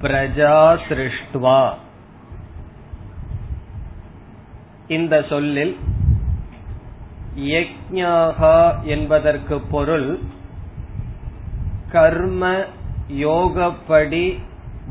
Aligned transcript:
प्रजा 0.02 0.56
सृष्ट्वा 0.88 1.60
இந்த 4.88 5.16
சொல்லில் 5.22 5.74
யக்ஞாகா 7.50 8.56
என்பதற்கு 8.86 9.56
பொருள் 9.72 10.08
கர்ம 11.92 12.44
யோகப்படி 13.20 14.24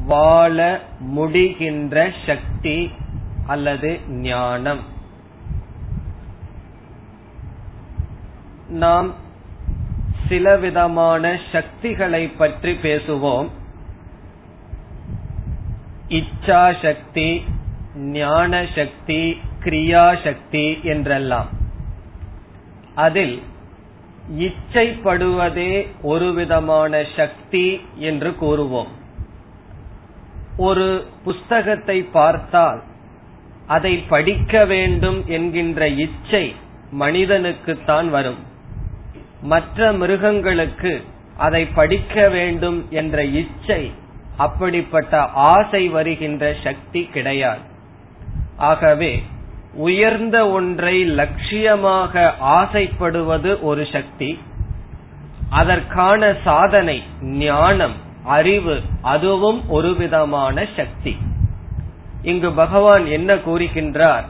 வாழ 0.06 0.82
முடிகின்ற 1.00 2.12
சக்தி 2.26 2.92
அல்லது 3.48 4.00
ஞானம். 4.08 4.80
நாம் 8.70 9.14
சில 10.30 10.58
விதமான 10.58 11.40
சக்திகளை 11.52 12.28
பற்றி 12.28 12.72
பேசுவோம். 12.72 13.50
இச்சா 16.10 16.74
சக்தி 16.82 17.44
ஞான 17.96 18.66
சக்தி 18.76 19.42
கிரியா 19.60 20.24
சக்தி 20.24 20.80
என்றெல்லாம். 20.84 21.50
அதில் 22.96 23.42
இச்சைப்படுவதே 24.38 25.88
ஒரு 26.02 26.34
விதமான 26.34 27.04
சக்தி 27.16 27.82
என்று 27.96 28.36
கூறுவோம். 28.42 28.92
ஒரு 30.58 31.06
புஸ்தகத்தை 31.24 32.04
பார்த்தால் 32.04 32.84
அதை 33.68 33.98
படிக்க 33.98 34.66
வேண்டும் 34.66 35.24
என்கின்ற 35.28 35.88
இச்சை 35.88 36.56
மனிதனுக்குத்தான் 37.00 38.10
வரும். 38.10 38.38
மற்ற 39.42 39.94
மிருகங்களுக்கு 39.94 41.04
அதை 41.38 41.66
படிக்க 41.66 42.30
வேண்டும் 42.30 42.88
என்ற 42.90 43.24
இச்சை 43.24 43.92
அப்படிப்பட்ட 44.38 45.22
ஆசை 45.24 45.88
வருகின்ற 45.88 46.56
சக்தி 46.64 47.04
கிடையாது. 47.04 47.60
ஆகவே 48.58 49.24
உயர்ந்த 49.74 50.50
ஒன்றை 50.50 51.06
லட்சியமாக 51.06 52.32
ஆசைப்படுவது 52.40 53.62
ஒரு 53.62 53.88
சக்தி. 53.92 54.40
அதற்கான 55.50 56.34
சாதனை 56.44 57.04
ஞானம். 57.22 58.03
அறிவு 58.24 58.82
அதுவும் 59.02 59.70
ஒரு 59.70 59.96
விதமான 59.96 60.66
சக்தி. 60.78 61.18
இங்கு 62.22 62.52
பகவான் 62.52 63.06
என்ன 63.06 63.36
கூறுகின்றார்? 63.36 64.24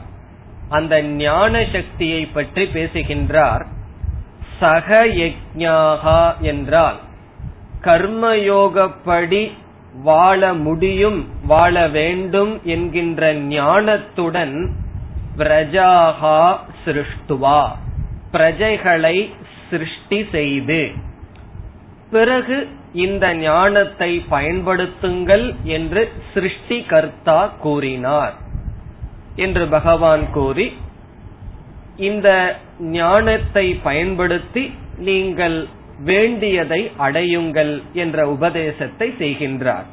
அந்த 0.68 1.02
ஞான 1.02 1.64
சக்தியை 1.72 2.26
பற்றி 2.26 2.66
பேசுகின்றார். 2.66 3.66
சக 4.60 5.06
யஜ்ஞாகா 5.06 6.38
என்றால் 6.40 6.96
கர்மயோகப்படி 7.80 9.52
வாழ 10.02 10.54
முடியும் 10.54 11.28
வாழ 11.46 11.88
வேண்டும் 11.88 12.60
என்கின்ற 12.64 13.34
ஞானத்துடன் 13.34 14.70
பிரஜாகா 15.36 16.56
சிருஷ்டுவா. 16.84 17.68
பிரஜைகளை 18.32 19.30
சிருஷ்டி 19.70 20.26
செய்து 20.30 20.92
பிறகு 22.10 22.68
இந்த 22.94 23.34
ஞானத்தை 23.34 24.24
பயன்படுத்துங்கள் 24.30 25.54
என்று 25.62 26.12
சிருஷ்டி 26.34 26.82
கர்த்தா 26.82 27.46
கூறினார் 27.46 28.34
என்று 29.36 29.66
பகவான் 29.66 30.30
கூறி 30.30 30.72
இந்த 31.96 32.56
ஞானத்தை 32.80 33.66
பயன்படுத்தி 33.82 34.74
நீங்கள் 34.98 35.66
வேண்டியதை 35.98 36.90
அடையுங்கள் 36.98 37.82
என்ற 37.92 38.28
உபதேசத்தை 38.28 39.08
செய்கின்றார். 39.18 39.88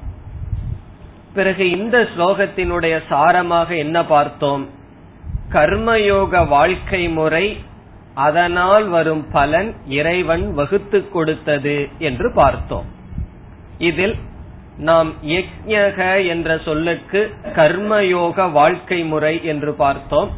பிறகு 1.34 1.70
இந்த 1.70 1.98
ஸ்லோகத்தினுடைய 2.18 2.96
சாரமாக 3.10 3.78
என்ன 3.78 4.06
பார்த்தோம்? 4.06 4.70
கர்மயோக 5.52 6.48
வாழ்க்கை 6.48 7.10
முறை 7.10 7.46
அதனால் 8.26 8.88
வரும் 8.88 9.24
பலன் 9.32 9.70
இறைவன் 10.00 10.46
வகுத்து 10.54 11.00
கொடுத்தது 11.10 11.78
என்று 12.10 12.28
பார்த்தோம். 12.34 12.90
இதில் 13.90 14.16
நாம் 14.90 15.10
யக்ஞக 15.34 16.00
என்ற 16.28 16.50
சொல்லுக்கு 16.66 17.22
கர்மயோக 17.56 18.48
வாழ்க்கை 18.52 19.00
முறை 19.04 19.34
என்று 19.44 19.72
பார்த்தோம். 19.84 20.32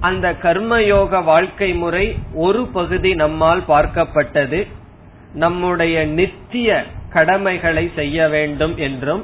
அந்த 0.00 0.26
கர்மயோக 0.42 1.22
வாழ்க்கை 1.24 1.70
முறை 1.74 2.06
ஒரு 2.46 2.62
பகுதி 2.78 3.12
நம்மால் 3.22 3.62
பார்க்கப்பட்டது. 3.68 4.60
நம்முடைய 5.34 5.96
நித்திய 6.18 6.68
கடமைகளை 7.16 7.84
செய்ய 7.94 8.18
வேண்டும் 8.28 8.74
என்றும் 8.86 9.22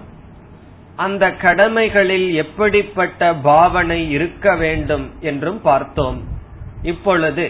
அந்த 0.97 1.25
கடமைகளில் 1.45 2.28
எப்படிப்பட்ட 2.34 3.28
பாவனை 3.49 4.01
இருக்க 4.17 4.55
வேண்டும் 4.62 5.07
என்றும் 5.21 5.61
பார்த்தோம். 5.62 6.19
இப்பொழுது 6.83 7.45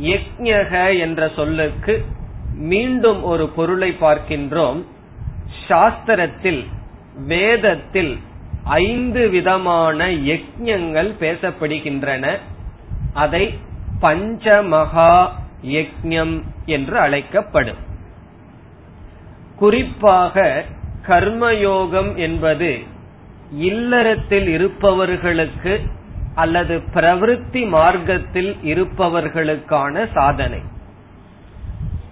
யக்ஞக 0.00 0.98
என்ற 0.98 1.30
சொல்லுக்கு 1.36 2.04
மீண்டும் 2.54 3.22
ஒரு 3.22 3.48
பொருளை 3.48 3.96
பார்க்கின்றோம். 4.00 4.84
சாஸ்திரத்தில் 5.68 6.66
வேதத்தில் 7.26 8.18
ஐந்து 8.64 9.28
விதமான 9.28 10.08
யக்ஞங்கள் 10.08 11.10
பேசப்படுகின்றன. 11.20 12.38
அதை 13.14 13.58
பஞ்சமகா 14.00 15.28
யக்ஞம் 15.62 16.42
என்று 16.66 16.98
அழைக்கப்படும். 16.98 17.76
குறிப்பாக 19.56 20.64
கர்மயோகம் 21.06 22.14
என்பது 22.14 22.78
இல்லறத்தில் 23.52 24.48
இருப்பவர்களுக்கு 24.48 25.80
அல்லது 26.34 26.82
பிரவிற்த்தி 26.94 27.68
மார்க்கத்தில் 27.68 28.56
இருப்பவர்களுக்கான 28.64 30.06
சாதனை. 30.14 30.58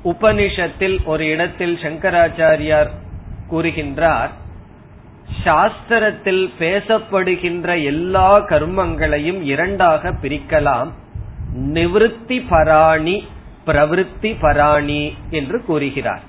உபனிஷத்தில் 0.04 1.04
ஒரு 1.04 1.26
இடத்தில் 1.26 1.78
சங்கராச்சாரியார் 1.82 2.90
கூறுகின்றார் 3.50 4.28
சாஸ்திரத்தில் 5.44 6.48
பேசப்படுகின்ற 6.58 7.84
எல்லா 7.84 8.38
கர்மங்களையும் 8.38 9.42
இரண்டாக 9.42 10.12
பிரிக்கலாம். 10.22 10.90
நிவிருத்தி 11.58 12.44
பராணி 12.48 13.26
பிரவிற்த்தி 13.66 14.36
பராணி 14.40 15.14
என்று 15.30 15.64
கூறுகிறார். 15.64 16.22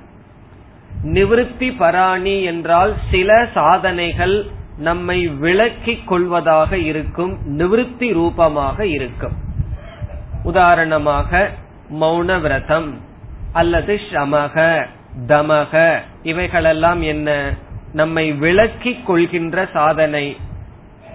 நிவிருத்தி 1.04 1.78
பராணி 1.78 2.44
என்றால் 2.44 2.96
சில 3.12 3.48
சாதனைகள் 3.54 4.48
நம்மை 4.78 5.28
விளக்கிக் 5.28 6.08
கொள்வதாக 6.08 6.78
இருக்கும் 6.78 7.38
நிவிருத்தி 7.58 8.14
ரூபமாக 8.14 8.86
இருக்கும். 8.86 9.34
உதாரணமாக 10.44 11.52
மௌன 12.02 12.42
விரதம் 12.42 13.00
அல்லது 13.52 14.00
சமக 14.12 14.86
தமக 15.28 16.00
இவைகளெல்லாம் 16.24 17.02
என்ன? 17.02 17.54
நம்மை 17.94 18.32
விளக்கிக் 18.32 19.06
கொள்கின்ற 19.06 19.68
சாதனை. 19.74 20.38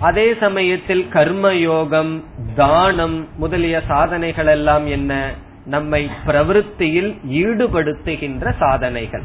அதே 0.00 0.34
சமயத்தில் 0.40 1.08
கர்மயோகம் 1.12 2.22
தானம் 2.54 3.28
முதலிய 3.36 3.82
சாதனைகள் 3.86 4.46
எல்லாம் 4.46 4.86
என்ன? 4.86 5.34
நம்மை 5.64 6.10
பிரவருத்தியில் 6.26 7.16
ஈடுபடுத்துகின்ற 7.30 8.54
சாதனைகள். 8.58 9.22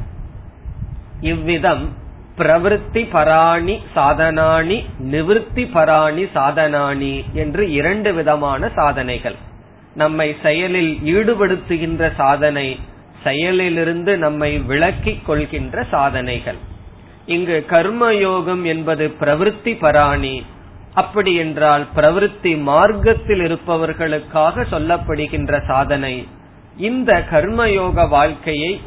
இவ்விதம் 1.20 1.90
பிரவருத்தி 2.38 3.10
பராணி 3.12 3.80
சாதனானி 3.96 4.86
நிவிருத்தி 5.12 5.72
பராணி 5.72 6.24
சாதனானி 6.24 7.24
என்று 7.34 7.72
இரண்டு 7.72 8.14
விதமான 8.14 8.70
சாதனைகள். 8.76 9.36
நம்மை 9.96 10.36
செயலில் 10.42 11.00
ஈடுபடுத்துகின்ற 11.04 12.14
சாதனை 12.16 12.80
செயலிலிருந்து 13.24 14.18
நம்மை 14.18 14.60
விளக்கிக் 14.60 15.26
கொள்கின்ற 15.26 15.84
சாதனைகள். 15.92 16.56
இங்கு 17.26 17.66
கர்மயோகம் 17.70 18.64
என்பது 18.64 19.14
பிரவிற்த்தி 19.20 19.80
பராணி. 19.80 20.44
அப்படி 20.94 21.36
என்றால் 21.36 21.88
பிரவிற்த்தி 21.96 22.62
மார்க்கத்தில் 22.62 23.40
இருப்பவர்களுக்காக 23.40 24.62
சொல்லப்படுகின்ற 24.62 25.66
சாதனை. 25.68 26.28
இந்த 26.78 27.24
கர்மயோக 27.32 28.10
வாழ்க்கையை 28.10 28.82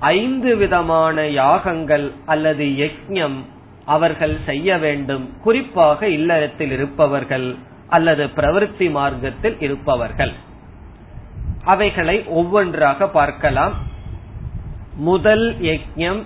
ஐந்து 0.00 0.56
விதமான 0.56 1.28
யாகங்கள் 1.28 2.12
அல்லது 2.26 2.64
யஜ்யம் 2.64 3.36
அவர்கள் 3.84 4.38
செய்ய 4.46 4.78
வேண்டும். 4.78 5.30
குறிப்பாக 5.42 6.08
இல்லறத்தில் 6.08 6.70
இருப்பவர்கள் 6.70 7.56
அல்லது 7.88 8.26
பிரவருத்தி 8.26 8.90
மார்க்கத்தில் 8.90 9.56
இருப்பவர்கள். 9.60 10.32
அவைகளை 11.64 12.24
ஒவ்வொன்றாக 12.26 13.08
பார்க்கலாம். 13.08 13.74
முதல் 14.96 15.56
யஜ்யம் 15.60 16.22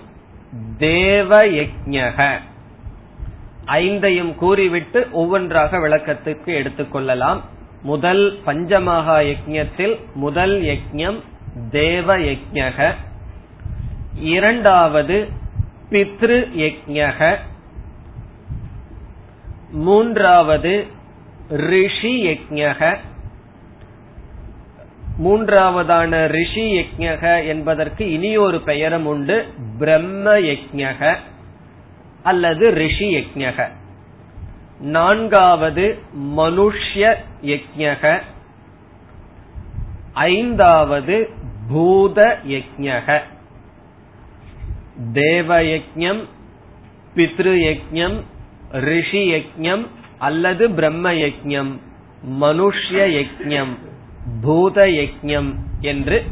தேவ 0.79 1.47
யஜக 1.47 2.41
ஐந்தையும் 3.67 4.35
கூறிவிட்டு 4.35 5.09
ஒவ்வொன்றாக 5.13 5.79
விளக்கத்துக்கு 5.79 6.47
எடுத்துக்கொள்ளலாம் 6.47 7.41
முதல் 7.83 8.39
பஞ்சமகா 8.47 9.35
யஜ்ஞத்தில் 9.35 9.99
முதல் 10.15 10.61
யஜ்யம் 10.63 11.21
தேவ 11.71 12.19
யஜக 12.19 12.95
இரண்டாவது 14.15 15.29
பித்ரு 15.91 16.49
யஜ்ஞக. 16.57 17.37
மூன்றாவது 19.71 20.87
ரிஷி 21.49 22.27
யஜக 22.27 22.97
மூன்றாவதான 25.25 26.27
ரிஷி 26.27 26.77
யஜக 26.77 27.47
என்பதற்கு 27.47 28.13
இனியொரு 28.13 28.61
பெயரும் 28.61 29.07
உண்டு. 29.07 29.47
பிரம்ம 29.79 30.37
யஜக 30.37 31.17
அல்லது 32.23 32.71
ரிஷி 32.71 33.17
யஜக 33.17 33.69
நான்காவது 34.81 35.99
மனுஷ்ய 36.37 37.17
யஜக 37.43 38.21
ஐந்தாவது 40.13 41.31
பூத 41.69 42.39
யஜக 42.49 43.23
தேவயஜம் 45.13 45.83
யஜ்ஞம் 45.97 46.23
பித்ரு 47.17 47.77
ரிஷி 48.71 49.33
யஜம் 49.33 49.87
அல்லது 50.19 50.71
பிரம்ம 50.71 51.13
யஜம் 51.13 51.79
மனுஷ்ய 52.41 53.27
யஜம் 53.27 53.79
பூத 54.43 54.87
யஜம் 54.87 55.55
என்று 55.81 56.25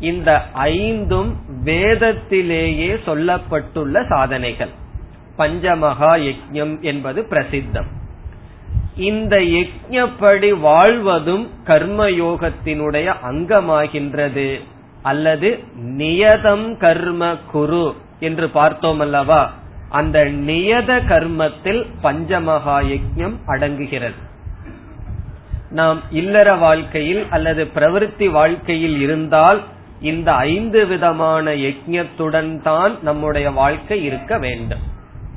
இந்த 0.00 0.50
ஐந்தும் 0.52 1.36
வேதத்திலேயே 1.64 2.94
சொல்லப்பட்டுள்ள 2.94 4.08
சாதனைகள். 4.08 4.68
பஞ்சமகா 5.38 6.18
யஜம் 6.18 6.80
என்பது 6.80 7.22
பிரசித்தம். 7.22 7.86
இந்த 8.96 9.36
யஜ்யப்படி 9.36 10.60
வாழ்வதும் 10.60 11.50
கர்மயோகத்தினுடைய 11.66 13.14
அங்கமாகின்றது 13.22 14.60
அல்லது 15.02 15.58
நியதம் 15.84 16.76
கர்ம 16.76 17.36
குரு 17.50 17.94
என்று 18.20 18.48
பார்த்தோம் 18.48 19.00
அல்லவா 19.00 19.52
அந்த 19.88 20.24
நியத 20.24 21.06
கர்மத்தில் 21.06 21.86
பஞ்சமகா 22.02 22.78
யஜ்ஞம் 22.82 23.36
அடங்குகிறது. 23.46 24.26
நாம் 25.70 26.00
இல்லற 26.10 26.54
வாழ்க்கையில் 26.54 27.26
அல்லது 27.30 27.70
பிரவருத்தி 27.74 28.30
வாழ்க்கையில் 28.30 29.00
இருந்தால் 29.00 29.62
இந்த 30.00 30.32
ஐந்து 30.32 30.86
விதமான 30.86 31.50
யஜ்ஞத்துடன் 31.50 32.62
தான் 32.62 32.98
நம்முடைய 33.02 33.50
வாழ்க்கை 33.50 34.04
இருக்க 34.04 34.38
வேண்டும். 34.38 34.80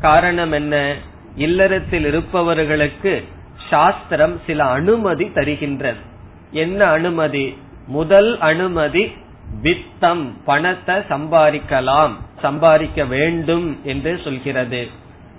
காரணம் 0.01 0.51
என்ன? 0.51 0.95
இல்லறத்தில் 1.35 2.05
இருப்பவர்களுக்கு 2.05 3.23
சாஸ்திரம் 3.69 4.39
சில 4.45 4.63
அனுமதி 4.63 5.25
தருகின்றது. 5.25 6.01
என்ன 6.51 6.85
அனுமதி? 6.85 7.57
முதல் 7.87 8.39
அனுமதி 8.39 9.11
வித்தம் 9.61 10.31
பணத்தை 10.45 10.95
சம்பாதிக்கலாம். 10.95 12.11
சம்பாதிக்க 12.41 13.05
வேண்டும் 13.05 13.79
என்று 13.83 14.19
சொல்கிறது. 14.23 14.87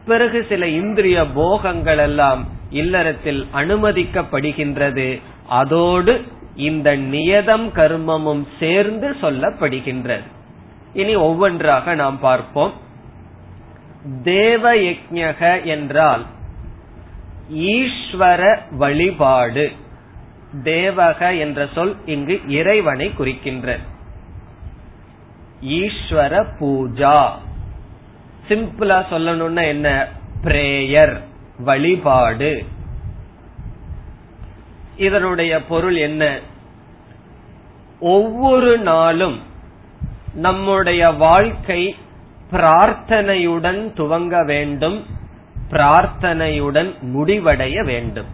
பிறகு 0.07 0.47
சில 0.49 0.69
இந்திரிய 0.69 1.27
போகங்கள் 1.27 1.99
எல்லாம் 1.99 2.47
இல்லறத்தில் 2.71 3.47
அனுமதிக்கப்படுகின்றது. 3.55 5.21
அதோடு 5.49 6.23
இந்த 6.57 6.97
நியதம் 6.97 7.67
கர்மமும் 7.75 8.45
சேர்ந்து 8.59 9.17
சொல்லப்படுகின்றது. 9.23 10.27
இனி 10.93 11.15
ஒவ்வொன்றாக 11.15 11.95
நாம் 11.95 12.19
பார்ப்போம். 12.19 12.73
தேவ 14.23 14.75
யஜக 14.75 15.65
என்றால் 15.65 16.25
ஈஸ்வர 17.55 18.59
வழிபாடு. 18.71 19.71
தேவக 20.65 21.39
என்ற 21.39 21.69
சொல் 21.75 21.97
இங்கு 22.07 22.41
இறைவனை 22.49 23.11
குறிக்கின்றது 23.19 23.85
ஈஸ்வர 25.65 26.47
பூஜா. 26.61 27.31
சிம்பிளா 28.49 29.03
சொல்லணும்னா 29.11 29.67
என்ன? 29.67 30.09
பிரேயர் 30.45 31.21
வழிபாடு. 31.59 32.65
இதனுடைய 34.97 35.65
பொருள் 35.65 35.97
என்ன? 35.97 36.39
ஒவ்வொரு 38.01 38.79
நாளும் 38.79 39.43
நம்முடைய 40.35 41.11
வாழ்க்கை 41.11 41.97
பிரார்த்தனையுடன் 42.51 43.93
துவங்க 43.95 44.45
வேண்டும் 44.45 45.07
பிரார்த்தனையுடன் 45.71 46.95
முடிவடைய 47.03 47.85
வேண்டும். 47.85 48.27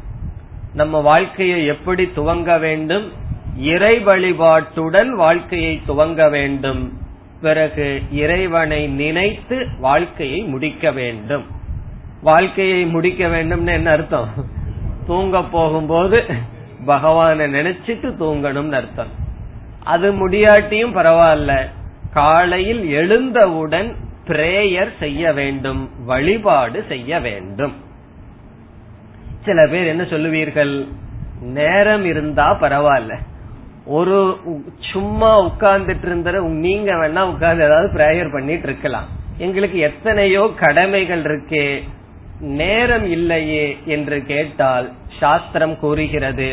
நம்ம 0.75 1.01
வாழ்க்கையை 1.01 1.67
எப்படி 1.67 2.05
துவங்க 2.05 2.61
வேண்டும்? 2.61 3.13
இறை 3.57 4.05
வழிபாட்டுடன் 4.05 5.09
வாழ்க்கையை 5.09 5.81
துவங்க 5.89 6.31
வேண்டும். 6.31 7.07
பிறகு 7.41 8.03
இறைவனை 8.13 8.87
நினைத்து 8.87 9.67
வாழ்க்கையை 9.79 10.41
முடிக்க 10.41 10.91
வேண்டும். 10.91 11.45
வாழ்க்கையை 12.23 12.87
முடிக்க 12.87 13.27
வேண்டும்னு 13.27 13.67
என்ன 13.67 13.91
அர்த்தம்? 13.91 14.29
தூங்க 15.07 15.43
போகும்போது 15.43 16.25
பகவானை 16.87 17.47
நினைச்சிட்டு 17.47 18.15
தூங்கணும்னு 18.21 18.73
அர்த்தம். 18.73 19.09
அது 19.85 20.29
முடியாட்டியும் 20.29 20.95
பரவாயில்ல. 20.95 21.71
காலையில் 22.13 22.89
எழுந்தவுடன் 22.89 23.97
பிரேயர் 24.27 24.91
செய்ய 24.99 25.33
வேண்டும் 25.33 26.05
வழிபாடு 26.05 26.85
செய்ய 26.89 27.21
வேண்டும். 27.21 27.73
சில 29.45 29.67
பேர் 29.67 29.87
என்ன 29.87 30.03
சொல்லுவீர்கள்? 30.03 30.89
நேரம் 31.41 32.05
இருந்தா 32.05 32.61
பரவாயில்ல. 32.61 33.19
ஒரு 33.97 34.17
சும்மா 34.93 35.31
உட்கார்ந்துட்டு 35.45 36.07
இருந்த 36.07 36.31
நீங்க 36.65 36.91
வேணா 37.01 37.23
உட்கார்ந்து 37.33 37.67
ஏதாவது 37.69 37.89
பிரேயர் 37.95 38.33
பண்ணிட்டு 38.33 38.67
இருக்கலாம் 38.69 39.09
எங்களுக்கு 39.47 39.79
எத்தனையோ 39.89 40.43
கடமைகள் 40.61 41.23
இருக்கே. 41.23 41.67
நேரம் 42.61 43.07
இல்லையே 43.17 43.67
என்று 43.95 44.19
கேட்டால் 44.27 44.87
சாஸ்திரம் 45.21 45.75
கூறுகிறது 45.79 46.51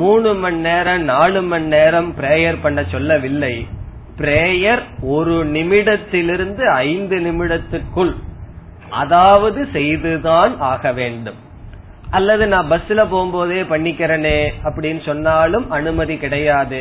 மூணு 0.00 0.30
மணி 0.34 0.58
நேரம் 0.68 1.04
நாலு 1.12 1.40
மணி 1.42 1.66
நேரம் 1.76 2.10
பிரேயர் 2.20 2.62
பண்ண 2.62 2.80
சொல்லவில்லை. 2.94 3.54
பிரேயர் 4.20 4.82
ஒரு 5.16 5.36
நிமிடத்திலிருந்து 5.56 6.64
ஐந்து 6.88 7.18
நிமிடத்துக்குள் 7.26 8.14
அதாவது 9.02 9.60
செய்துதான் 9.72 10.54
ஆக 10.72 10.92
வேண்டும். 10.92 11.38
அல்லது 12.16 12.46
நான் 12.46 12.70
பஸ்ல 12.70 13.02
போகும்போதே 13.12 13.60
பண்ணிக்கிறேனே 13.72 14.38
அப்படின்னு 14.64 15.02
சொன்னாலும் 15.04 15.70
அனுமதி 15.70 16.16
கிடையாது. 16.16 16.80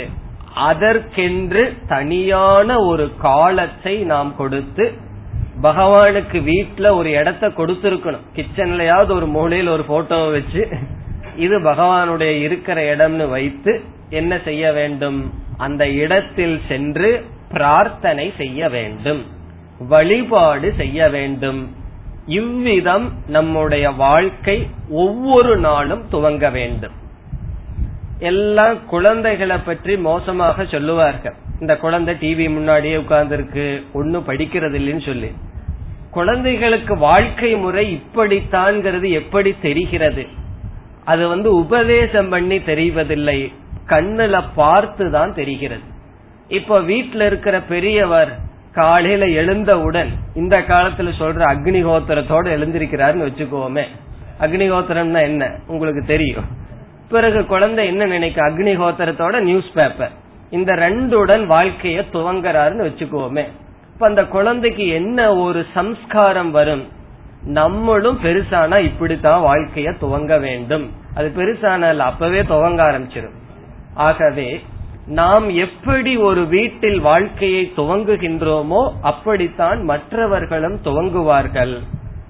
அதற்கென்று 0.69 1.61
தனியான 1.87 2.77
ஒரு 2.79 3.05
காலத்தை 3.17 3.93
நாம் 4.03 4.31
கொடுத்து 4.35 4.85
பகவானுக்கு 5.61 6.39
வீட்டுல 6.49 6.87
ஒரு 6.97 7.09
இடத்த 7.11 7.47
கொடுத்திருக்கணும். 7.47 8.25
கிச்சன்லயாவது 8.35 9.11
ஒரு 9.15 9.27
மூலையில் 9.27 9.67
ஒரு 9.67 9.83
போட்டோவை 9.87 10.31
வச்சு 10.31 10.63
இது 11.35 11.57
பகவானுடைய 11.59 12.33
இருக்கிற 12.45 12.95
இடம்னு 12.95 13.29
வைத்து 13.29 13.73
என்ன 14.09 14.39
செய்ய 14.43 14.71
வேண்டும்? 14.71 15.19
அந்த 15.57 15.83
இடத்தில் 16.03 16.57
சென்று 16.67 17.09
பிரார்த்தனை 17.49 18.33
செய்ய 18.37 18.69
வேண்டும். 18.69 19.21
வழிபாடு 19.87 20.73
செய்ய 20.77 21.09
வேண்டும். 21.09 21.61
இவ்விதம் 22.37 23.05
நம்முடைய 23.27 23.85
வாழ்க்கை 24.01 24.57
ஒவ்வொரு 25.03 25.53
நாளும் 25.57 26.03
துவங்க 26.11 26.51
வேண்டும். 26.51 26.95
எல்லாம் 28.19 28.77
குழந்தைகளை 28.85 29.57
பற்றி 29.57 29.93
மோசமாக 29.97 30.65
சொல்லுவார்கள். 30.65 31.37
இந்த 31.59 31.73
குழந்தை 31.77 32.13
டிவி 32.15 32.45
முன்னாடியே 32.49 32.97
உட்கார்ந்து 32.97 33.35
இருக்கு 33.35 33.65
ஒன்னும் 33.93 34.27
படிக்கிறது 34.27 34.77
இல்லைன்னு 34.81 35.05
சொல்லி. 35.05 35.29
குழந்தைகளுக்கு 36.11 36.93
வாழ்க்கை 36.97 37.51
முறை 37.55 37.85
இப்படித்தான்ங்கிறது 37.97 39.09
எப்படி 39.11 39.51
தெரிகிறது? 39.61 40.23
அது 41.05 41.23
வந்து 41.27 41.49
உபதேசம் 41.55 42.29
பண்ணி 42.29 42.57
தெரிவதில்லை. 42.71 43.39
கண்ணுல 43.87 44.43
பார்த்து 44.55 45.05
தான் 45.11 45.33
தெரிகிறது. 45.33 45.85
இப்ப 46.47 46.79
வீட்டுல 46.81 47.25
இருக்கிற 47.25 47.55
பெரியவர் 47.73 48.31
காலையில 48.73 49.25
எழுந்தவுடன் 49.25 50.09
இந்த 50.33 50.59
காலத்துல 50.59 51.09
சொல்ற 51.19 51.41
அக்னிஹோத்திரத்தோட 51.53 52.47
எழுந்திருக்கிறாருன்னு 52.57 53.25
வச்சுக்கோமே. 53.29 53.83
அக்னிஹோத்திரம்னா 54.39 55.21
என்ன? 55.21 55.55
உங்களுக்கு 55.67 56.03
தெரியும். 56.05 56.43
பிறகு 57.09 57.45
குழந்தை 57.45 57.87
என்ன 57.87 58.05
நினைக்க 58.05 58.49
அக்னிஹோத்திரத்தோட 58.49 59.39
நியூஸ் 59.39 59.71
பேப்பர் 59.73 60.11
இந்த 60.49 60.73
ரெண்டுடன் 60.73 61.45
வாழ்க்கைய 61.45 62.03
துவங்குறாருன்னு 62.13 62.87
வச்சுக்கோமே. 62.87 63.45
இப்ப 63.93 64.07
அந்த 64.07 64.25
குழந்தைக்கு 64.25 64.87
என்ன 64.87 65.35
ஒரு 65.35 65.65
சம்ஸ்காரம் 65.73 66.51
வரும்? 66.51 66.87
நம்மளும் 67.43 68.19
பெருசானா 68.23 68.83
இப்படித்தான் 68.83 69.43
வாழ்க்கைய 69.43 69.93
துவங்க 70.01 70.39
வேண்டும். 70.39 70.91
அது 71.15 71.31
பெருசானால் 71.35 71.97
அப்பவே 71.97 72.41
துவங்க 72.41 72.81
ஆரம்பிச்சிடும் 72.81 73.39
ஆகவே 73.93 74.61
நாம் 75.11 75.49
எப்படி 75.49 76.17
ஒரு 76.17 76.45
வீட்டில் 76.45 76.99
வாழ்க்கையை 76.99 77.71
துவங்குகின்றோமோ 77.75 78.91
அப்படித்தான் 79.01 79.83
மற்றவர்களும் 79.83 80.77
துவங்குவார்கள். 80.83 81.79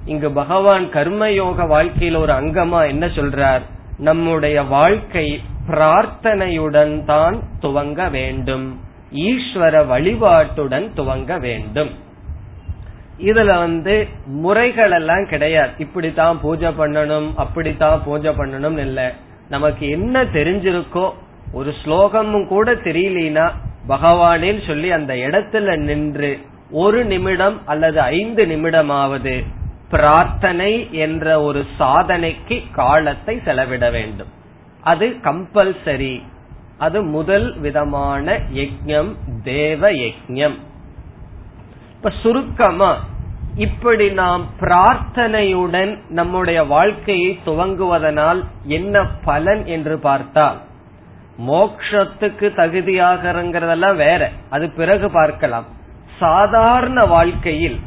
இங்கு 0.06 0.32
பகவான் 0.32 0.86
கர்மயோக 0.86 1.68
வாழ்க்கையில் 1.68 2.16
ஒரு 2.16 2.34
அங்கமா 2.34 2.88
என்ன 2.88 3.06
சொல்றார்? 3.06 3.62
நம்முடைய 3.98 4.64
வாழ்க்கை 4.64 5.42
பிரார்த்தனையுடன் 5.68 7.04
தான் 7.04 7.44
துவங்க 7.62 8.12
வேண்டும். 8.12 8.80
ஈஸ்வர 9.12 9.86
வழிபாட்டுடன் 9.88 10.88
துவங்க 10.96 11.40
வேண்டும். 11.40 11.90
இதுல 13.20 13.58
வந்து 13.58 14.08
முறைகள் 14.26 14.92
எல்லாம் 14.92 15.26
கிடையாது. 15.30 15.72
இப்படித்தான் 15.78 16.40
பூஜை 16.42 16.70
பண்ணணும் 16.70 17.32
அப்படித்தான் 17.36 18.04
பூஜை 18.06 18.32
பண்ணணும் 18.32 18.78
இல்ல. 18.78 19.14
நமக்கு 19.50 19.90
என்ன 19.90 20.24
தெரிஞ்சிருக்கோ 20.24 21.12
ஒரு 21.54 21.74
ஸ்லோகமும் 21.84 22.48
கூட 22.48 22.74
தெரியலனா 22.74 23.52
பகவானேன்னு 23.88 24.68
சொல்லி 24.68 24.92
அந்த 24.92 25.14
இடத்துல 25.14 25.78
நின்று 25.78 26.40
ஒரு 26.72 27.06
நிமிடம் 27.06 27.62
அல்லது 27.66 28.02
ஐந்து 28.02 28.46
நிமிடமாவது 28.46 29.44
பிரார்த்தனை 29.90 30.90
என்ற 30.92 31.42
ஒரு 31.42 31.66
சாதனைக்கு 31.80 32.62
காலத்தை 32.72 33.42
செலவிட 33.46 33.90
வேண்டும். 33.90 34.28
அது 34.82 35.08
கம்பல்சரி 35.08 36.22
அது 36.78 37.04
முதல் 37.04 37.60
விதமான 37.60 38.40
யஜ்யம் 38.54 39.16
தேவ 39.44 39.92
யஜ்யம் 39.92 40.58
இப்ப 41.92 42.10
சுருக்கமா 42.10 43.04
இப்படி 43.56 44.10
நாம் 44.10 44.46
பிரார்த்தனையுடன் 44.60 46.00
நம்முடைய 46.10 46.64
வாழ்க்கையை 46.64 47.40
துவங்குவதனால் 47.46 48.44
என்ன 48.64 49.06
பலன் 49.24 49.66
என்று 49.66 50.00
பார்த்தால் 50.00 50.62
மோக்ஷத்துக்கு 51.38 52.52
தகுதியாகிறங்கிறதெல்லாம் 52.56 53.96
வேற. 53.96 54.30
அது 54.50 54.70
பிறகு 54.70 55.12
பார்க்கலாம். 55.12 55.66
சாதாரண 56.20 57.06
வாழ்க்கையில் 57.06 57.80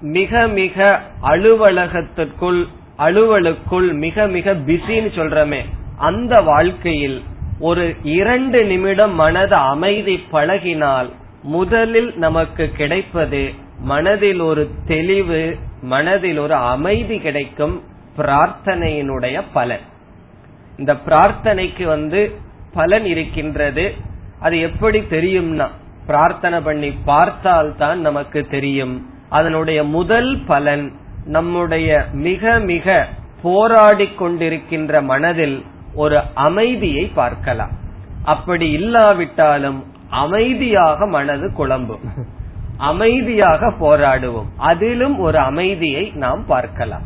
மிக 0.00 0.46
மிக 0.46 1.00
அலுவலகத்திற்குள் 1.22 2.66
அலுவலுக்குள் 2.98 3.92
மிக 3.92 4.26
மிக 4.26 4.54
பிஸின்னு 4.54 5.10
சொல்றமே 5.16 5.64
அந்த 5.98 6.40
வாழ்க்கையில் 6.40 7.22
ஒரு 7.60 7.96
இரண்டு 8.02 8.64
நிமிடம் 8.64 9.14
மனது 9.14 9.54
அமைதி 9.54 10.24
பழகினால் 10.32 11.10
முதலில் 11.42 12.18
நமக்கு 12.18 12.70
கிடைப்பது 12.70 13.54
மனதில் 13.80 14.40
ஒரு 14.40 14.70
தெளிவு 14.86 15.56
மனதில் 15.82 16.38
ஒரு 16.38 16.54
அமைதி 16.54 17.18
கிடைக்கும் 17.18 17.82
பிரார்த்தனையினுடைய 18.16 19.42
பலன். 19.52 19.80
இந்த 20.76 20.94
பிரார்த்தனைக்கு 20.94 21.84
வந்து 21.84 22.34
பலன் 22.72 23.04
இருக்கின்றது. 23.04 23.94
அது 24.40 24.60
எப்படி 24.60 24.98
தெரியும்னா 24.98 25.68
பிரார்த்தனை 26.06 26.60
பண்ணி 26.60 26.90
பார்த்தால் 27.04 27.76
தான் 27.76 28.00
நமக்கு 28.00 28.46
தெரியும். 28.46 29.06
அதனுடைய 29.28 29.84
முதல் 29.84 30.38
பலன் 30.46 30.92
நம்முடைய 31.24 32.06
மிக 32.12 32.58
மிக 32.58 33.06
போராடி 33.42 34.08
கொண்டிருக்கின்ற 34.18 35.02
மனதில் 35.02 35.64
ஒரு 35.94 36.20
அமைதியை 36.34 37.04
பார்க்கலாம். 37.06 37.70
அப்படி 38.24 38.70
இல்லாவிட்டாலும் 38.70 39.84
அமைதியாக 40.08 41.06
மனது 41.06 41.52
குழம்பும். 41.58 42.04
அமைதியாக 42.76 43.70
போராடுவோம். 43.80 44.50
அதிலும் 44.56 45.18
ஒரு 45.18 45.38
அமைதியை 45.38 46.12
நாம் 46.14 46.46
பார்க்கலாம். 46.46 47.02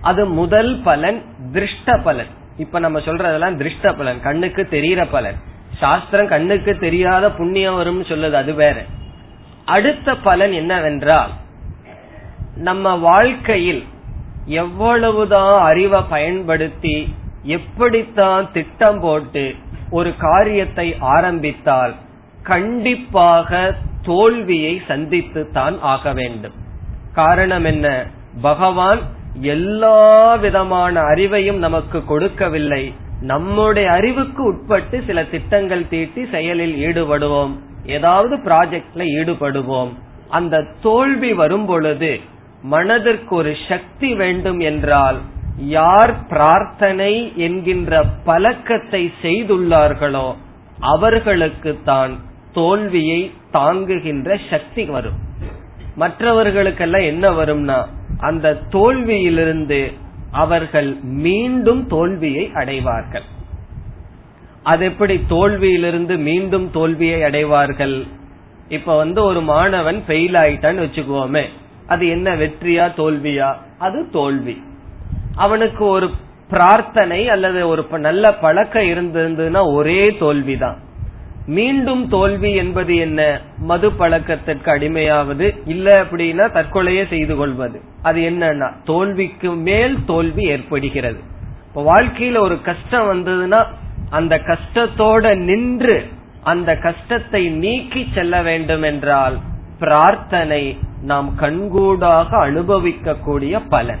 அது 0.00 0.26
முதல் 0.26 0.80
பலன் 0.82 1.22
திருஷ்ட 1.52 1.98
பலன். 2.02 2.32
இப்ப 2.56 2.78
நம்ம 2.78 2.98
சொல்றதெல்லாம் 2.98 3.56
திருஷ்ட 3.56 3.96
பலன். 3.96 4.22
கண்ணுக்கு 4.22 4.68
தெரியற 4.70 5.06
பலன். 5.10 5.34
சாஸ்திரம் 5.78 6.28
கண்ணுக்கு 6.28 6.78
தெரியாத 6.78 7.30
புண்ணியம் 7.30 7.76
வரும் 7.76 8.02
சொல்லுது 8.02 8.32
அது 8.32 8.54
வேற. 8.54 8.84
அடுத்த 9.64 10.16
பலன் 10.16 10.52
என்னவென்றால் 10.52 11.30
நம்ம 12.56 12.94
வாழ்க்கையில் 12.94 13.84
எவ்வளவுதான் 14.44 15.62
அறிவை 15.62 16.02
பயன்படுத்தி 16.02 17.14
எப்படித்தான் 17.42 18.52
திட்டம் 18.52 19.00
போட்டு 19.00 19.54
ஒரு 19.90 20.16
காரியத்தை 20.16 20.96
ஆரம்பித்தால் 20.98 21.94
கண்டிப்பாக 22.42 23.74
தோல்வியை 24.02 24.82
சந்தித்து 24.88 25.50
தான் 25.50 25.80
ஆக 25.80 26.12
வேண்டும். 26.12 26.54
காரணம் 27.12 27.64
என்ன? 27.64 28.06
பகவான் 28.40 29.00
எல்லா 29.40 30.34
விதமான 30.36 31.00
அறிவையும் 31.00 31.58
நமக்கு 31.58 32.04
கொடுக்கவில்லை. 32.04 32.94
நம்முடைய 33.20 33.90
அறிவுக்கு 33.90 34.44
உட்பட்டு 34.44 35.02
சில 35.06 35.24
திட்டங்கள் 35.24 35.88
தீட்டி 35.88 36.26
செயலில் 36.30 36.76
ஈடுபடுவோம். 36.76 37.52
ஏதாவது 37.86 38.36
ப்ராஜெக்ட்ல 38.36 39.02
ஈடுபடுவோம். 39.18 39.88
அந்த 40.28 40.64
தோல்வி 40.82 41.32
வரும் 41.32 41.66
பொழுது 41.66 42.20
மனதிற்கு 42.62 43.34
ஒரு 43.36 43.56
சக்தி 43.68 44.14
வேண்டும் 44.14 44.60
என்றால் 44.60 45.20
யார் 45.56 46.26
பிரார்த்தனை 46.28 47.32
என்கின்ற 47.36 48.04
பழக்கத்தை 48.24 49.12
செய்துள்ளார்களோ 49.22 50.34
அவர்களுக்கு 50.78 51.78
தான் 51.84 52.16
தோல்வியை 52.52 53.30
தாங்குகின்ற 53.50 54.38
சக்தி 54.50 54.84
வரும். 54.84 55.18
மற்றவர்களுக்கெல்லாம் 55.96 57.06
என்ன 57.06 57.30
வரும்னா 57.30 57.86
அந்த 58.18 58.60
தோல்வியிலிருந்து 58.68 59.92
அவர்கள் 60.30 60.96
மீண்டும் 61.02 61.86
தோல்வியை 61.86 62.50
அடைவார்கள். 62.54 63.22
அது 64.62 64.84
எப்படி 64.84 65.24
தோல்வியிலிருந்து 65.28 66.18
மீண்டும் 66.18 66.70
தோல்வியை 66.70 67.22
அடைவார்கள்? 67.22 68.06
இப்ப 68.68 68.96
வந்து 68.96 69.24
ஒரு 69.24 69.40
மாணவன் 69.40 70.02
ஃபெயில் 70.08 70.36
ஆயிட்டான்னு 70.42 70.86
வச்சுக்குவோமே 70.86 71.44
அது 71.86 72.08
என்ன 72.08 72.36
வெற்றியா 72.36 72.88
தோல்வியா? 72.96 73.54
அது 73.78 74.10
தோல்வி. 74.10 74.62
அவனுக்கு 75.36 75.84
ஒரு 75.84 76.10
பிரார்த்தனை 76.48 77.28
அல்லது 77.28 77.68
ஒரு 77.68 77.86
நல்ல 77.90 78.34
பழக்கம் 78.34 78.82
இருந்திருந்ததுன்னா 78.82 79.74
ஒரே 79.74 80.10
தோல்விதான். 80.10 80.78
மீண்டும் 81.46 82.08
தோல்வி 82.08 82.54
என்பது 82.54 82.96
என்ன? 82.96 83.40
மது 83.58 83.92
பழக்கத்திற்கு 83.92 84.70
அடிமையாவது? 84.70 85.56
இல்ல 85.64 86.02
அப்படின்னா 86.02 86.50
தற்கொலையே 86.52 87.08
செய்து 87.08 87.36
கொள்வது. 87.36 87.80
அது 88.02 88.20
என்னன்னா 88.20 88.72
தோல்விக்கு 88.84 89.50
மேல் 89.50 90.04
தோல்வி 90.04 90.42
ஏற்படுகிறது. 90.42 91.20
இப்ப 91.68 91.94
வாழ்க்கையில 91.94 92.38
ஒரு 92.38 92.62
கஷ்டம் 92.62 93.08
வந்ததுன்னா 93.12 93.66
அந்த 94.10 94.40
கஷ்டத்தோட 94.44 95.36
நின்று 95.36 96.06
அந்த 96.42 96.76
கஷ்டத்தை 96.76 97.48
நீக்கி 97.48 98.08
செல்ல 98.14 98.42
வேண்டும் 98.42 98.82
என்றால் 98.82 99.38
பிரார்த்தனை 99.78 100.78
நாம் 101.02 101.34
கண்கூடாக 101.36 102.50
அனுபவிக்கக்கூடிய 102.50 103.62
பலன். 103.68 103.98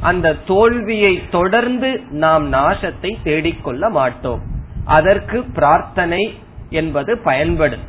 அந்த 0.00 0.34
தோல்வியை 0.46 1.22
தொடர்ந்து 1.30 2.00
நாம் 2.10 2.52
நாசத்தை 2.52 3.16
தேடிக்கொள்ள 3.24 3.90
மாட்டோம். 3.90 4.40
அதற்கு 4.84 5.44
பிரார்த்தனை 5.54 6.38
என்பது 6.74 7.18
பயன்படும் 7.24 7.84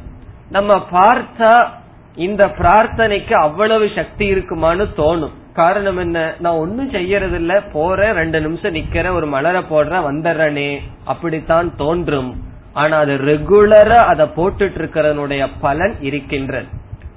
நம்ம 0.50 0.86
பார்த்தா 0.92 1.68
இந்த 2.16 2.48
பிரார்த்தனைக்கு 2.48 3.34
அவ்வளவு 3.34 3.90
சக்தி 3.96 4.34
இருக்குமான்னு 4.34 4.86
தோணும். 4.98 5.34
காரணம் 5.54 5.98
என்ன? 5.98 6.36
நான் 6.40 6.54
ஒன்னும் 6.54 6.90
செய்யறது 6.90 7.36
இல்ல 7.36 7.62
போறேன் 7.62 8.14
ரெண்டு 8.14 8.42
நிமிஷம் 8.42 8.76
நிக்கிறேன் 8.76 9.14
ஒரு 9.14 9.28
மலர 9.28 9.60
போடுறேன் 9.60 10.08
வந்துடுறனே. 10.10 10.78
அப்படித்தான் 11.04 11.76
தோன்றும். 11.76 12.32
ஆனா 12.74 12.98
அது 12.98 13.14
ரெகுலரா 13.14 13.96
அதை 13.96 14.26
போட்டுட்டு 14.36 14.78
இருக்கிறதனுடைய 14.80 15.48
பலன் 15.60 15.96
இருக்கின்றது. 16.02 16.68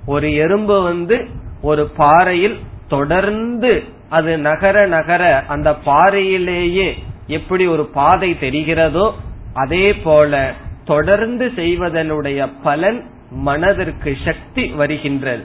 ஒரு 0.07 0.35
எறும்பு 0.35 0.83
வந்து 0.83 1.29
ஒரு 1.63 1.85
பாறையில் 1.97 2.59
தொடர்ந்து 2.89 3.85
அது 4.09 4.39
நகர 4.39 4.87
நகர 4.87 5.45
அந்த 5.49 5.71
பாறையிலேயே 5.87 6.89
எப்படி 7.27 7.67
ஒரு 7.67 7.85
பாதை 7.87 8.37
தெரிகிறதோ 8.41 9.13
அதே 9.55 9.95
போல 9.95 10.53
தொடர்ந்து 10.88 11.52
செய்வதனுடைய 11.57 12.52
பலன் 12.62 13.04
மனதிற்கு 13.30 14.16
சக்தி 14.25 14.66
வருகின்றது. 14.66 15.45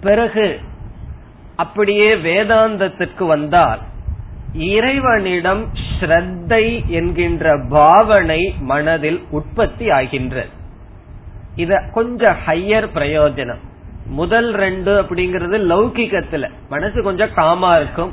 பிறகு 0.00 0.60
அப்படியே 1.56 2.14
வேதாந்தத்திற்கு 2.14 3.26
வந்தால் 3.26 3.78
இறைவனிடம் 4.52 5.62
ஸ்ரத்தை 6.00 6.86
என்கின்ற 6.86 7.66
பாவனை 7.68 8.54
மனதில் 8.60 9.20
உற்பத்தி 9.30 9.90
ஆகின்றது. 9.90 10.48
இத 11.54 11.90
கொஞ்சம் 11.94 12.36
ஹையர் 12.46 12.88
பிரயோஜனம். 12.94 13.62
முதல் 14.06 14.52
ரெண்டு 14.52 15.02
அப்படிங்கறது 15.02 15.58
லௌகிகத்துல. 15.72 16.50
மனசு 16.68 17.02
கொஞ்சம் 17.02 17.34
காமா 17.34 17.76
இருக்கும். 17.76 18.12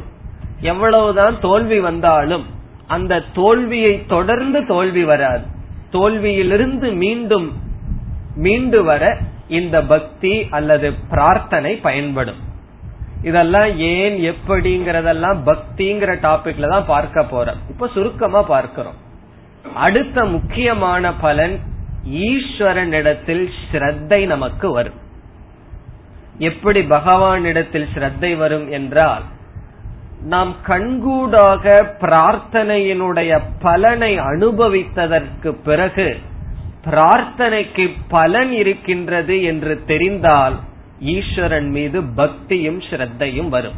எவ்வளவுதான் 0.60 1.40
தோல்வி 1.40 1.80
வந்தாலும் 1.80 2.46
அந்த 2.88 3.24
தோல்வியை 3.34 4.06
தொடர்ந்து 4.06 4.66
தோல்வி 4.68 5.04
வராது. 5.04 5.54
தோல்வியிலிருந்து 5.96 6.88
மீண்டும் 7.04 7.48
மீண்டு 8.46 8.80
வர 8.84 9.04
இந்த 9.58 9.78
பக்தி 9.94 10.34
அல்லது 10.58 10.88
பிரார்த்தனை 11.10 11.72
பயன்படும். 11.88 12.42
இதெல்லாம் 13.22 13.70
ஏன் 13.94 14.16
எப்படிங்கறதெல்லாம் 14.32 15.40
பக்திங்கிற 15.50 16.12
டாபிக்ல 16.26 16.70
தான் 16.74 16.92
பார்க்க 16.94 17.22
போறோம். 17.32 17.62
இப்ப 17.70 17.90
சுருக்கமா 17.94 18.42
பார்க்கிறோம். 18.54 19.00
அடுத்த 19.86 20.26
முக்கியமான 20.26 21.14
பலன் 21.24 21.56
ஈஸ்வரனிடத்தில் 22.28 23.46
ஸ்ரத்தை 23.68 24.20
நமக்கு 24.34 24.68
வரும். 24.72 25.00
எப்படி 26.50 26.82
பகவானிடத்தில் 26.90 27.88
ஸ்ரத்தை 27.94 28.32
வரும் 28.38 28.68
என்றால் 28.72 29.26
நாம் 30.26 30.56
கண்கூடாக 30.68 31.66
பிரார்த்தனையினுடைய 32.02 33.40
பலனை 33.62 34.20
அனுபவித்ததற்கு 34.20 35.52
பிறகு 35.64 36.18
பிரார்த்தனைக்கு 36.86 37.86
பலன் 38.08 38.52
இருக்கின்றது 38.52 39.44
என்று 39.44 39.84
தெரிந்தால் 39.86 40.56
ஈஸ்வரன் 41.00 41.70
மீது 41.70 42.02
பக்தியும் 42.02 42.82
ஸ்ரத்தையும் 42.82 43.50
வரும். 43.50 43.78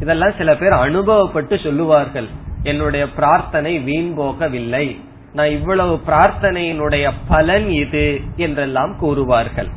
இதெல்லாம் 0.00 0.32
சில 0.38 0.56
பேர் 0.56 0.72
அனுபவப்பட்டு 0.72 1.62
சொல்லுவார்கள் 1.62 2.28
என்னுடைய 2.62 3.10
பிரார்த்தனை 3.10 3.78
வீண் 3.78 4.12
போகவில்லை. 4.18 4.86
நான் 5.32 5.50
இவ்வளவு 5.50 6.00
பிரார்த்தனையினுடைய 6.06 7.12
பலன் 7.28 7.68
இது 7.68 8.20
என்றெல்லாம் 8.36 8.94
கூறுவார்கள். 9.00 9.70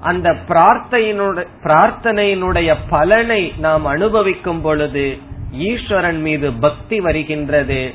அந்த 0.00 0.28
பிரார்த்தனையினுடைய 0.48 1.46
பிரார்த்தனையினுடைய 1.62 2.76
பலனை 2.88 3.52
நாம் 3.58 3.84
அனுபவிக்கும் 3.84 4.60
பொழுது 4.60 5.06
ஈஸ்வரன் 5.52 6.20
மீது 6.20 6.52
பக்தி 6.52 7.00
வருகின்றது 7.00 7.94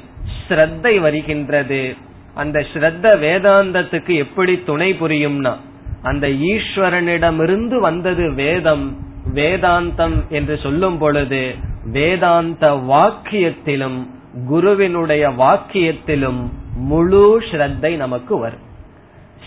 ஸ்ரத்தை 0.49 0.99
வருகின்றது. 0.99 1.95
அந்த 2.35 2.65
ஸ்ரத்த 2.73 3.05
வேதாந்தத்துக்கு 3.19 4.15
எப்படி 4.15 4.63
துணை 4.63 4.93
புரியும்னா 4.93 5.55
அந்த 6.03 6.27
ஈஸ்வரனிடமிருந்து 6.27 7.79
வந்தது 7.79 8.33
வேதம் 8.33 8.97
வேதாந்தம் 9.33 10.27
என்று 10.29 10.57
சொல்லும் 10.57 10.97
பொழுது 10.97 11.55
வேதாந்த 11.83 12.71
வாக்கியத்திலும் 12.71 14.07
குருவினுடைய 14.47 15.29
வாக்கியத்திலும் 15.29 16.41
முழு 16.75 17.41
ஸ்ரத்தை 17.51 17.95
நமக்கு 17.95 18.39
வரும். 18.39 18.63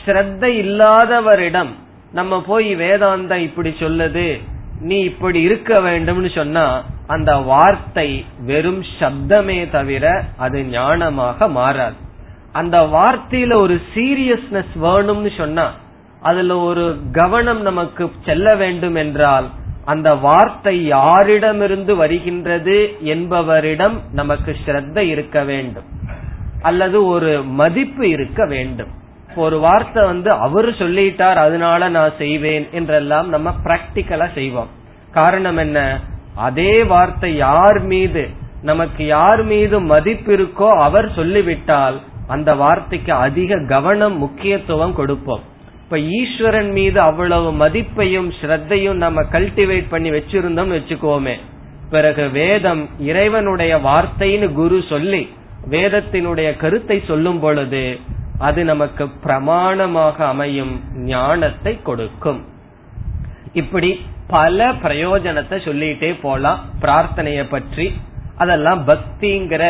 ஸ்ரத்தை 0.06 0.50
இல்லாதவரிடம் 0.64 1.72
நம்ம 2.12 2.42
போய் 2.42 2.76
வேதாந்தம் 2.76 3.36
இப்படி 3.36 3.70
சொல்லுது 3.70 4.40
நீ 4.80 4.98
இப்படி 5.00 5.40
இருக்க 5.40 5.80
வேண்டும்னு 5.80 6.34
சொன்னா 6.34 6.84
அந்த 7.06 7.36
வார்த்தை 7.50 8.08
வெறும் 8.40 8.82
சப்தமே 8.98 9.70
தவிர 9.70 10.04
அது 10.36 10.58
ஞானமாக 10.72 11.48
மாறாது. 11.50 11.98
அந்த 12.52 12.76
வார்த்தையில 12.94 13.54
ஒரு 13.54 13.76
சீரியஸ்னஸ் 13.94 14.74
வேணும்னு 14.82 15.30
சொன்னா 15.36 15.66
அதுல 16.20 16.56
ஒரு 16.58 16.84
கவனம் 17.12 17.60
நமக்கு 17.60 18.04
செல்ல 18.24 18.54
வேண்டும் 18.54 18.94
என்றால் 18.94 19.48
அந்த 19.84 20.08
வார்த்தை 20.14 20.74
யாரிடமிருந்து 20.92 21.92
வருகின்றது 21.96 22.76
என்பவரிடம் 23.00 23.96
நமக்கு 24.12 24.56
ஸ்ரத்த 24.64 24.98
இருக்க 24.98 25.42
வேண்டும். 25.42 25.84
அல்லது 26.62 26.98
ஒரு 27.06 27.32
மதிப்பு 27.42 28.04
இருக்க 28.08 28.46
வேண்டும். 28.46 28.92
ஒரு 29.36 29.56
வார்த்தை 29.58 30.02
வந்து 30.04 30.30
அவரு 30.46 30.70
சொல்லிட்டார் 30.78 31.38
அதனால 31.44 31.88
நான் 31.88 32.18
செய்வேன் 32.18 32.66
என்றெல்லாம் 32.72 33.28
நம்ம 33.28 33.54
பிராக்டிக்கலா 33.64 34.28
செய்வோம். 34.34 34.70
காரணம் 35.12 35.56
என்ன? 35.56 35.78
அதே 36.36 36.72
வார்த்தை 36.82 37.30
யார் 37.36 37.78
மீது 37.82 38.22
நமக்கு 38.62 39.02
யார் 39.06 39.42
மீது 39.44 39.76
மதிப்பு 39.80 40.30
இருக்கோ 40.36 40.68
அவர் 40.78 41.08
சொல்லிவிட்டால் 41.14 41.98
அந்த 42.26 42.50
வார்த்தைக்கு 42.54 43.12
அதிக 43.26 43.58
கவனம் 43.68 44.16
முக்கியத்துவம் 44.16 44.94
கொடுப்போம். 44.94 45.42
இப்ப 45.82 45.98
ஈஸ்வரன் 45.98 46.70
மீது 46.70 46.98
அவ்வளவு 47.00 47.50
மதிப்பையும் 47.52 48.30
ஸ்ரத்தையும் 48.40 48.98
நம்ம 49.04 49.22
கல்டிவேட் 49.32 49.86
பண்ணி 49.88 50.10
வச்சிருந்தோம் 50.10 50.72
வச்சுக்கோமே. 50.76 51.36
பிறகு 51.90 52.24
வேதம் 52.30 52.82
இறைவனுடைய 52.98 53.72
வார்த்தைன்னு 53.78 54.48
குரு 54.52 54.78
சொல்லி 54.88 55.22
வேதத்தினுடைய 55.70 56.48
கருத்தை 56.56 57.02
சொல்லும் 57.06 57.40
பொழுது 57.40 57.84
அது 58.38 58.60
நமக்கு 58.64 59.04
பிரமாணமாக 59.24 60.16
அமையும் 60.16 60.74
ஞானத்தை 61.04 61.82
கொடுக்கும். 61.82 62.40
இப்படி 63.52 63.90
பல 64.28 64.68
பிரயோஜனத்தை 64.84 65.56
சொல்லிட்டே 65.66 66.20
போலாம். 66.22 66.60
பிரார்த்தனைய 66.80 67.48
பற்றி 67.48 67.86
அதெல்லாம் 68.36 68.80
பக்திங்கிற 68.88 69.64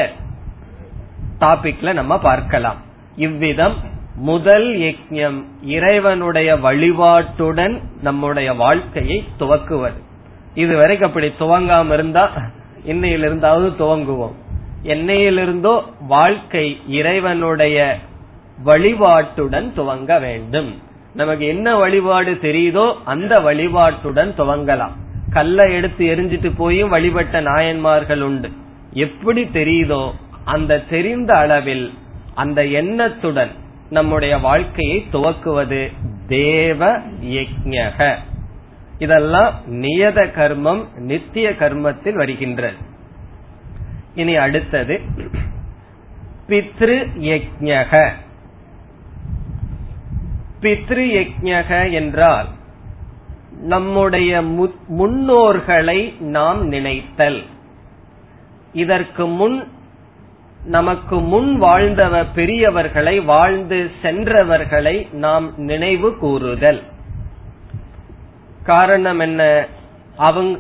டாபிக்ல 1.40 1.92
நம்ம 1.92 2.18
பார்க்கலாம். 2.18 2.78
இவ்விதம் 3.16 3.76
முதல் 4.14 4.68
யஜ்யம் 4.76 5.38
இறைவனுடைய 5.62 6.56
வழிபாட்டுடன் 6.56 7.80
நம்முடைய 8.02 8.52
வாழ்க்கையை 8.54 9.24
துவக்குவது. 9.38 9.98
இதுவரைக்கும் 10.54 11.08
அப்படி 11.08 11.32
துவங்காம 11.38 11.92
இருந்தா 11.92 12.24
இன்னையிலிருந்தாவது 12.86 13.68
துவங்குவோம். 13.78 14.36
என்னையிலிருந்தோ 14.82 15.82
வாழ்க்கை 16.08 16.66
இறைவனுடைய 16.86 17.98
வழிபாட்டுடன் 18.64 19.68
துவங்க 19.76 20.20
வேண்டும். 20.20 20.70
நமக்கு 21.18 21.44
என்ன 21.46 21.76
வழிபாடு 21.76 22.32
தெரியுதோ 22.42 22.86
அந்த 23.04 23.32
வழிபாட்டுடன் 23.40 24.32
துவங்கலாம். 24.38 24.94
கல்லை 25.30 25.66
எடுத்து 25.74 26.02
எரிஞ்சிட்டு 26.06 26.50
போயும் 26.56 26.92
வழிபட்ட 26.94 27.40
நாயன்மார்கள் 27.40 28.20
உண்டு. 28.20 28.48
எப்படி 29.04 29.42
தெரியுதோ 29.58 30.02
அந்த 30.44 30.82
தெரிந்த 30.90 31.30
அளவில் 31.36 31.86
அந்த 32.34 32.60
எண்ணத்துடன் 32.80 33.52
நம்முடைய 33.90 34.34
வாழ்க்கையை 34.38 34.98
துவக்குவது 35.12 35.80
தேவ 36.28 36.98
யஜக 37.36 38.08
இதெல்லாம் 38.98 39.54
நியத 39.82 40.18
கர்மம் 40.38 40.82
நித்திய 41.10 41.48
கர்மத்தில் 41.50 42.18
வருகின்றது. 42.22 42.78
இனி 44.14 44.36
அடுத்தது 44.44 44.94
பித்ரு 46.48 46.96
யஜக 47.30 47.92
பித்ருயக்ஞக 50.60 51.92
என்றால் 51.92 52.46
நம்முடைய 53.60 54.42
முன்னோர்களை 54.98 56.20
நாம் 56.20 56.66
நினைத்தல். 56.66 57.42
இதற்கு 58.72 59.26
முன் 59.26 59.68
நமக்கு 60.64 61.18
முன் 61.18 61.62
வாழ்ந்தவ 61.62 62.24
பெரியவர்களை 62.34 63.24
வாழ்ந்து 63.24 63.90
சென்றவர்களை 64.02 65.12
நாம் 65.12 65.52
நினைவு 65.56 66.18
கூறுதல். 66.18 66.82
காரணம் 68.62 69.18
என்ன? 69.18 69.66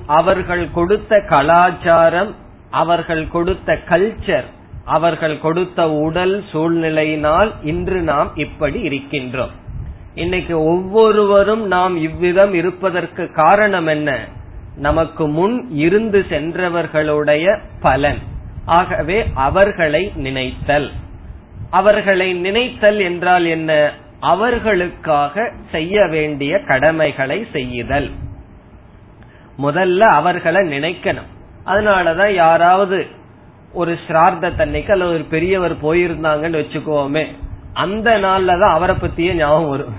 அவர்கள் 0.06 0.70
கொடுத்த 0.70 1.20
கலாச்சாரம் 1.20 2.34
அவர்கள் 2.70 3.28
கொடுத்த 3.28 3.78
கல்ச்சர் 3.88 4.44
அவர்கள் 4.84 5.40
கொடுத்த 5.40 5.90
உடல் 5.90 6.44
சூழ்நிலையினால் 6.52 7.52
இன்று 7.62 8.00
நாம் 8.00 8.30
இப்படி 8.34 8.88
இருக்கின்றோம். 8.88 9.64
இன்னைக்கு 10.16 10.64
ஒவ்வொருவரும் 10.64 11.66
நாம் 11.66 11.96
இவ்விதம் 11.96 12.54
இருப்பதற்கு 12.54 13.32
காரணம் 13.32 13.86
என்ன? 13.86 14.18
நமக்கு 14.76 15.28
முன் 15.28 15.68
இருந்து 15.70 16.26
சென்றவர்களுடைய 16.28 17.58
பலன். 17.80 18.18
ஆகவே 18.64 19.24
அவர்களை 19.34 20.12
நினைத்தல். 20.14 20.90
அவர்களை 21.70 22.32
நினைத்தல் 22.32 22.98
என்றால் 22.98 23.44
என்ன? 23.44 23.92
அவர்களுக்காக 24.20 25.52
செய்ய 25.70 26.06
வேண்டிய 26.06 26.58
கடமைகளை 26.58 27.46
செய்யுதல். 27.52 28.10
முதல்ல 29.58 29.98
அவர்களை 29.98 30.78
நினைக்கணும். 30.78 31.30
அதனாலதான் 31.66 32.34
யாராவது 32.34 33.06
ஒரு 33.72 33.98
சிரார்த்த 34.06 34.50
தன்னைக்கு 34.50 34.92
அல்லது 34.92 35.10
ஒரு 35.10 35.24
பெரியவர் 35.24 35.82
போயிருந்தாங்கன்னு 35.82 36.64
வச்சுக்கோமே. 36.64 37.26
அந்த 37.84 38.10
நாள்ல 38.18 38.60
தான் 38.60 38.76
அவரை 38.76 38.94
பத்தியே 38.96 39.32
ஞாபகம் 39.32 39.68
வரும். 39.68 39.94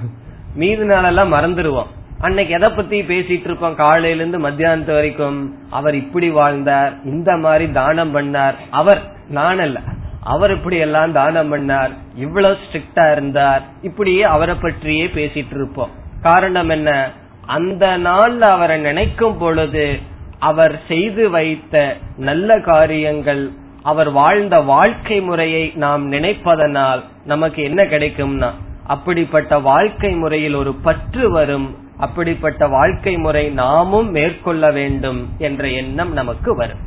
மீது 0.55 0.83
நாளெல்லாம் 0.85 1.33
மறந்துடுவோம் 1.33 1.91
அன்னைக்கு 2.21 2.53
எதை 2.53 2.69
பத்தி 2.69 2.97
பேசிட்டு 3.01 3.47
இருப்போம்? 3.47 3.75
காலையில 3.75 4.23
இருந்து 4.23 4.39
மத்தியானத்து 4.49 4.93
வரைக்கும் 4.93 5.37
அவர் 5.69 5.95
இப்படி 5.95 6.29
வாழ்ந்தார் 6.29 6.93
இந்த 7.03 7.37
மாதிரி 7.37 7.65
தானம் 7.71 8.13
பண்ணார். 8.15 8.55
அவர் 8.69 9.01
நான் 9.29 9.59
அல்ல. 9.59 9.79
அவர் 10.23 10.51
இப்படி 10.51 10.77
எல்லாம் 10.77 11.11
தானம் 11.11 11.51
பண்ணார் 11.51 11.93
இவ்வளவு 12.15 12.57
ஸ்ட்ரிக்டா 12.63 13.11
இருந்தார். 13.11 13.63
இப்படியே 13.81 14.23
அவரை 14.23 14.55
பற்றியே 14.55 15.05
பேசிட்டு 15.07 15.55
இருப்போம். 15.59 15.93
காரணம் 16.21 16.69
என்ன? 16.69 16.91
அந்த 17.45 17.85
நாள்ல 17.97 18.41
அவரை 18.55 18.77
நினைக்கும் 18.79 19.37
பொழுது 19.37 19.99
அவர் 20.39 20.75
செய்து 20.87 21.29
வைத்த 21.29 21.95
நல்ல 22.17 22.59
காரியங்கள் 22.59 23.43
அவர் 23.91 24.09
வாழ்ந்த 24.11 24.55
வாழ்க்கை 24.73 25.17
முறையை 25.21 25.65
நாம் 25.75 26.03
நினைப்பதனால் 26.11 27.01
நமக்கு 27.25 27.59
என்ன 27.63 27.81
கிடைக்கும்னா 27.83 28.49
அப்படிப்பட்ட 28.87 29.59
வாழ்க்கை 29.67 30.11
முறையில் 30.13 30.55
ஒரு 30.55 30.73
பற்று 30.85 31.25
வரும் 31.31 31.67
அப்படிப்பட்ட 31.97 32.67
வாழ்க்கை 32.67 33.13
முறை 33.17 33.43
நாமும் 33.61 34.09
மேற்கொள்ள 34.11 34.71
வேண்டும் 34.71 35.19
என்ற 35.37 35.63
எண்ணம் 35.81 36.11
நமக்கு 36.11 36.51
வரும். 36.55 36.83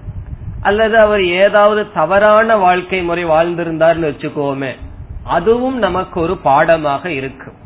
அல்லது 0.61 0.97
அவர் 0.99 1.25
ஏதாவது 1.43 1.83
தவறான 1.93 2.57
வாழ்க்கை 2.57 3.01
முறை 3.03 3.25
வாழ்ந்திருந்தார்னு 3.25 4.09
வச்சுக்கோமே 4.11 4.73
அதுவும் 5.37 5.79
நமக்கு 5.79 6.17
ஒரு 6.21 6.35
பாடமாக 6.49 7.05
இருக்கும். 7.11 7.57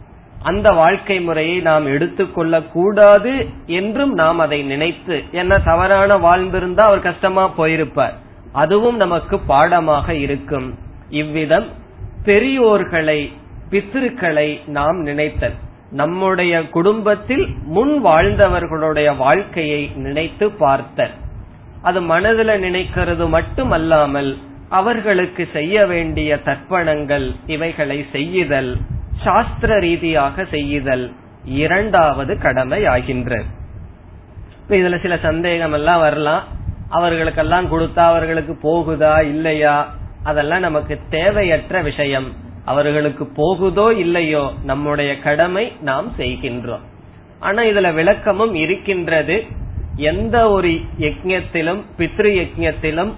அந்த 0.42 0.68
வாழ்க்கை 0.70 1.18
முறையை 1.20 1.58
நாம் 1.68 1.86
எடுத்துக்கொள்ள 1.86 2.54
கூடாது 2.74 3.32
என்றும் 3.66 4.12
நாம் 4.12 4.38
அதை 4.38 4.62
நினைத்து 4.72 5.16
என்ன 5.32 5.58
தவறான 5.70 6.18
வாழ்ந்திருந்தா 6.26 6.84
அவர் 6.88 7.08
கஷ்டமா 7.08 7.44
போயிருப்பார். 7.58 8.16
அதுவும் 8.62 8.96
நமக்கு 8.96 9.36
பாடமாக 9.52 10.14
இருக்கும். 10.24 10.68
இவ்விதம் 11.22 11.68
பெரியோர்களை 12.28 13.20
பித்திருக்களை 13.70 14.48
நாம் 14.78 14.98
நினைத்தல். 15.00 15.56
நம்முடைய 15.90 16.54
குடும்பத்தில் 16.76 17.44
முன் 17.74 17.94
வாழ்ந்தவர்களுடைய 18.04 19.08
வாழ்க்கையை 19.16 19.82
நினைத்து 19.96 20.46
பார்த்தல். 20.64 21.14
அது 21.82 22.00
மனதில் 22.12 22.60
நினைக்கிறது 22.66 23.24
மட்டுமல்லாமல் 23.28 24.30
அவர்களுக்கு 24.68 25.44
செய்ய 25.52 25.86
வேண்டிய 25.86 26.38
தர்ப்பணங்கள் 26.44 27.26
இவைகளை 27.46 27.98
செய்யுதல் 28.12 28.72
சாஸ்திர 29.24 29.72
ரீதியாக 29.78 30.44
செய்யுதல் 30.44 31.04
இரண்டாவது 31.62 32.32
கடமை 32.38 32.80
ஆகின்ற 32.86 33.32
இதுல 34.68 34.98
சில 35.02 35.14
சந்தேகம் 35.28 35.72
எல்லாம் 35.72 36.00
வரலாம். 36.00 36.44
அவர்களுக்கெல்லாம் 36.88 37.72
கொடுத்தா 37.72 37.98
அவர்களுக்கு 37.98 38.56
போகுதா 38.62 39.22
இல்லையா? 39.22 39.94
அதெல்லாம் 40.22 40.60
நமக்கு 40.60 41.00
தேவையற்ற 41.10 41.82
விஷயம். 41.82 42.32
அவர்களுக்கு 42.64 43.26
போகுதோ 43.26 43.92
இல்லையோ 43.92 44.50
நம்முடைய 44.64 45.18
கடமை 45.18 45.72
நாம் 45.80 46.12
செய்கின்றோம். 46.18 46.80
ஆனா 47.40 47.62
இதுல 47.62 47.94
விளக்கமும் 47.94 48.54
இருக்கின்றது. 48.54 49.46
எந்த 49.96 50.50
ஒரு 50.50 50.68
யஜ்யத்திலும் 50.98 51.82
பித்ரு 51.98 52.46
யஜ்யத்திலும் 52.46 53.12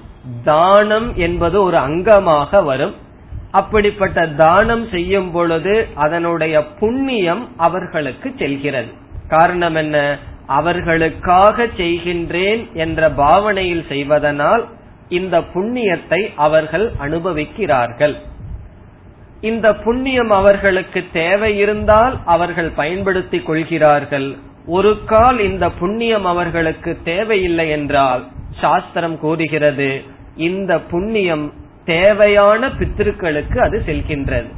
தானம் 0.45 1.17
என்பது 1.17 1.63
ஒரு 1.63 1.77
அங்கமாக 1.77 2.65
வரும். 2.65 2.95
அப்படிப்பட்ட 3.51 4.27
தானம் 4.27 4.89
செய்யும் 4.89 5.31
பொழுது 5.31 5.87
அதனுடைய 5.95 6.67
புண்ணியம் 6.67 7.49
அவர்களுக்கு 7.57 8.35
செல்கிறது. 8.39 8.93
காரணம் 9.29 9.75
என்ன? 9.75 10.19
அவர்களுக்காக 10.47 11.67
செய்கின்றேன் 11.67 12.73
என்ற 12.73 13.11
பாவனையில் 13.11 13.85
செய்வதனால் 13.89 14.65
இந்த 15.09 15.41
புண்ணியத்தை 15.41 16.33
அவர்கள் 16.37 16.93
அனுபவிக்கிறார்கள். 16.99 18.17
இந்த 19.41 19.75
புண்ணியம் 19.75 20.31
அவர்களுக்கு 20.31 21.05
தேவை 21.13 21.59
இருந்தால் 21.59 22.19
அவர்கள் 22.25 22.71
பயன்படுத்திக் 22.71 23.47
கொள்கிறார்கள். 23.47 24.37
ஒரு 24.67 25.05
கால் 25.05 25.39
இந்த 25.41 25.71
புண்ணியம் 25.71 26.25
அவர்களுக்கு 26.25 26.99
தேவையில்லை 27.05 27.71
என்றால் 27.71 28.25
சாஸ்திரம் 28.61 29.19
கூறுகிறது 29.19 30.03
இந்த 30.37 30.81
புண்ணியம் 30.81 31.53
தேவையான 31.85 32.71
பித்திருக்களுக்கு 32.71 33.61
அது 33.61 33.83
செல்கின்றது. 33.87 34.49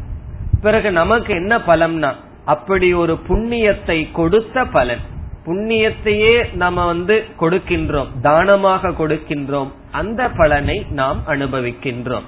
பிறகு 0.62 0.92
நமக்கு 0.92 1.34
என்ன 1.34 1.58
பலம்னா 1.58 2.12
அப்படி 2.44 2.94
ஒரு 2.94 3.18
புண்ணியத்தை 3.28 4.12
கொடுத்த 4.12 4.64
பலன். 4.64 5.16
புண்ணியத்தையே 5.48 6.54
நம்ம 6.54 6.86
வந்து 6.86 7.24
கொடுக்கின்றோம் 7.40 8.08
தானமாக 8.22 8.88
கொடுக்கின்றோம். 8.88 9.70
அந்த 9.90 10.28
பலனை 10.28 10.86
நாம் 10.90 11.20
அனுபவிக்கின்றோம். 11.26 12.26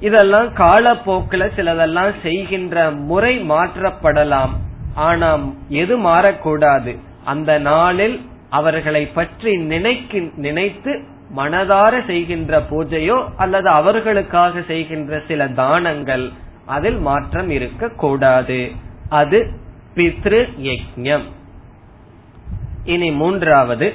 இதெல்லாம் 0.00 0.52
காலப்போக்கில் 0.52 1.52
சிலதெல்லாம் 1.56 2.12
செய்கின்ற 2.22 2.90
முறை 2.90 3.32
மாற்றப்படலாம். 3.50 4.52
ஆனா 4.94 5.38
எது 5.68 5.98
மாறக்கூடாது? 5.98 6.96
அந்த 7.24 7.58
நாளில் 7.58 8.28
அவர்களை 8.50 9.06
பற்றி 9.06 9.56
நினைக்கு 9.56 10.32
நினைத்து 10.36 11.02
மனதார 11.36 12.06
செய்கின்ற 12.06 12.62
பூஜையோ 12.70 13.18
அல்லது 13.36 13.68
அவர்களுக்காக 13.68 14.62
செய்கின்ற 14.66 15.20
சில 15.28 15.48
தானங்கள் 15.48 16.30
அதில் 16.66 16.98
மாற்றம் 16.98 17.50
இருக்கக்கூடாது. 17.50 18.70
அது 19.08 19.38
பித்ரு 19.94 20.40
யஜ்யம். 20.62 21.26
இனி 22.84 23.10
மூன்றாவது 23.10 23.94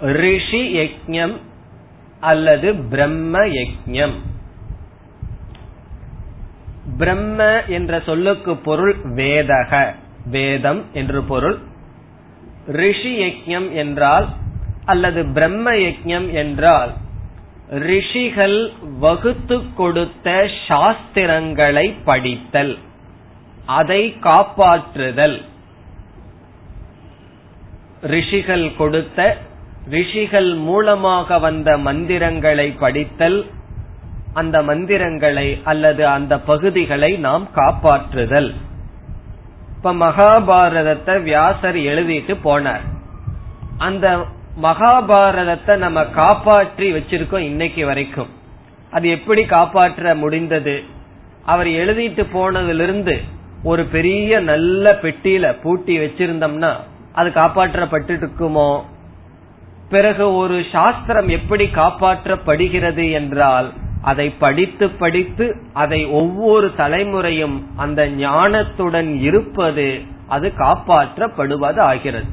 ரிஷி 0.00 0.76
யஜ்யம் 0.78 1.36
அல்லது 2.20 2.74
பிரம்ம 2.74 3.38
யஜ்யம் 3.38 4.14
பிரம்ம 6.98 7.62
என்ற 7.66 8.00
சொல்லுக்கு 8.00 8.56
பொருள் 8.56 8.96
வேதக 8.96 9.94
வேதம் 10.26 10.84
என்று 10.92 11.22
பொருள். 11.22 11.58
ரிஷி 12.66 13.12
யஜ்யம் 13.22 13.72
என்றால் 13.72 14.28
அல்லது 14.84 15.32
பிரம்ம 15.32 15.70
யஜ்யம் 15.70 16.32
என்றால் 16.32 16.92
ரிஷிகள் 17.70 18.72
வகுத்து 19.00 19.62
கொடுத்த 19.74 20.50
சாஸ்திரங்களை 20.68 21.94
படித்தல் 22.04 22.78
அதை 23.66 24.16
காப்பாற்றுதல். 24.20 25.42
ரிஷிகள் 28.06 28.76
கொடுத்த 28.76 29.36
ரிஷிகள் 29.90 30.54
மூலமாக 30.54 31.38
வந்த 31.38 31.78
மந்திரங்களை 31.78 32.70
படித்தல் 32.70 33.46
அந்த 34.32 34.62
மந்திரங்களை 34.62 35.60
அல்லது 35.64 36.06
அந்த 36.06 36.40
பகுதிகளை 36.40 37.16
நாம் 37.16 37.48
காப்பாற்றுதல். 37.54 38.54
இப்ப 39.76 39.92
மகாபாரதத்தை 39.94 41.22
வியாசர் 41.22 41.76
எழுதிட்டு 41.76 42.34
போனார். 42.44 42.84
அந்த 43.78 44.26
மகாபாரதத்தை 44.62 45.76
நம்ம 45.76 46.06
காப்பாற்றி 46.06 46.92
வச்சிருக்கோம் 46.92 47.38
இன்னைக்கு 47.38 47.86
வரைக்கும். 47.86 48.28
அது 48.90 49.08
எப்படி 49.08 49.44
காப்பாற்ற 49.44 50.14
முடிந்தது? 50.14 50.82
அவர் 51.44 51.66
எழுதிட்டு 51.66 52.24
போனதிலிருந்து 52.32 53.22
ஒரு 53.62 53.84
பெரிய 53.84 54.40
நல்ல 54.40 54.98
பெட்டியில 55.02 55.54
பூட்டி 55.62 55.98
வச்சிருந்தோம்னா 55.98 56.72
அது 57.14 57.30
காப்பாற்றப்பட்டு 57.30 58.12
இருக்குமோ 58.16 58.82
பிறகு 59.88 60.34
ஒரு 60.34 60.64
சாஸ்திரம் 60.72 61.28
எப்படி 61.28 61.64
காப்பாற்றப்படுகிறது 61.64 63.12
என்றால் 63.12 63.72
அதை 64.02 64.30
படித்து 64.30 64.90
படித்து 64.90 65.56
அதை 65.72 66.06
ஒவ்வொரு 66.06 66.72
தலைமுறையும் 66.76 67.62
அந்த 67.76 68.06
ஞானத்துடன் 68.06 69.20
இருப்பது 69.20 70.00
அது 70.28 70.52
காப்பாற்றப்படுவது 70.58 71.78
ஆகிறது 71.78 72.30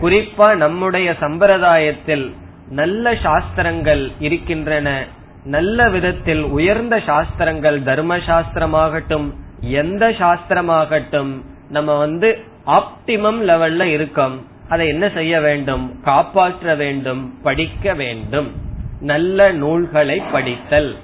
குறிப்பா 0.00 0.56
நம்முடைய 0.56 1.16
சம்பிரதாயத்தில் 1.20 2.32
நல்ல 2.70 3.14
சாஸ்திரங்கள் 3.14 4.12
இருக்கின்றன. 4.18 5.06
நல்ல 5.44 5.88
விதத்தில் 5.88 6.42
உயர்ந்த 6.42 7.00
சாஸ்திரங்கள் 7.00 7.82
தர்ம 7.82 8.16
சாஸ்திரமாகட்டும் 8.16 9.26
எந்த 9.60 10.08
சாஸ்திரமாகட்டும் 10.10 11.32
நம்ம 11.68 11.98
வந்து 11.98 12.44
ஆப்டிமம் 12.66 13.40
லெவல்ல 13.48 13.82
இருக்கும். 13.82 14.46
அதை 14.68 14.88
என்ன 14.88 15.08
செய்ய 15.08 15.40
வேண்டும்? 15.40 16.00
காப்பாற்ற 16.02 16.74
வேண்டும் 16.74 17.38
படிக்க 17.42 17.94
வேண்டும். 17.94 18.52
நல்ல 19.00 19.52
நூல்களை 19.52 20.22
படித்தல். 20.32 20.96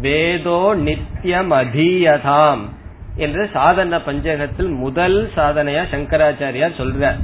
வேதோ 0.00 0.74
நித்தியம் 0.74 1.52
அதீயதாம் 1.52 2.58
என்று 3.16 3.50
சாதன 3.52 3.96
பஞ்சகத்தில் 3.96 4.76
முதல் 4.76 5.30
சாதனையா 5.36 5.84
சங்கராச்சாரியார் 5.90 6.78
சொல்ற 6.78 7.16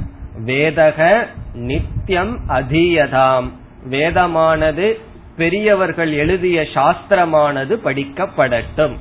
வேதக 0.45 1.27
நித்தியம் 1.53 2.39
அதீயதாம். 2.49 3.49
வேதமானது 3.89 4.99
பெரியவர்கள் 5.37 6.11
எழுதிய 6.13 6.61
சாஸ்திரமானது 6.61 7.77
படிக்கப்படட்டும். 7.85 8.95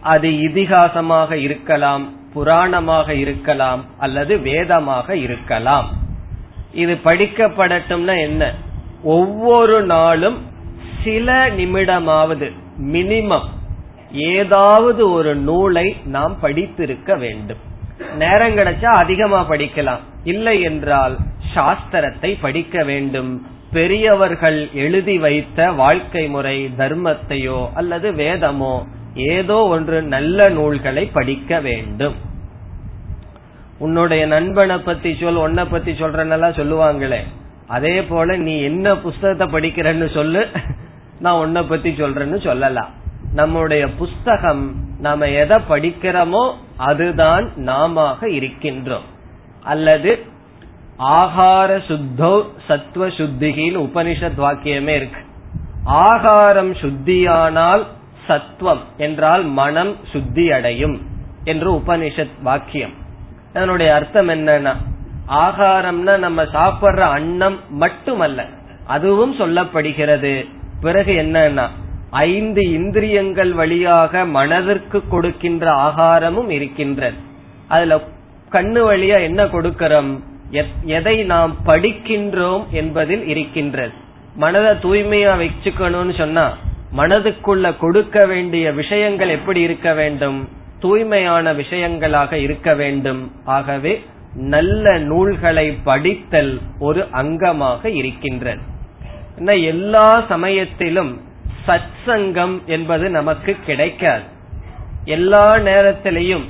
அது 0.00 0.28
இதிகாசமாக 0.28 1.32
இருக்கலாம் 1.32 2.12
புராணமாக 2.34 3.08
இருக்கலாம் 3.08 3.84
அல்லது 3.98 4.38
வேதமாக 4.38 5.16
இருக்கலாம். 5.16 5.88
இது 6.72 6.98
படிக்கப்படட்டும்னா 7.04 8.20
என்ன? 8.20 8.54
ஒவ்வொரு 9.02 9.82
நாளும் 9.82 10.38
சில 11.04 11.48
நிமிடமாவது 11.48 12.52
மினிமம் 12.78 13.48
ஏதாவது 14.12 15.10
ஒரு 15.10 15.34
நூலை 15.34 15.96
நாம் 16.04 16.40
படித்திருக்க 16.40 17.16
வேண்டும். 17.16 17.58
நேரம் 18.18 18.56
கிடைச்சா 18.56 18.84
அதிகமா 18.84 19.48
படிக்கலாம். 19.48 19.98
இல்லை 20.24 20.60
என்றால் 20.62 21.18
சாஸ்திரத்தை 21.54 22.36
படிக்க 22.40 22.84
வேண்டும். 22.84 23.46
பெரியவர்கள் 23.72 24.68
எழுதி 24.72 25.18
வைத்த 25.18 25.72
வாழ்க்கை 25.72 26.28
முறை 26.28 26.70
தர்மத்தையோ 26.78 27.68
அல்லது 27.74 28.12
வேதமோ 28.12 28.86
ஏதோ 29.14 29.54
ஒன்று 29.54 30.02
நல்ல 30.02 30.48
நூல்களை 30.48 31.06
படிக்க 31.06 31.60
வேண்டும். 31.60 32.14
உன்னுடைய 33.78 34.26
நண்பனை 34.26 34.78
பத்தி 34.78 35.16
சொல் 35.20 35.34
உன்னை 35.34 35.64
பத்தி 35.64 35.92
சொல்றனெல்லாம் 35.92 36.58
சொல்லுவாங்களே. 36.58 37.18
அதே 37.66 38.02
போல 38.02 38.36
நீ 38.36 38.60
என்ன 38.60 38.96
புஸ்தகத்தை 38.96 39.60
படிக்கிறன்னு 39.60 40.14
சொல்லு. 40.14 40.48
நான் 41.20 41.40
உன்னை 41.40 41.62
பத்தி 41.62 41.90
சொல்றேன்னு 41.90 42.40
சொல்லலாம். 42.40 42.88
நம்முடைய 43.34 43.90
புஸ்தகம் 43.90 44.74
நாம 45.00 45.28
எதை 45.28 45.58
படிக்கிறோமோ 45.68 46.54
அதுதான் 46.76 47.52
நாம 47.56 48.16
இருக்கின்றோம். 48.22 49.06
அல்லது 49.62 50.24
ஆகார 50.98 51.80
சுத்தோ 51.88 52.44
சத்துவ 52.68 53.06
சுத்திகின்னு 53.06 53.78
உபனிஷத் 53.78 54.38
வாக்கியமே 54.38 54.96
இருக்கு. 54.96 55.20
ஆகாரம் 55.84 56.74
சுத்தியானால் 56.74 57.86
சத்துவம் 58.26 58.82
என்றால் 58.96 59.44
மனம் 59.60 59.92
சுத்தி 60.12 60.44
அடையும் 60.52 60.96
என்று 61.44 61.68
உபனிஷத் 61.72 62.36
வாக்கியம். 62.42 62.94
அதனுடைய 63.54 63.94
அர்த்தம் 63.94 64.28
என்னன்னா 64.28 64.72
ஆகாரம்னா 65.44 66.14
நம்ம 66.18 66.42
சாப்பிடுற 66.56 67.00
அன்னம் 67.16 67.58
மட்டுமல்ல 67.82 68.46
அதுவும் 68.86 69.34
சொல்லப்படுகிறது. 69.34 70.32
பிறகு 70.80 71.12
என்னன்னா 71.22 71.66
ஐந்து 72.10 72.62
இந்திரியங்கள் 72.72 73.52
வழியாக 73.52 74.24
மனதிற்கு 74.36 75.00
கொடுக்கின்ற 75.08 75.66
ஆகாரமும் 75.88 76.50
இருக்கின்றது 76.50 77.18
அதுல 77.68 77.96
கண்ணு 78.52 78.80
வழியா 78.90 79.18
என்ன 79.22 79.44
கொடுக்கிறோம்? 79.44 80.10
எதை 80.84 81.16
நாம் 81.24 81.52
படிக்கின்றோம் 81.66 82.64
என்பதில் 82.70 83.24
இருக்கின்றது. 83.26 83.92
மனதை 84.34 84.72
தூய்மையா 84.84 85.32
வச்சுக்கணும்னு 85.42 86.14
சொன்னா 86.16 86.44
மனதுக்குள்ள 86.96 87.78
கொடுக்க 87.78 88.26
வேண்டிய 88.26 88.72
விஷயங்கள் 88.72 89.28
எப்படி 89.28 89.60
இருக்க 89.60 89.94
வேண்டும்? 89.94 90.48
தூய்மையான 90.78 91.52
விஷயங்களாக 91.52 92.32
இருக்க 92.32 92.74
வேண்டும். 92.74 93.32
ஆகவே 93.44 94.04
நல்ல 94.34 94.98
நூல்களை 94.98 95.78
படித்தல் 95.84 96.60
ஒரு 96.78 97.06
அங்கமாக 97.12 97.84
இருக்கின்றது. 97.84 98.60
எல்லா 99.62 100.24
சமயத்திலும் 100.28 101.20
சத் 101.68 101.94
சங்கம் 102.06 102.62
என்பது 102.66 103.10
நமக்கு 103.10 103.56
கிடைக்காது. 103.66 104.22
எல்லா 105.04 105.56
நேரத்திலையும் 105.56 106.44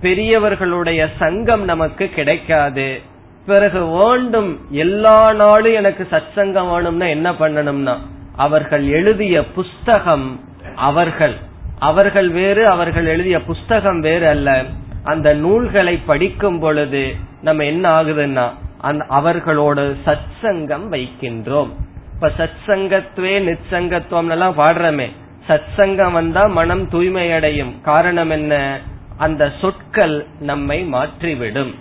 பெரியவர்களுடைய 0.00 1.08
சங்கம் 1.18 1.64
நமக்கு 1.64 2.08
கிடைக்காது. 2.08 3.00
பிறகு 3.46 3.86
வேண்டும் 3.86 4.60
எல்லா 4.70 5.32
நாளும் 5.32 5.74
எனக்கு 5.74 6.06
சத் 6.10 6.32
சங்கம் 6.34 6.70
வேணும்னா 6.70 7.06
என்ன 7.06 7.32
பண்ணணும்னா 7.32 7.98
அவர்கள் 8.36 8.86
எழுதிய 8.86 9.46
புஸ்தகம் 9.46 10.40
அவர்கள். 10.76 11.34
அவர்கள் 11.78 12.30
வேறு 12.30 12.68
அவர்கள் 12.68 13.06
எழுதிய 13.06 13.42
புஸ்தகம் 13.42 14.00
வேறு 14.00 14.28
அல்ல. 14.28 14.64
அந்த 15.04 15.34
நூல்களை 15.34 15.96
படிக்கும் 15.96 16.58
பொழுது 16.58 17.14
நம்ம 17.42 17.64
என்ன 17.64 18.02
ஆகுதுன்னா 18.02 18.50
அந்த 18.80 19.06
அவர்களோட 19.10 19.96
சத் 20.06 20.32
சங்கம் 20.42 20.92
வைக்கின்றோம். 20.92 21.68
இப்ப 22.14 22.32
சத் 22.38 22.50
சங்கத்துவே 22.66 23.56
நிச்சங்கத்துவம் 23.56 24.30
எல்லாம் 24.30 24.58
பாடுறமே. 24.58 25.10
சத் 25.48 25.62
சங்கம் 25.76 26.12
வந்தா 26.12 26.46
மனம் 26.46 26.88
தூய்மை 26.88 27.32
அடையும் 27.32 27.80
காரணம் 27.80 28.30
என்ன? 28.30 28.80
அந்த 29.16 29.52
சொற்கள் 29.60 30.26
நம்மை 30.40 30.88
மாற்றிவிடும். 30.92 31.74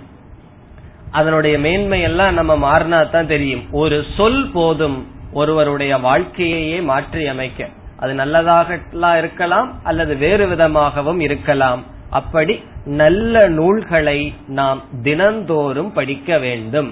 அதனுடைய 1.11 1.59
மேன்மை 1.59 2.01
எல்லாம் 2.01 2.33
நம்ம 2.33 2.55
மாறினா 2.55 3.09
தான் 3.09 3.27
தெரியும். 3.27 3.63
ஒரு 3.71 4.03
சொல் 4.17 4.49
போதும். 4.53 5.07
ஒருவருடைய 5.33 5.93
வாழ்க்கையையே 6.07 6.79
மாற்றி 6.91 7.23
அமைக்க 7.27 7.69
அது 7.97 8.13
நல்லதாக 8.13 8.77
இருக்கலாம் 9.21 9.69
அல்லது 9.83 10.13
வேறு 10.17 10.45
விதமாகவும் 10.47 11.19
இருக்கலாம். 11.19 11.81
அப்படி 12.19 12.55
நல்ல 13.01 13.47
நூல்களை 13.57 14.19
நாம் 14.59 14.79
தினந்தோறும் 15.03 15.91
படிக்க 15.97 16.37
வேண்டும். 16.37 16.89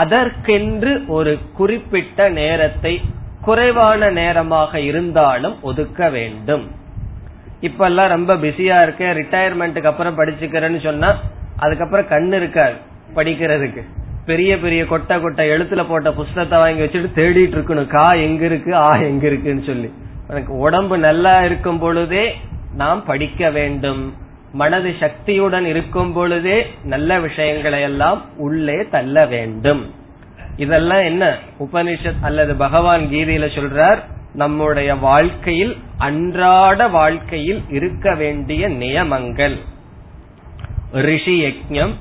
அதற்கென்று 0.00 0.92
ஒரு 1.16 1.32
குறிப்பிட்ட 1.52 2.28
நேரத்தை 2.40 2.94
குறைவான 3.40 4.10
நேரமாக 4.10 4.80
இருந்தாலும் 4.80 5.56
ஒதுக்க 5.62 6.10
வேண்டும். 6.10 6.64
இப்ப 7.60 7.84
எல்லாம் 7.84 8.08
ரொம்ப 8.08 8.34
பிஸியா 8.36 8.76
இருக்க 8.82 9.12
ரிட்டையர்மெண்ட்டுக்கு 9.20 9.90
அப்புறம் 9.92 10.18
படிச்சுக்கிறேன்னு 10.18 10.80
சொன்னா 10.82 11.10
அதுக்கப்புறம் 11.56 12.10
கண்ணு 12.14 12.32
இருக்காது 12.32 12.76
படிக்கிறதுக்கு. 13.14 13.82
பெரிய 14.26 14.58
பெரிய 14.58 14.86
கொட்டை 14.86 15.20
கொட்டை 15.20 15.48
எழுத்துல 15.48 15.84
போட்ட 15.88 16.12
புஸ்தகத்தை 16.12 16.58
வாங்கி 16.58 16.80
வச்சுட்டு 16.80 17.18
தேடிட்டு 17.18 17.56
இருக்கணும். 17.56 17.86
கா 17.86 18.12
எங்க 18.12 18.44
இருக்கு 18.44 18.74
ஆ 18.74 18.96
எங்க 18.96 19.26
இருக்குன்னு 19.26 19.62
சொல்லி. 19.62 19.92
எனக்கு 20.28 20.56
உடம்பு 20.56 20.98
நல்லா 20.98 21.44
இருக்கும் 21.44 21.78
பொழுதே 21.78 22.36
நாம் 22.74 23.04
படிக்க 23.04 23.50
வேண்டும். 23.50 24.14
மனது 24.52 24.94
சக்தியுடன் 25.00 25.64
இருக்கும் 25.64 26.12
பொழுதே 26.12 26.66
நல்ல 26.84 27.20
விஷயங்களை 27.20 27.80
எல்லாம் 27.80 28.24
உள்ளே 28.36 28.86
தள்ள 28.90 29.26
வேண்டும். 29.26 29.94
இதெல்லாம் 30.56 31.02
என்ன? 31.02 31.38
உபனிஷத் 31.58 32.22
அல்லது 32.22 32.54
பகவான் 32.54 33.00
கீதையில 33.00 33.46
சொல்றார் 33.54 33.98
நம்முடைய 34.34 34.94
வாழ்க்கையில் 34.94 35.76
அன்றாட 35.98 36.88
வாழ்க்கையில் 36.88 37.62
இருக்க 37.68 38.14
வேண்டிய 38.14 38.68
நியமங்கள். 38.68 39.56
ரிஷி 40.92 41.44
யஜம் 41.44 41.92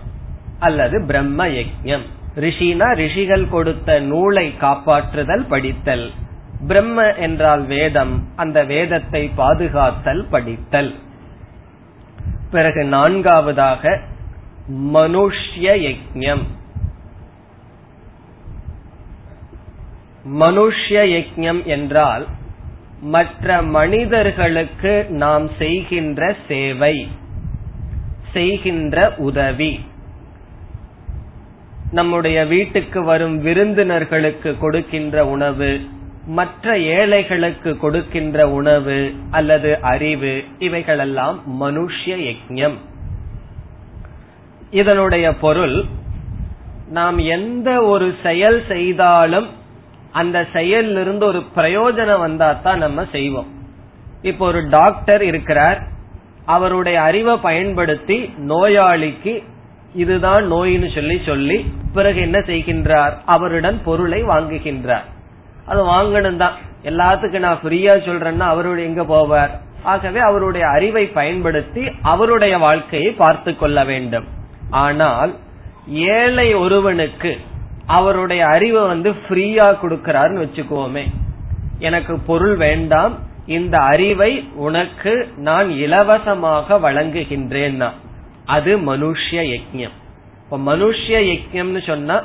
அல்லது 0.68 0.98
பிரம்ம 1.08 1.48
யஜம் 1.58 2.06
ரிஷினா 2.36 2.88
ரிஷிகள் 2.96 3.46
கொடுத்த 3.50 4.00
நூலை 4.10 4.48
காப்பாற்றுதல் 4.62 5.46
படித்தல். 5.48 6.06
பிரம்ம 6.68 6.98
என்றால் 7.26 7.64
வேதம் 7.66 8.14
அந்த 8.36 8.58
வேதத்தை 8.64 9.24
பாதுகாத்தல் 9.38 10.24
படித்தல். 10.30 10.92
பிறகு 12.52 12.82
நான்காவதாக 12.96 13.84
மனுஷ்ய 14.94 15.68
யஜம் 15.86 16.46
மனுஷ்ய 20.40 20.98
யஜம் 21.16 21.62
என்றால் 21.76 22.26
மற்ற 23.14 23.62
மனிதர்களுக்கு 23.78 24.94
நாம் 25.24 25.46
செய்கின்ற 25.58 26.36
சேவை 26.48 26.96
செய்கின்ற 28.34 28.98
உதவி. 29.28 29.72
நம்முடைய 31.92 32.46
வீட்டுக்கு 32.46 33.04
வரும் 33.04 33.38
விருந்தினர்களுக்கு 33.44 34.58
கொடுக்கின்ற 34.58 35.26
உணவு 35.26 35.72
மற்ற 36.26 36.78
ஏழைகளுக்கு 36.78 37.78
கொடுக்கின்ற 37.78 38.50
உணவு 38.50 39.14
அல்லது 39.32 39.82
அறிவு 39.82 40.44
இவைகளெல்லாம் 40.60 41.38
மனுஷ்ய 41.62 42.16
யஜ்யம். 42.28 42.78
இதனுடைய 44.72 45.34
பொருள் 45.34 45.86
நாம் 46.90 47.18
எந்த 47.18 47.70
ஒரு 47.84 48.16
செயல் 48.24 48.64
செய்தாலும் 48.68 49.50
அந்த 50.12 50.38
செயலிருந்து 50.54 51.24
ஒரு 51.24 51.42
பிரயோஜனம் 51.56 52.20
வந்தா 52.20 52.54
தான் 52.54 52.78
நம்ம 52.78 53.06
செய்வோம். 53.12 53.50
இப்போ 54.22 54.46
ஒரு 54.46 54.62
டாக்டர் 54.70 55.24
இருக்கிறார் 55.24 55.80
அவருடைய 56.46 57.02
அறிவை 57.02 57.38
பயன்படுத்தி 57.38 58.18
நோயாளிக்கு 58.38 59.34
இதுதான் 59.94 60.52
நோயின்னு 60.52 60.94
சொல்லி 60.94 61.22
சொல்லி 61.26 61.74
பிறகு 61.94 62.22
என்ன 62.22 62.40
செய்கின்றார்? 62.40 63.14
அவரிடம் 63.26 63.84
பொருளை 63.84 64.24
வாங்குகின்றார். 64.24 65.08
அது 65.66 65.86
வாங்கணும் 65.86 66.38
தான் 66.38 66.54
எல்லாத்துக்கும் 66.84 67.40
நான் 67.40 67.60
ஃப்ரீயா 67.64 67.94
சொல்றேன்னா 68.06 68.40
அவருடைய 68.40 68.90
எங்க 68.90 69.04
போவார்? 69.04 69.50
ஆகவே 69.84 70.20
அவருடைய 70.20 70.68
அறிவை 70.68 71.06
பயன்படுத்தி 71.06 71.88
அவருடைய 72.02 72.58
வாழ்க்கையை 72.58 73.12
பார்த்து 73.12 73.58
கொள்ள 73.58 73.84
வேண்டும். 73.84 74.26
ஆனால் 74.70 75.36
ஏழை 75.88 76.54
ஒருவனுக்கு 76.54 77.38
அவருடைய 77.86 78.46
அறிவை 78.46 78.88
வந்து 78.88 79.12
ஃப்ரீயா 79.12 79.78
கொடுக்கிறாருன்னு 79.84 80.46
வச்சுக்கோமே. 80.46 81.04
எனக்கு 81.80 82.20
பொருள் 82.20 82.56
வேண்டாம். 82.56 83.20
இந்த 83.46 83.78
அறிவை 83.78 84.50
உனக்கு 84.56 85.28
நான் 85.38 85.70
இலவசமாக 85.70 86.78
வழங்குகின்றேன்னா. 86.78 87.92
அது 88.52 88.72
மனுஷ்ய 88.80 89.42
யஜ்யம். 89.54 89.96
இப்ப 90.44 90.60
மனுஷ்ய 90.68 91.18
யஜ்யம்னு 91.32 91.82
சொன்னா 91.86 92.18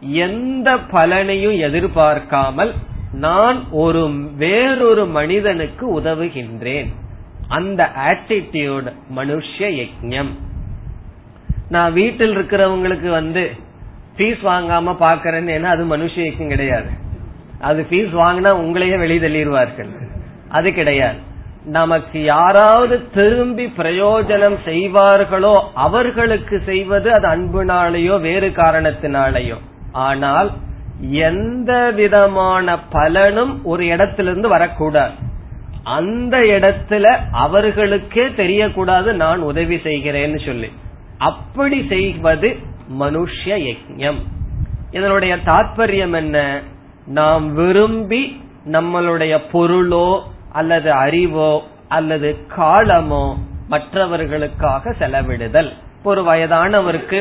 எந்த 0.00 0.68
பலனையும் 0.92 1.58
எதிர்பார்க்காமல் 1.58 2.72
நான் 3.12 3.58
ஒரு 3.82 4.02
வேறொரு 4.36 5.04
மனிதனுக்கு 5.06 5.84
உதவுகின்றேன். 6.00 6.88
அந்த 7.48 7.80
ஆட்டிடியூட் 8.08 8.88
மனுஷ்ய 9.16 9.68
யஜ்யம். 9.72 10.32
நான் 11.68 11.92
வீட்டில் 11.92 12.34
இருக்கிறவங்களுக்கு 12.36 13.10
வந்து 13.10 13.42
ஃபீஸ் 14.16 14.42
வாங்காம 14.48 14.96
பாக்கிறேன்னு 15.04 15.70
அது 15.74 15.84
மனுஷ 15.96 16.16
யஜ்யம் 16.26 16.52
கிடையாது. 16.54 16.90
அது 17.60 17.86
ஃபீஸ் 17.90 18.12
வாங்கினா 18.22 18.50
உங்களையே 18.64 18.96
வெளியே 18.98 19.22
தள்ளிடுவார்கள். 19.24 19.92
அது 20.48 20.68
கிடையாது. 20.72 21.20
நமக்கு 21.64 22.24
யாராவது 22.24 23.10
திரும்பி 23.10 23.66
பிரயோஜனம் 23.66 24.56
செய்வார்களோ 24.64 25.60
அவர்களுக்கு 25.74 26.62
செய்வது 26.64 27.12
அது 27.12 27.28
அன்புனாலேயோ 27.28 28.20
வேறு 28.20 28.48
காரணத்தினாலேயோ. 28.48 29.54
ஆனால் 29.92 30.50
எந்த 31.10 31.90
விதமான 31.90 32.78
பலனும் 32.80 33.64
ஒரு 33.64 33.86
இடத்திலிருந்து 33.86 34.48
வரக்கூடாது. 34.48 35.12
அந்த 35.82 36.38
இடத்துல 36.38 37.18
அவர்களுக்கே 37.32 38.22
தெரியக்கூடாது 38.22 39.12
நான் 39.12 39.40
உதவி 39.40 39.76
செய்கிறேன்னு 39.76 40.46
சொல்லி. 40.46 40.72
அப்படி 41.18 41.86
செய்வது 41.88 42.56
மனுஷ்ய 43.00 43.44
யஜ்யம். 43.44 44.20
இதனுடைய 44.90 45.36
தாற்பயம் 45.36 46.12
என்ன? 46.12 46.60
நாம் 47.06 47.54
விரும்பி 47.54 48.40
நம்மளுடைய 48.72 49.38
பொருளோ 49.52 50.32
அல்லது 50.58 50.90
அறிவோ 51.04 51.52
அல்லது 51.96 52.28
காலமோ 52.56 53.24
மற்றவர்களுக்காக 53.72 54.92
செலவிடுதல். 55.00 55.70
ஒரு 56.02 56.22
வயதானவருக்கு 56.22 57.20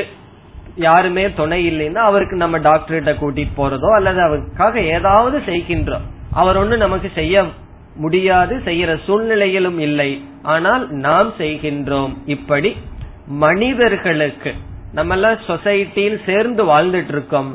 யாருமே 0.88 1.24
துணை 1.40 1.60
இல்லைன்னா 1.72 2.02
அவருக்கு 2.10 2.36
நம்ம 2.36 2.58
டாக்டர்கிட்ட 2.68 3.12
கூட்டிட்டு 3.20 3.54
போறதோ 3.58 3.90
அல்லது 3.98 4.20
அவருக்காக 4.28 4.82
ஏதாவது 4.96 5.38
செய்கின்றோம் 5.50 6.08
அவர் 6.42 6.60
ஒண்ணு 6.62 6.78
நமக்கு 6.78 7.10
செய்ய 7.16 7.44
முடியாது 8.04 8.54
செய்யற 8.66 8.92
சூழ்நிலையிலும் 9.06 9.80
இல்லை. 9.88 10.12
ஆனால் 10.54 10.84
நாம் 11.06 11.30
செய்கின்றோம். 11.38 12.14
இப்படி 12.36 12.70
மனிதர்களுக்கு 13.46 14.52
நம்ம 14.98 15.14
எல்லாம் 15.14 15.44
சொசைட்டியில் 15.48 16.18
சேர்ந்து 16.26 16.62
வாழ்ந்துட்டு 16.72 17.14
இருக்கோம். 17.16 17.50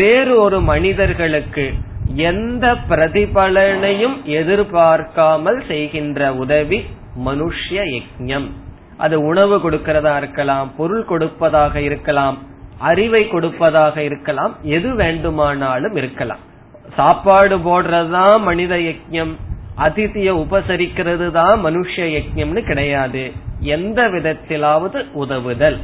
வேறு 0.00 0.32
ஒரு 0.40 0.58
மனிதர்களுக்கு 0.72 1.66
எந்த 2.14 2.76
பிரதிபலனையும் 2.88 4.22
எதிர்பார்க்காமல் 4.22 5.66
செய்கின்ற 5.66 6.34
உதவி 6.34 6.84
மனுஷ்ய 7.24 7.80
யஜ்ஞம். 7.92 8.50
அது 8.96 9.22
உணவு 9.22 9.70
கொடுக்கிறதா 9.70 10.16
இருக்கலாம் 10.16 10.72
பொருள் 10.76 11.04
கொடுப்பதாக 11.04 11.80
இருக்கலாம் 11.80 12.38
அறிவை 12.78 13.28
கொடுப்பதாக 13.28 14.02
இருக்கலாம் 14.02 14.56
எது 14.62 14.94
வேண்டுமானாலும் 14.94 15.96
இருக்கலாம். 15.96 16.38
சாப்பாடு 16.96 17.58
போடுறதுதான் 17.58 18.40
மனித 18.40 18.76
யஜ்ஞம். 18.76 19.34
அதிதிய 19.74 20.34
உபசரிக்கிறது 20.34 21.30
தான் 21.30 21.64
மனுஷ 21.64 21.96
யஜ்ஞம்னு 21.96 22.60
கிடையாது. 22.60 23.32
எந்த 23.60 24.08
விதத்திலாவது 24.08 25.10
உதவுதல். 25.12 25.80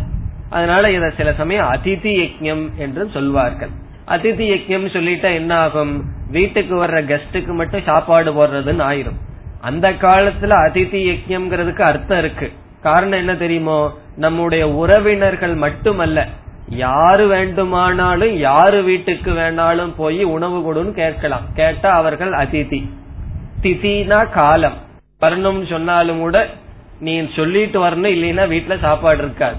அதனால 0.50 0.90
இத 0.90 1.10
சில 1.16 1.32
சமயம் 1.32 1.72
அதிதி 1.72 2.12
யஜ்ஞம் 2.18 2.74
என்று 2.76 3.10
சொல்வார்கள். 3.12 3.86
அதிதி 4.08 4.50
யக்கியம் 4.50 4.92
சொல்லிட்டா 4.92 5.34
என்ன 5.34 5.56
ஆகும்? 5.56 6.04
வீட்டுக்கு 6.30 6.86
வர்ற 6.86 7.00
கெஸ்டுக்கு 7.04 7.46
மட்டும் 7.46 7.82
சாப்பாடு 7.82 8.32
போடுறதுன்னு 8.32 8.84
ஆயிரும். 8.90 9.20
அந்த 9.60 9.92
காலத்துல 9.92 10.54
அதிதி 10.66 11.16
யக்கியம்ங்கிறதுக்கு 11.16 11.80
அர்த்தம் 11.80 12.18
இருக்கு. 12.18 12.52
காரணம் 12.82 13.18
என்ன 13.18 13.36
தெரியுமோ? 13.36 13.98
நம்முடைய 14.16 14.68
உறவினர்கள் 14.68 15.54
மட்டுமல்ல. 15.54 16.26
யாரு 16.68 17.26
வேண்டுமானாலும் 17.26 18.36
யாரு 18.36 18.82
வீட்டுக்கு 18.82 19.30
வேணாலும் 19.30 19.94
போய் 19.96 20.24
உணவு 20.24 20.74
கொடுன்னு 20.74 20.92
கேட்கலாம். 20.92 21.46
கேட்டா 21.54 21.90
அவர்கள் 21.90 22.30
அதிதி. 22.30 22.88
திதினா 23.62 24.30
காலம். 24.30 24.76
வரணும்னு 25.20 25.70
சொன்னாலும் 25.70 26.18
கூட 26.18 26.48
நீ 27.00 27.28
சொல்லிட்டு 27.36 27.84
வரணும் 27.84 28.14
இல்லைன்னா 28.16 28.46
வீட்டுல 28.46 28.78
சாப்பாடு 28.78 29.18
இருக்காது. 29.18 29.56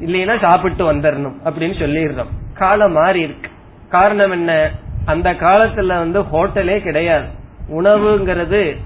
இல்லைன்னா 0.00 0.40
சாப்பிட்டு 0.40 0.92
வந்துடணும் 0.92 1.34
அப்படின்னு 1.44 1.74
சொல்லிடுறோம். 1.78 2.28
காலம் 2.54 2.92
மாறி 2.92 3.20
இருக்கு. 3.20 3.49
காரணம் 3.90 4.30
என்ன? 4.30 4.70
அந்த 5.04 5.32
காலத்துல 5.32 5.86
வந்து 5.86 6.20
ஹோட்டலே 6.22 6.82
கிடையாது. 6.82 7.26
உணவுங்கிறது 7.68 8.76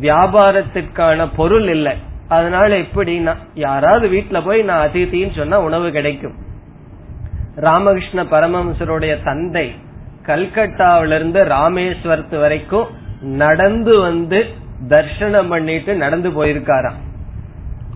வியாபாரத்திற்கான 0.00 1.28
பொருள் 1.36 1.68
இல்லை. 1.68 1.92
அதனால 2.28 2.78
எப்படின்னா 2.78 3.34
யாராவது 3.54 4.08
வீட்டுல 4.08 4.44
போய் 4.44 4.62
நான் 4.62 4.88
அதித்தின்னு 4.88 5.36
சொன்னா 5.36 5.60
உணவு 5.60 5.90
கிடைக்கும். 5.90 6.34
ராமகிருஷ்ண 7.56 8.22
பரமஹம்சருடைய 8.24 9.22
தந்தை 9.24 9.74
கல்கட்டாவிலிருந்து 10.26 11.40
ராமேஸ்வரத்து 11.44 12.40
வரைக்கும் 12.40 12.86
நடந்து 13.20 14.00
வந்து 14.00 14.46
தர்ஷனம் 14.88 15.48
பண்ணிட்டு 15.48 15.94
நடந்து 15.94 16.30
போயிருக்காராம். 16.30 17.00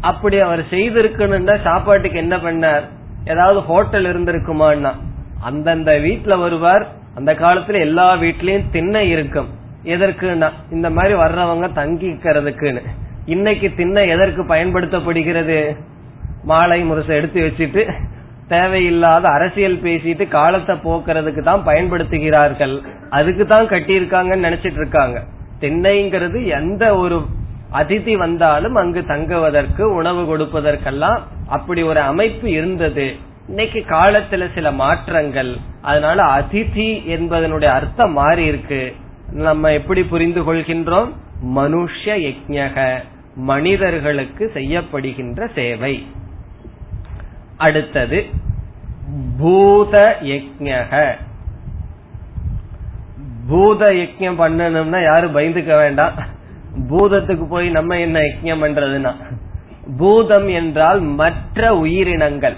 அப்படி 0.01 0.39
அவர் 0.39 0.63
செய்திருக்கணும்னா 0.71 1.63
சாப்பாட்டுக்கு 1.63 2.19
என்ன 2.19 2.37
பண்ணார்? 2.37 2.83
ஏதாவது 3.25 3.61
ஹோட்டல் 3.61 4.05
இருந்திருக்குமான்னா 4.05 4.93
அந்தந்த 5.41 5.93
வீட்டுல 5.99 6.39
வருவார் 6.41 6.85
அந்த 7.15 7.33
காலத்துல 7.33 7.79
எல்லா 7.79 8.17
வீட்லயும் 8.17 8.71
திண்ணை 8.71 9.11
இருக்கும். 9.11 9.49
எதற்குன்னா 9.85 10.49
இந்த 10.71 10.91
மாதிரி 10.91 11.15
வர்றவங்க 11.15 11.67
தங்கிக்கிறதுக்குன்னு. 11.81 12.83
இன்னைக்கு 13.27 13.75
திண்ணை 13.75 14.09
எதற்கு 14.09 14.43
பயன்படுத்தப்படுகிறது? 14.43 15.77
மாலை 16.45 16.85
முரசை 16.85 17.09
எடுத்து 17.09 17.41
வச்சுட்டு 17.41 17.83
தேவையில்லாத 18.49 19.29
அரசியல் 19.29 19.77
பேசிட்டு 19.77 20.29
காலத்தை 20.29 20.77
போக்குறதுக்கு 20.85 21.43
தான் 21.43 21.65
பயன்படுத்துகிறார்கள். 21.65 22.83
அதுக்கு 23.11 23.47
தான் 23.47 23.67
கட்டியிருக்காங்கன்னு 23.67 24.47
நினைச்சிட்டு 24.49 24.81
இருக்காங்க. 24.83 25.23
திண்ணைங்கிறது 25.61 26.47
எந்த 26.47 26.97
ஒரு 26.97 27.19
அதிதி 27.73 28.17
வந்தாலும் 28.17 28.75
அங்கு 28.75 29.05
தங்குவதற்கு 29.05 29.95
உணவு 29.95 30.23
கொடுப்பதற்கெல்லாம் 30.23 31.19
அப்படி 31.49 31.83
ஒரு 31.83 32.01
அமைப்பு 32.01 32.51
இருந்தது. 32.51 33.17
இன்னைக்கு 33.49 33.81
காலத்துல 33.89 34.47
சில 34.55 34.71
மாற்றங்கள் 34.81 35.51
அதனால 35.83 36.25
அதிதி 36.39 36.89
என்பதனுடைய 37.15 37.71
அர்த்தம் 37.77 38.13
மாறி 38.13 38.45
இருக்கு. 38.45 38.81
நம்ம 39.47 39.73
எப்படி 39.73 40.03
புரிந்து 40.05 40.41
கொள்கின்றோம்? 40.43 41.11
மனுஷ 41.55 42.03
யஜக 42.25 42.77
மனிதர்களுக்கு 43.51 44.51
செய்யப்படுகின்ற 44.55 45.49
சேவை. 45.55 45.95
அடுத்தது 47.57 48.21
பூத 49.39 49.95
யஜக 50.23 51.03
பூத 53.49 53.91
யஜ்ஞம் 54.03 54.41
பண்ணணும்னா 54.45 55.03
யாரும் 55.03 55.37
பயந்துக்க 55.37 55.75
வேண்டாம். 55.83 56.17
பூதத்துக்கு 56.91 57.49
போய் 57.49 57.69
நம்ம 57.71 57.99
என்ன 58.07 58.19
யஜ்ஞம் 58.21 58.65
பண்றதுன்னா 58.65 59.15
பூதம் 59.99 60.49
என்றால் 60.61 61.01
மற்ற 61.21 61.77
உயிரினங்கள். 61.77 62.57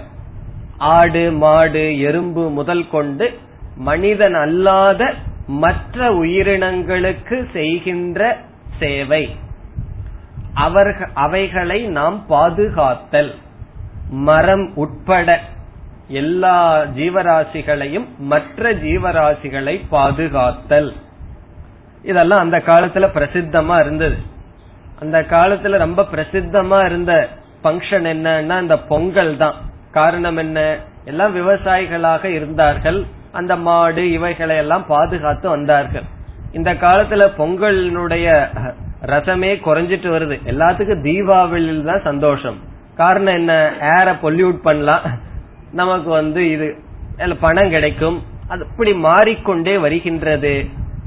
ஆடு 0.81 1.31
மாடு 1.31 1.99
எறும்பு 1.99 2.49
முதல் 2.49 2.89
கொண்டு 2.89 3.37
மனிதன் 3.75 4.33
அல்லாத 4.33 5.13
மற்ற 5.47 6.13
உயிரினங்களுக்கு 6.13 7.45
செய்கின்ற 7.53 8.37
சேவை. 8.79 9.35
அவர்கள் 10.53 11.09
அவைகளை 11.13 11.81
நாம் 11.81 12.25
பாதுகாத்தல். 12.29 13.35
மரம் 14.09 14.75
உட்பட 14.75 15.39
எல்லா 16.07 16.83
ஜீவராசிகளையும் 16.83 18.07
மற்ற 18.17 18.73
ஜீவராசிகளை 18.73 19.81
பாதுகாத்தல். 19.91 20.93
இதெல்லாம் 22.03 22.39
அந்த 22.39 22.57
காலத்துல 22.57 23.07
பிரசித்தமா 23.13 23.79
இருந்தது. 23.79 24.15
அந்த 24.99 25.21
காலத்துல 25.21 25.77
ரொம்ப 25.77 26.05
பிரசித்தமா 26.11 26.85
இருந்த 26.85 27.29
பங்கன் 27.63 28.05
என்னன்னா 28.05 28.61
இந்த 28.61 28.77
பொங்கல் 28.77 29.37
தான். 29.37 29.69
காரணம் 29.91 30.37
என்ன? 30.37 30.77
எல்லாம் 31.05 31.35
விவசாயிகளாக 31.35 32.25
இருந்தார்கள். 32.25 33.05
அந்த 33.31 33.55
மாடு 33.55 34.11
இவைகளை 34.11 34.55
எல்லாம் 34.57 34.85
பாதுகாத்து 34.85 35.49
வந்தார்கள். 35.49 36.03
இந்த 36.53 36.73
காலத்துல 36.73 37.27
பொங்கலினுடைய 37.37 38.27
ரசமே 39.05 39.51
குறைஞ்சிட்டு 39.67 40.09
வருது. 40.15 40.35
எல்லாத்துக்கும் 40.45 41.05
தீபாவளியில் 41.07 41.85
தான் 41.85 42.01
சந்தோஷம். 42.03 42.57
காரணம் 42.95 43.33
என்ன? 43.33 43.53
ஏர 43.81 44.13
பொல்யூட் 44.23 44.57
பண்ணலாம். 44.61 45.01
நமக்கு 45.71 46.09
வந்து 46.09 46.51
இது 46.51 46.67
பணம் 47.39 47.69
கிடைக்கும். 47.69 48.23
அது 48.47 48.65
இப்படி 48.69 48.93
மாறிக்கொண்டே 48.93 49.77
வருகின்றது. 49.77 50.53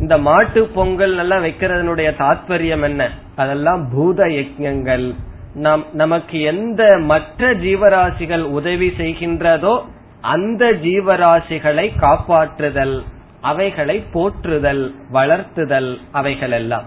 இந்த 0.00 0.18
மாட்டு 0.18 0.66
பொங்கல் 0.74 1.18
எல்லாம் 1.18 1.44
வைக்கிறதனுடைய 1.44 2.10
தாத்பரியம் 2.18 2.82
என்ன? 2.82 3.10
அதெல்லாம் 3.36 3.88
பூத 3.92 4.24
யஜங்கள் 4.24 5.14
நம் 5.54 5.86
நமக்கு 5.92 6.40
எந்த 6.40 6.98
மற்ற 6.98 7.54
ஜீவராசிகள் 7.54 8.42
உதவி 8.42 8.88
செய்கின்றதோ 8.88 9.82
அந்த 10.20 10.72
ஜீவராசிகளை 10.72 11.92
காப்பாற்றுதல் 12.00 13.02
அவைகளை 13.40 14.04
போற்றுதல் 14.12 14.94
வளர்த்துதல் 15.12 15.98
அவைகள் 16.12 16.50
எல்லாம் 16.50 16.84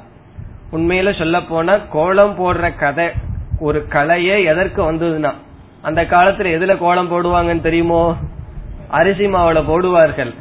உண்மையில 0.71 1.17
சொல்ல 1.17 1.41
போனா 1.41 1.77
கோலம் 1.77 2.35
போடுற 2.39 2.77
கதை 2.77 3.09
ஒரு 3.59 3.85
கலையே 3.89 4.43
எதற்கு 4.43 4.91
வந்ததுன்னா 4.91 5.33
அந்த 5.81 6.03
காலத்துல 6.03 6.51
எதுல 6.57 6.77
கோலம் 6.77 7.11
போடுவாங்கன்னு 7.11 7.61
தெரியுமோ? 7.61 8.15
அரிசி 8.89 9.25
மாவுல 9.25 9.59
போடுவார்கள். 9.67 10.33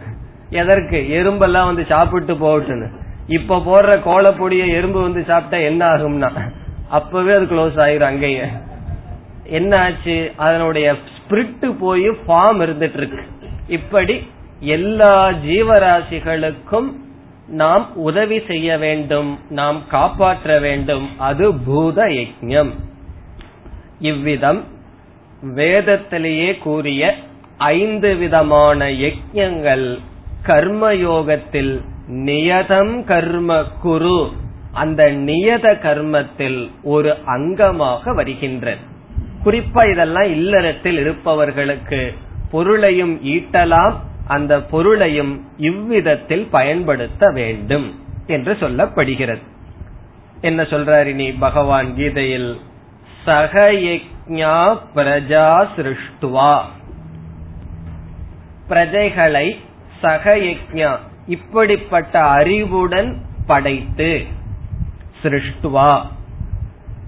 எதற்கு? 0.50 0.96
எறும்பெல்லாம் 0.96 1.64
வந்து 1.64 1.84
சாப்பிட்டு 1.84 2.34
போகட்டுன்னு. 2.34 2.88
இப்ப 3.26 3.58
போடுற 3.58 3.98
கோலப்பொடிய 4.04 4.66
எறும்பு 4.66 5.02
வந்து 5.02 5.24
சாப்பிட்டா 5.24 5.64
என்ன 5.64 5.86
ஆகும்னா 5.86 6.30
அப்பவே 6.88 7.32
அது 7.32 7.44
க்ளோஸ் 7.44 7.78
ஆயிரும் 7.78 8.10
அங்கேயே. 8.12 8.42
என்ன 9.44 9.80
ஆச்சு? 9.82 10.32
அதனுடைய 10.36 10.94
ஸ்பிரிட் 10.94 11.78
போய் 11.78 12.08
ஃபார்ம் 12.08 12.60
இருந்துட்டு 12.62 12.96
இருக்கு 12.96 13.22
இப்படி 13.68 14.26
எல்லா 14.60 15.28
ஜீவராசிகளுக்கும் 15.28 16.92
நாம் 17.46 17.96
உதவி 17.96 18.40
செய்ய 18.46 18.78
வேண்டும் 18.78 19.38
நாம் 19.48 19.82
காப்பாற்ற 19.88 20.58
வேண்டும். 20.58 21.10
அது 21.18 21.54
பூத 21.54 22.04
யஜம் 22.04 22.70
இவ்விதம் 23.98 24.64
வேதத்திலேயே 25.42 26.58
கூறிய 26.58 27.14
ஐந்து 27.58 28.14
விதமான 28.14 28.88
யஜங்கள் 28.88 29.98
கர்மயோகத்தில் 30.42 31.80
நியதம் 32.08 33.04
கர்ம 33.04 33.64
குரு. 33.82 34.30
அந்த 34.76 35.02
நியத 35.28 35.66
கர்மத்தில் 35.84 36.60
ஒரு 36.94 37.10
அங்கமாக 37.26 38.14
வருகின்றது 38.14 38.84
குறிப்பா 39.44 39.82
இதெல்லாம் 39.90 40.30
இல்லறத்தில் 40.30 40.98
இருப்பவர்களுக்கு 40.98 42.00
பொருளையும் 42.50 43.14
ஈட்டலாம் 43.24 43.94
அந்த 44.26 44.52
பொருளையும் 44.62 45.32
இவ்விதத்தில் 45.56 46.46
பயன்படுத்த 46.50 47.30
வேண்டும் 47.34 47.86
என்று 48.26 48.52
சொல்லப்படுகிறது. 48.52 49.44
என்ன 50.40 50.62
சொல்றார் 50.62 51.06
இனி 51.06 51.28
பகவான் 51.32 51.90
கீதையில்? 51.96 52.50
சகயஜா 53.26 54.56
பிரஜா 54.94 55.46
சிருஷ்டுவா. 55.76 56.54
பிரஜைகளை 58.68 59.46
சகயஜா 60.02 60.90
இப்படிப்பட்ட 61.26 62.14
அறிவுடன் 62.38 63.10
படைத்து 63.46 64.10
சிருஷ்டுவா? 65.22 66.06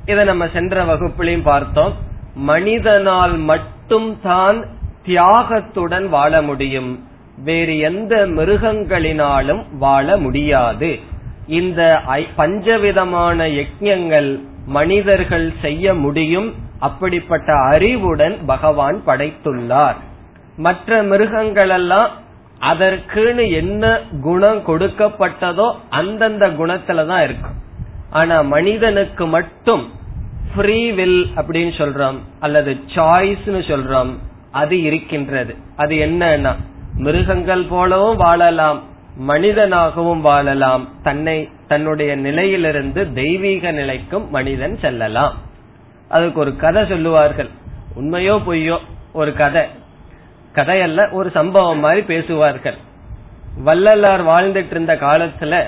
இதை 0.07 0.25
நம்ம 0.25 0.49
சென்ற 0.53 0.85
வகுப்பிலையும் 0.85 1.43
பார்த்தோம். 1.43 1.95
மனிதனால் 2.35 3.37
மட்டும் 3.37 4.21
தான் 4.23 4.65
தியாகத்துடன் 5.07 6.09
வாழ 6.09 6.43
முடியும். 6.43 7.09
வேறு 7.45 7.79
எந்த 7.79 8.27
மிருகங்களினாலும் 8.27 9.63
வாழ 9.79 10.17
முடியாது. 10.17 10.99
இந்த 11.47 12.01
பஞ்சவிதமான 12.37 13.47
யஜ்யங்கள் 13.47 14.41
மனிதர்கள் 14.67 15.53
செய்ய 15.61 15.95
முடியும். 15.95 16.55
அப்படிப்பட்ட 16.79 17.53
அறிவுடன் 17.55 18.37
பகவான் 18.47 19.03
படைத்துள்ளார். 19.07 19.99
மற்ற 20.57 21.03
மிருகங்களெல்லாம் 21.03 22.09
அதற்குன்னு 22.61 23.53
என்ன 23.53 24.01
குணம் 24.21 24.63
கொடுக்கப்பட்டதோ 24.67 25.67
அந்தந்த 25.91 26.49
குணத்துல 26.49 27.07
தான் 27.07 27.23
இருக்கும் 27.23 27.67
ஆனா 28.11 28.41
மனிதனுக்கு 28.41 29.27
மட்டும் 29.27 29.91
ஃப்ரீ 30.55 30.93
வில் 30.93 31.33
அப்படின்னு 31.37 31.73
சொல்றோம் 31.79 32.19
அல்லது 32.41 32.81
சாய்ஸ்னு 32.95 33.63
சொல்றோம் 33.63 34.17
அது 34.51 34.83
இருக்கின்றது. 34.83 35.57
அது 35.77 35.95
என்னன்னா 35.95 36.57
மிருகங்கள் 36.95 37.65
போலவும் 37.65 38.17
வாழலாம் 38.17 38.83
மனிதனாகவும் 39.17 40.21
வாழலாம் 40.21 40.89
தன்னை 41.03 41.49
தன்னுடைய 41.69 42.17
நிலையிலிருந்து 42.17 43.13
தெய்வீக 43.13 43.73
நிலைக்கும் 43.73 44.31
மனிதன் 44.31 44.79
செல்லலாம். 44.79 45.37
அதுக்கு 46.09 46.41
ஒரு 46.41 46.57
கதை 46.57 46.87
சொல்லுவார்கள். 46.87 47.49
உண்மையோ 47.97 48.41
பொய்யோ 48.47 48.79
ஒரு 49.13 49.33
கதை. 49.33 49.63
கதையல்ல 50.55 51.13
ஒரு 51.13 51.31
சம்பவம் 51.31 51.79
மாதிரி 51.79 52.03
பேசுவார்கள். 52.03 52.75
வள்ளலார் 53.65 54.27
வாழ்ந்துட்டு 54.27 54.71
இருந்த 54.71 54.95
காலத்துல 54.95 55.63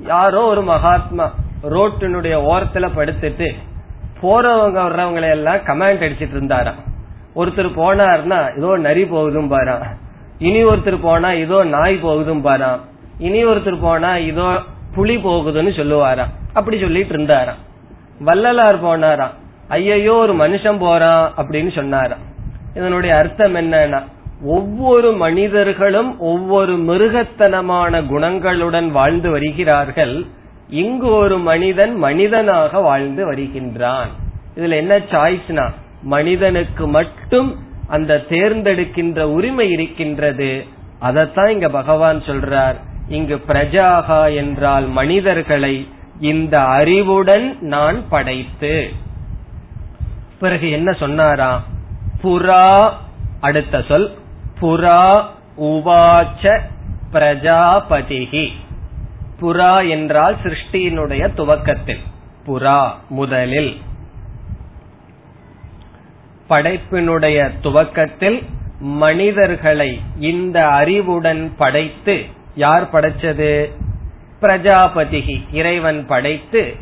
யாரோ 0.00 0.40
ஒரு 0.40 0.62
மகாத்மா 0.62 1.34
ரோட்டினுடைய 1.72 2.34
ஓரத்துல 2.50 2.86
படுத்துட்டு 2.96 3.48
போறவங்க 4.22 4.78
வர்றவங்களை 4.86 5.28
எல்லாம் 5.36 5.64
கமெண்ட் 5.68 6.04
அடிச்சிட்டு 6.06 6.36
இருந்தாராம். 6.38 6.80
ஒருத்தர் 7.40 7.68
போனார்னா 7.80 8.38
ஏதோ 8.58 8.70
நரி 8.86 9.04
போகுதும் 9.04 9.50
பாரா 9.52 9.76
இனி 10.38 10.64
ஒருத்தர் 10.64 10.98
போனா 11.02 11.32
இதோ 11.44 11.58
நாய் 11.64 11.96
போகுதும் 11.96 12.44
பாரா 12.46 12.70
இனி 13.18 13.44
ஒருத்தர் 13.44 13.80
போனா 13.80 14.16
இதோ 14.30 14.48
புலி 14.94 15.16
போகுதுன்னு 15.16 15.72
சொல்லுவாராம். 15.80 16.32
அப்படி 16.52 16.76
சொல்லிட்டு 16.80 17.14
இருந்தாராம். 17.14 17.60
வள்ளலார் 18.18 18.84
போனாராம். 18.84 19.34
ஐயையோ 19.68 20.14
ஒரு 20.14 20.34
மனுஷன் 20.34 20.78
போறான் 20.78 21.32
அப்படின்னு 21.36 21.72
சொன்னாராம். 21.74 22.22
இதனுடைய 22.74 23.16
அர்த்தம் 23.16 23.54
என்னன்னா 23.54 24.00
ஒவ்வொரு 24.42 25.12
மனிதர்களும் 25.12 26.10
ஒவ்வொரு 26.30 26.72
மிருகத்தனமான 26.88 28.00
குணங்களுடன் 28.12 28.88
வாழ்ந்து 28.90 29.30
வருகிறார்கள். 29.30 30.26
இங்கு 30.74 31.06
ஒரு 31.06 31.38
மனிதன் 31.38 31.96
மனிதனாக 31.96 32.80
வாழ்ந்து 32.80 33.32
வருகின்றான். 33.32 34.10
இதுல 34.56 34.70
என்ன 34.70 34.98
சாய்ஸ்னா 34.98 35.70
மனிதனுக்கு 36.02 36.86
மட்டும் 36.86 37.56
அந்த 37.86 38.24
தேர்ந்தெடுக்கின்ற 38.28 39.20
உரிமை 39.20 39.70
இருக்கின்றது. 39.70 40.66
அதத்தான் 41.02 41.48
இங்க 41.48 41.68
பகவான் 41.68 42.20
சொல்றார். 42.20 42.74
இங்கு 43.08 43.40
பிரஜாகா 43.48 44.34
என்றால் 44.34 44.86
மனிதர்களை 44.86 45.88
இந்த 46.20 46.60
அறிவுடன் 46.60 47.56
நான் 47.60 48.08
படைத்து. 48.08 48.90
பிறகு 50.40 50.70
என்ன 50.70 50.92
சொன்னாரா? 50.92 51.62
புறா 52.22 52.92
அடுத்த 53.40 53.84
சொல் 53.88 54.14
புறா 54.60 55.24
உவாச்ச 55.60 56.58
பிரஜாபதிகி 57.12 58.48
புறா 59.44 59.88
என்றால் 59.88 60.36
சிருஷ்டியினுடைய 60.42 61.34
துவக்கத்தில். 61.34 62.00
புறா 62.46 62.90
முதலில். 63.08 63.76
படைப்பினுடைய 66.48 67.50
துவக்கத்தில் 67.60 68.42
மனிதர்களை 68.78 70.00
இந்த 70.18 70.68
அறிவுடன் 70.68 71.54
படைத்து 71.56 72.24
யார் 72.54 72.90
படைச்சது? 72.92 73.70
பிரஜாபதிகி 74.42 75.42
இறைவன் 75.52 76.06
படைத்து 76.06 76.76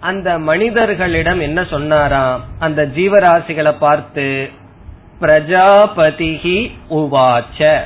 அந்த 0.00 0.38
மனிதர்களிடம் 0.38 1.40
என்ன 1.40 1.64
சொன்னாராம்? 1.64 2.44
அந்த 2.58 2.86
ஜீவராசிகளை 2.86 3.72
பார்த்து 3.78 4.50
பிரஜாபதிகி 5.20 6.70
உவாச்ச. 6.90 7.80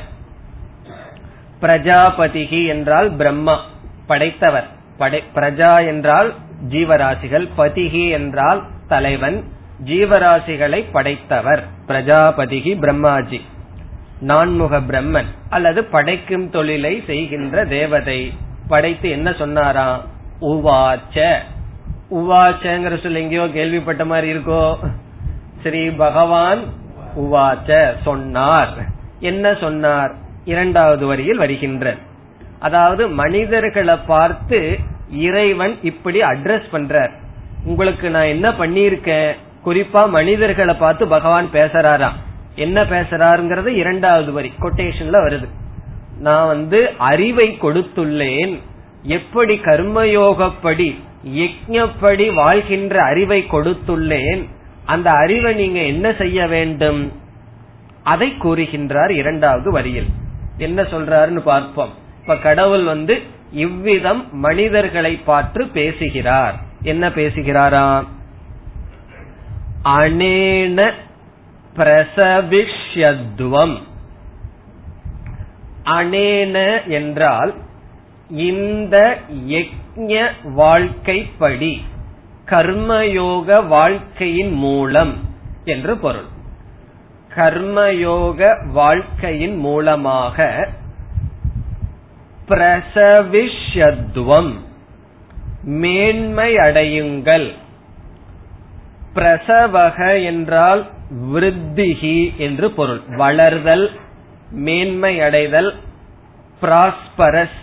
பிரஜாபதிகி 1.61 2.67
என்றால் 2.67 3.11
பிரம்மா. 3.11 3.63
படைத்தவர். 4.07 4.67
படை 4.97 5.23
பிரஜா 5.35 5.85
என்றால் 5.87 6.33
ஜீவராசிகள் 6.69 7.49
பதிகி 7.57 8.09
என்றால் 8.09 8.63
தலைவன் 8.87 9.43
ஜீவராசிகளை 9.85 10.85
படைத்தவர். 10.91 11.63
பிரஜாபதிகி 11.87 12.75
பிரம்மாஜி. 12.75 13.41
நான்முக 14.19 14.79
பிரம்மன். 14.79 15.25
அல்லது 15.49 15.83
படைக்கும் 15.83 16.49
தொழிலை 16.49 17.03
செய்கின்ற 17.05 17.65
தேவதை. 17.65 18.33
படைத்து 18.67 19.09
என்ன 19.09 19.33
சொன்னாராம் 19.33 20.01
உவாச்ச. 20.41 21.37
உவாச்சங்கிற 22.11 23.01
சொல்ல 23.01 23.19
எங்கேயோ 23.19 23.49
கேள்விப்பட்ட 23.53 24.05
மாதிரி 24.05 24.33
இருக்கோ? 24.33 24.77
ஸ்ரீ 25.63 25.89
பகவான் 25.89 26.59
உவாச்ச 27.19 27.93
சொன்னார். 28.01 28.73
என்ன 29.19 29.53
சொன்னார்? 29.53 30.11
இரண்டாவது 30.45 31.05
வரியில் 31.05 31.37
வருகின்ற 31.37 31.95
அதாவது 32.63 33.03
மனிதர்களை 33.07 33.95
பார்த்து 34.07 34.59
இறைவன் 35.09 35.73
இப்படி 35.81 36.19
அட்ரஸ் 36.21 36.69
பண்றார். 36.73 37.13
உங்களுக்கு 37.65 38.09
நான் 38.09 38.33
என்ன 38.35 38.49
பண்ணிருக்கேன் 38.49 39.31
குறிப்பா 39.65 40.09
மனிதர்களை 40.09 40.75
பார்த்து 40.75 41.07
பகவான் 41.07 41.47
பேசுறாராம். 41.53 42.17
என்ன 42.55 42.83
பேசுறாருங்கிறது 42.83 43.67
இரண்டாவது 43.67 44.31
வரி 44.31 44.51
கொட்டேஷன்ல 44.59 45.19
வருது. 45.25 45.47
நான் 46.19 46.47
வந்து 46.47 46.79
அறிவை 46.97 47.47
கொடுத்துள்ளேன். 47.61 48.53
எப்படி 49.03 49.55
கர்மயோகப்படி 49.63 50.89
யஜ்ஞப்படி 51.35 52.33
வாழ்கின்ற 52.33 53.03
அறிவை 53.03 53.39
கொடுத்துள்ளேன். 53.51 54.41
அந்த 54.85 55.11
அறிவை 55.11 55.53
நீங்க 55.53 55.79
என்ன 55.79 56.13
செய்ய 56.13 56.47
வேண்டும்? 56.47 57.01
அதை 58.03 58.29
கூறுகின்றார் 58.39 59.09
இரண்டாவது 59.09 59.71
வரியில். 59.71 60.09
என்ன 60.57 60.81
சொல்றாருன்னு 60.81 61.43
பார்ப்போம். 61.51 62.01
இப்ப 62.23 62.37
கடவுள் 62.37 62.83
வந்து 62.83 63.21
இவ்விதம் 63.51 64.31
மனிதர்களை 64.31 65.15
பார்த்து 65.15 65.67
பேசுகிறார். 65.67 66.59
என்ன 66.81 67.09
பேசுகிறாரா? 67.09 68.03
அனேன 69.83 70.93
பிரசவிஷ்யத்வம் 71.75 73.77
அனேன 75.83 76.87
என்றால் 76.87 77.53
இந்த 78.29 79.17
யஜ்ய 79.47 80.29
வாழ்க்கைப்படி 80.57 81.81
கர்மயோக 82.45 83.67
வாழ்க்கையின் 83.67 84.53
மூலம் 84.53 85.13
என்று 85.65 85.97
பொருள். 85.97 86.29
கர்மயோக 87.35 88.71
வாழ்க்கையின் 88.71 89.55
மூலமாக 89.55 90.67
பிரசவிஷ்யத்வம். 92.49 94.53
மேன்மை 95.63 96.55
அடையுங்கள் 96.55 97.51
பிரசவக 99.15 100.23
என்றால் 100.23 100.85
விருத்திகி 101.33 102.37
என்று 102.37 102.71
பொருள். 102.71 103.01
வளர்தல் 103.17 103.89
மேன்மை 104.51 105.21
அடைதல் 105.21 105.73
பிராஸ்பரஸ் 106.61 107.61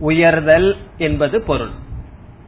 உயர்தல் 0.00 0.76
என்பது 0.98 1.42
பொருள். 1.42 1.70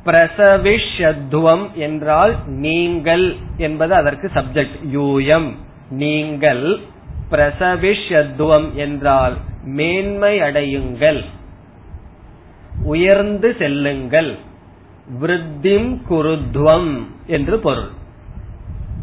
பிரசவிஷத்துவம் 0.04 1.72
என்றால் 1.72 2.36
நீங்கள் 2.46 3.36
என்பது 3.56 3.94
அதற்கு 3.94 4.30
சப்ஜெக்ட் 4.34 4.78
யூயம் 4.92 5.52
நீங்கள். 5.90 6.78
பிரசவிஷத்துவம் 7.30 8.74
என்றால் 8.74 9.36
மேன்மை 9.64 10.40
அடையுங்கள். 10.40 11.24
உயர்ந்து 12.84 13.56
செல்லுங்கள். 13.58 14.36
விருத்திம் 15.20 16.00
குருத்வம் 16.10 17.06
என்று 17.26 17.58
பொருள். 17.58 17.88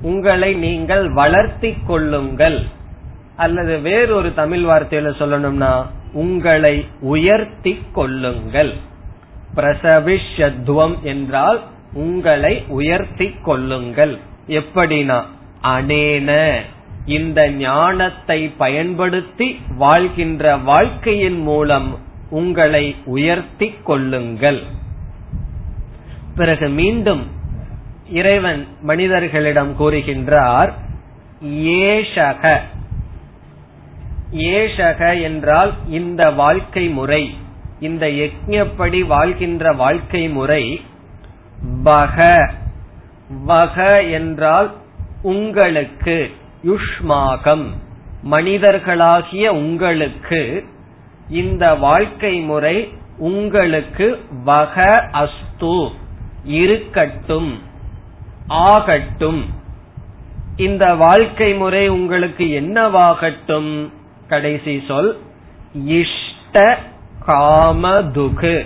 உங்களை 0.02 0.54
நீங்கள் 0.54 1.14
வளர்த்தி 1.14 1.74
கொள்ளுங்கள். 1.88 2.64
அல்லது 3.36 3.80
வேறொரு 3.80 4.34
தமிழ் 4.34 4.66
வார்த்தையில 4.66 5.12
சொல்லணும்னா 5.20 5.86
உங்களை 6.14 6.88
உயர்த்தி 7.02 7.84
கொள்ளுங்கள். 7.94 8.74
பிரசவிஷத்துவம் 9.56 11.02
என்றால் 11.02 11.62
உங்களை 11.94 12.64
உயர்த்தி 12.68 13.36
கொள்ளுங்கள். 13.44 14.18
எப்படினா 14.48 15.24
அனேன. 15.64 16.60
இந்த 17.08 17.50
ஞானத்தை 17.50 18.50
பயன்படுத்தி 18.50 19.60
வாழ்கின்ற 19.78 20.58
வாழ்க்கையின் 20.58 21.42
மூலம் 21.42 22.00
உங்களை 22.30 22.96
உயர்த்தி 23.06 23.74
கொள்ளுங்கள். 23.84 24.64
பிறகு 26.36 26.70
மீண்டும் 26.70 27.28
இறைவன் 28.10 28.68
மனிதர்களிடம் 28.82 29.76
கூறுகின்றார் 29.80 30.72
ஏஷக. 31.80 32.60
ஏஷக 34.32 35.22
என்றால் 35.22 35.74
இந்த 35.90 36.32
வாழ்க்கை 36.32 36.88
முறை 36.88 37.36
இந்த 37.80 38.08
யக்ஞப்படி 38.08 39.06
வாழ்கின்ற 39.06 39.72
வாழ்க்கை 39.72 40.30
முறை 40.30 40.82
பக. 41.84 42.50
வக 43.44 44.04
என்றால் 44.04 44.76
உங்களுக்கு. 45.22 46.32
யுஷ்மாகம் 46.68 47.66
மனிதர்களாகிய 48.32 49.48
உங்களுக்கு 49.48 50.66
இந்த 51.30 51.76
வாழ்க்கை 51.76 52.40
முறை 52.40 52.94
உங்களுக்கு 53.18 54.20
வக 54.44 55.10
அஸ்து 55.12 55.90
இருக்கட்டும் 56.44 57.62
ஆகட்டும். 58.48 59.46
இந்த 60.58 60.96
வாழ்க்கை 60.96 61.54
முறை 61.54 61.88
உங்களுக்கு 61.88 62.46
என்னவாகட்டும்? 62.46 63.92
கடைசி 64.28 64.84
சொல் 64.88 65.20
இஷ்ட 65.74 66.80
காமதுகு. 67.28 68.66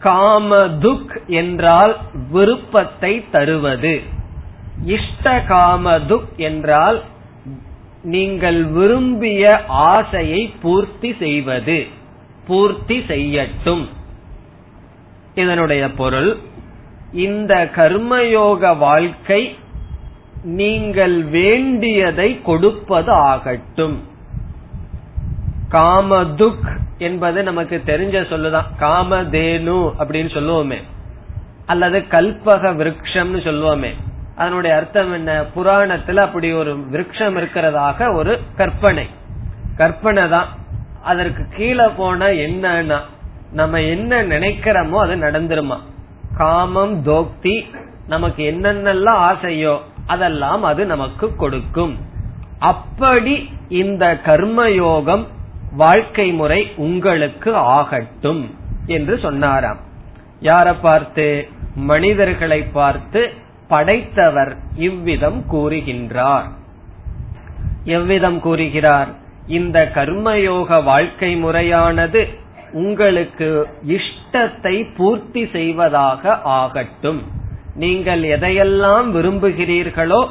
காமதுக் 0.00 1.26
என்றால் 1.26 1.96
விருப்பத்தை 2.30 3.30
தருவது. 3.30 4.02
இஷ்ட 4.84 5.44
காமதுக் 5.48 6.36
என்றால் 6.36 7.02
நீங்கள் 8.02 8.64
விரும்பிய 8.64 9.64
ஆசையை 9.66 10.54
பூர்த்தி 10.62 11.16
செய்வது 11.18 11.86
பூர்த்தி 12.46 12.98
செய்யட்டும். 12.98 13.86
இதனுடைய 15.34 15.90
பொருள் 15.92 16.36
இந்த 17.12 17.70
கர்மயோக 17.74 18.78
வாழ்க்கை 18.78 19.56
நீங்கள் 20.42 21.22
வேண்டியதை 21.24 22.42
கொடுப்பது 22.42 23.12
ஆகட்டும். 23.12 24.02
காமதுக் 25.68 26.78
என்பது 26.98 27.42
நமக்கு 27.42 27.82
தெரிஞ்ச 27.86 28.24
சொல்லுதான். 28.24 28.64
காமதேனு 28.80 29.92
அப்படின்னு 29.98 30.30
சொல்லுவோமே. 30.30 30.78
அல்லது 31.66 31.98
கல்பக 31.98 32.76
விருட்சம்னு 32.76 33.40
சொல்லுவோமே. 33.40 33.90
அதனுடைய 34.36 34.76
அர்த்தம் 34.76 35.12
என்ன? 35.12 35.44
புராணத்துல 35.56 36.16
அப்படி 36.16 36.52
ஒரு 36.52 36.76
விரக்ஷம் 36.92 37.36
இருக்கிறதாக 37.36 38.14
ஒரு 38.14 38.40
கற்பனை. 38.56 39.06
கற்பனை 39.76 40.28
தான். 40.28 40.48
அதற்கு 41.02 41.48
கீழே 41.56 41.88
போன 41.96 42.26
என்னன்னா 42.26 42.98
நம்ம 43.52 43.80
என்ன 43.80 44.22
நினைக்கிறோமோ 44.22 44.98
அது 45.00 45.14
நடந்துருமா? 45.16 45.78
காமம் 46.36 47.02
தோக்தி 47.02 47.70
நமக்கு 48.06 48.42
என்னென்னலாம் 48.42 49.22
ஆசையோ 49.30 49.78
அதெல்லாம் 50.06 50.62
அது 50.62 50.86
நமக்கு 50.86 51.36
கொடுக்கும். 51.36 51.98
அப்படி 52.58 53.50
இந்த 53.68 54.20
கர்மயோகம் 54.24 55.26
வாழ்க்கை 55.76 56.32
முறை 56.32 56.72
உங்களுக்கு 56.76 57.56
ஆகட்டும் 57.56 58.54
என்று 58.86 59.18
சொன்னாராம். 59.18 59.78
யார 60.40 60.74
பார்த்து? 60.80 61.48
மனிதர்களை 61.74 62.62
பார்த்து 62.62 63.32
படைத்தவர் 63.72 64.52
இவ்விதம் 64.88 65.40
கூறுகின்றார். 65.52 66.48
எவ்விதம் 67.96 68.40
கூறுகிறார்? 68.46 69.10
இந்த 69.58 69.78
கர்மயோக 69.94 70.82
வாழ்க்கை 70.84 71.30
முறையானது 71.36 72.20
உங்களுக்கு 72.82 73.48
இஷ்டத்தை 73.96 74.76
பூர்த்தி 74.96 75.42
செய்வதாக 75.52 76.34
ஆகட்டும். 76.58 77.20
நீங்கள் 77.74 78.22
எதையெல்லாம் 78.34 79.08
விரும்புகிறீர்களோ 79.16 80.22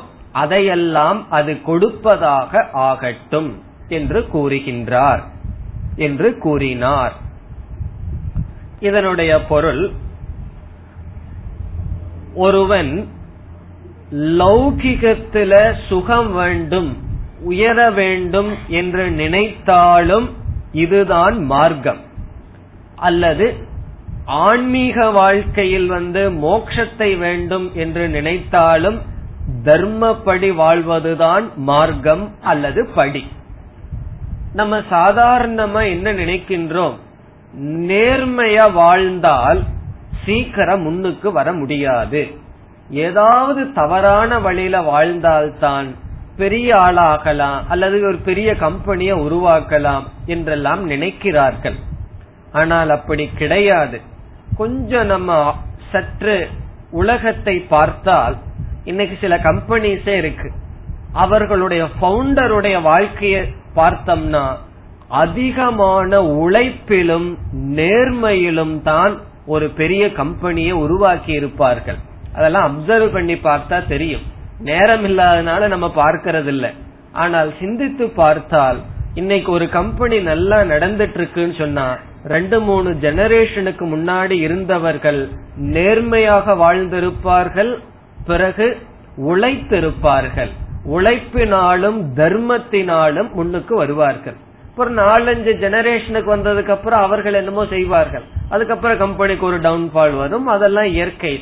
அதையெல்லாம் 0.42 1.20
அது 1.30 1.54
கொடுப்பதாக 1.62 2.62
ஆகட்டும் 2.88 3.50
என்று 3.98 4.20
கூறுகின்றார் 4.34 5.24
என்று 6.08 6.30
கூறினார். 6.46 7.16
இதனுடைய 8.80 9.32
பொருள் 9.50 9.84
ஒருவன் 12.36 12.92
லௌகிகத்துல 14.12 15.74
சுகம் 15.88 16.34
வேண்டும் 16.34 16.98
உயர 17.44 17.92
வேண்டும் 17.92 18.54
என்று 18.68 19.12
நினைத்தாலும் 19.12 20.30
இதுதான் 20.72 21.44
மார்க்கம். 21.44 21.98
அல்லது 22.96 23.56
ஆன்மீக 24.26 25.10
வாழ்க்கையில் 25.10 25.88
வந்து 25.88 26.32
மோட்சத்தை 26.32 27.18
வேண்டும் 27.18 27.72
என்று 27.74 28.10
நினைத்தாலும் 28.10 29.02
தர்மப்படி 29.64 30.56
வாழ்வதுதான் 30.56 31.50
மார்க்கம் 31.56 32.36
அல்லது 32.42 32.90
படி. 32.96 33.28
நம்ம 34.54 34.78
சாதாரணமா 34.78 35.90
என்ன 35.90 36.14
நினைக்கின்றோம்? 36.14 36.94
நேர்மையா 37.62 38.72
வாழ்ந்தால் 38.72 39.64
சீக்கிரம் 40.26 40.82
முன்னுக்கு 40.82 41.32
வர 41.32 41.54
முடியாது. 41.54 42.40
ஏதாவது 42.92 43.74
தவறான 43.74 44.40
வழியில 44.40 44.82
வாழ்ந்தால்தான் 44.82 45.88
பெரிய 46.38 46.74
ஆளாகலாம் 46.76 47.60
அல்லது 47.68 48.08
ஒரு 48.08 48.18
பெரிய 48.18 48.56
கம்பெனியை 48.56 49.20
உருவாக்கலாம் 49.20 50.04
என்றெல்லாம் 50.26 50.90
நினைக்கிறார்கள். 50.90 51.76
ஆனால் 52.52 52.90
அப்படி 52.90 53.30
கிடையாது. 53.38 54.02
கொஞ்சம் 54.58 55.06
நம்ம 55.06 55.56
சற்று 55.92 56.48
உலகத்தை 56.92 57.60
பார்த்தால் 57.60 58.38
இன்னைக்கு 58.84 59.18
சில 59.22 59.38
கம்பெனிஸே 59.38 60.16
இருக்கு. 60.18 60.52
அவர்களுடைய 61.14 61.88
பவுண்டருடைய 62.02 62.82
வாழ்க்கையை 62.82 63.54
பார்த்தோம்னா 63.76 64.56
அதிகமான 65.08 66.22
உழைப்பிலும் 66.22 67.38
நேர்மையிலும் 67.54 68.82
தான் 68.82 69.20
ஒரு 69.46 69.70
பெரிய 69.70 70.12
கம்பெனியை 70.12 70.72
உருவாக்கி 70.72 71.32
இருப்பார்கள். 71.32 71.98
அதெல்லாம் 72.36 72.68
அப்சர்வ் 72.68 73.14
பண்ணி 73.14 73.34
பார்த்தா 73.34 73.88
தெரியும். 73.88 74.26
நேரம் 74.70 75.06
இல்லாதனால 75.10 75.68
நம்ம 75.68 75.88
பார்க்கறது 75.96 76.48
இல்ல 76.48 76.66
ஆனால் 77.12 77.50
சிந்தித்து 77.60 78.06
பார்த்தால் 78.22 78.80
இன்னைக்கு 79.14 79.52
ஒரு 79.52 79.70
கம்பெனி 79.70 80.18
நல்லா 80.20 80.58
நடந்துட்டு 80.74 81.18
இருக்குன்னு 81.20 81.56
சொன்னா 81.58 81.86
ரெண்டு 82.26 82.58
மூணு 82.62 82.90
ஜெனரேஷனுக்கு 83.06 83.86
முன்னாடி 83.94 84.32
இருந்தவர்கள் 84.32 85.30
நேர்மையாக 85.76 86.54
வாழ்ந்திருப்பார்கள் 86.56 87.72
பிறகு 88.26 88.68
உழைத்திருப்பார்கள். 89.32 90.52
உழைப்பினாலும் 90.96 91.98
தர்மத்தினாலும் 92.16 93.30
முன்னுக்கு 93.34 93.74
வருவார்கள். 93.76 94.38
ஒரு 94.78 94.92
நாலஞ்சு 94.94 95.52
ஜெனரேஷனுக்கு 95.64 96.30
வந்ததுக்கு 96.36 96.70
அப்புறம் 96.70 97.02
அவர்கள் 97.02 97.34
என்னமோ 97.34 97.66
செய்வார்கள். 97.66 98.24
அதுக்கப்புறம் 98.50 98.98
கம்பெனிக்கு 98.98 99.46
ஒரு 99.46 99.60
டவுன்ஃபால் 99.60 100.16
வரும் 100.18 100.48
அதெல்லாம் 100.48 100.86
இயற்கை. 100.86 101.34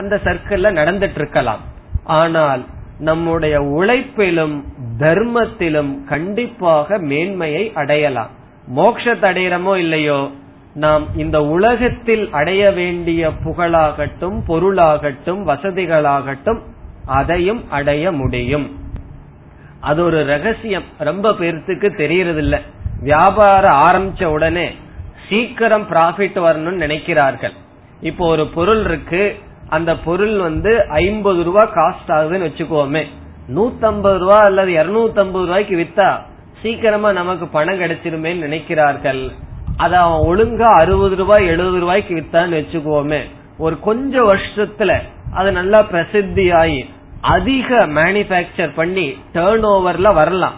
அந்த 0.00 0.14
சர்க்கிள்ல 0.24 0.68
நடந்துட்டு 0.80 1.20
இருக்கலாம் 1.22 1.62
ஆனால் 2.18 2.62
நம்முடைய 2.98 3.56
உழைப்பிலும் 3.78 4.56
தர்மத்திலும் 4.98 5.92
கண்டிப்பாக 6.04 6.98
மேன்மையை 7.10 7.64
அடையலாம். 7.74 8.32
மோட்சத்தை 8.76 9.26
அடையிறமோ 9.30 9.74
இல்லையோ 9.76 10.20
நாம் 10.74 11.04
இந்த 11.16 11.38
உலகத்தில் 11.56 12.24
அடைய 12.32 12.64
வேண்டிய 12.70 13.30
புகழாகட்டும் 13.44 14.36
பொருளாகட்டும் 14.48 15.40
வசதிகளாகட்டும் 15.50 16.60
அதையும் 17.18 17.62
அடைய 17.70 18.12
முடியும். 18.12 18.66
அது 19.80 20.00
ஒரு 20.04 20.18
ரகசியம். 20.26 20.86
ரொம்ப 21.08 21.30
பேர்த்துக்கு 21.40 21.88
தெரியறதில்ல. 22.02 22.56
வியாபாரம் 23.00 23.80
ஆரம்பிச்ச 23.86 24.24
உடனே 24.36 24.66
சீக்கிரம் 25.28 25.86
ப்ராஃபிட் 25.90 26.38
வரணும்னு 26.46 26.82
நினைக்கிறார்கள். 26.84 27.54
இப்போ 28.00 28.24
ஒரு 28.26 28.46
பொருள் 28.46 28.82
இருக்கு. 28.84 29.22
அந்த 29.68 29.96
பொருள் 29.96 30.38
வந்து 30.38 30.88
ஐம்பது 30.88 31.42
ரூபா 31.42 31.70
காஸ்ட் 31.74 32.10
ஆகுதுன்னு 32.10 32.48
வச்சுக்கோமே. 32.48 33.04
நூத்தம்பது 33.56 34.18
ரூபா 34.18 34.38
அல்லது 34.40 34.72
இருநூத்தி 34.72 35.18
ஐம்பது 35.18 35.44
ரூபாய்க்கு 35.44 35.76
வித்தா 35.76 36.20
சீக்கிரமா 36.62 37.12
நமக்கு 37.12 37.46
பணம் 37.46 37.80
கிடைச்சிருமே 37.80 38.32
நினைக்கிறார்கள். 38.44 39.30
அத 39.76 40.00
அவன் 40.00 40.26
ஒழுங்கா 40.28 40.68
அறுபது 40.80 41.16
ரூபாய் 41.16 41.46
எழுபது 41.46 41.78
ரூபாய்க்கு 41.78 42.14
வித்தான்னு 42.14 42.60
வச்சுக்கோமே. 42.60 43.20
ஒரு 43.58 43.80
கொஞ்ச 43.80 44.22
வருஷத்துல 44.22 44.98
அது 45.32 45.52
நல்லா 45.52 45.82
பிரசித்தி 45.82 46.50
ஆகி 46.50 46.90
அதிக 47.20 47.86
மேனுபேக்சர் 47.86 48.70
பண்ணி 48.74 49.18
டேர்ன் 49.34 49.64
ஓவர்ல 49.64 50.14
வரலாம். 50.14 50.54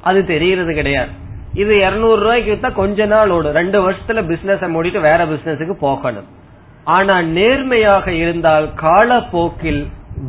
அது 0.00 0.26
தெரியறது 0.26 0.74
கிடையாது. 0.74 1.10
இது 1.54 1.76
இருநூறு 1.76 2.20
ரூபாய்க்கு 2.20 2.52
வித்தா 2.52 2.72
கொஞ்ச 2.72 3.06
நாள் 3.06 3.30
ஓடும். 3.30 3.52
ரெண்டு 3.52 3.90
வருஷத்துல 3.90 4.26
பிசினஸ் 4.26 4.60
மூடிட்டு 4.60 5.00
வேற 5.00 5.26
பிசினஸுக்கு 5.26 5.72
போகணும். 5.72 6.40
ஆனால் 6.84 7.26
நேர்மையாக 7.26 8.12
இருந்தால் 8.12 8.74
காலப்போக்கில் 8.74 9.86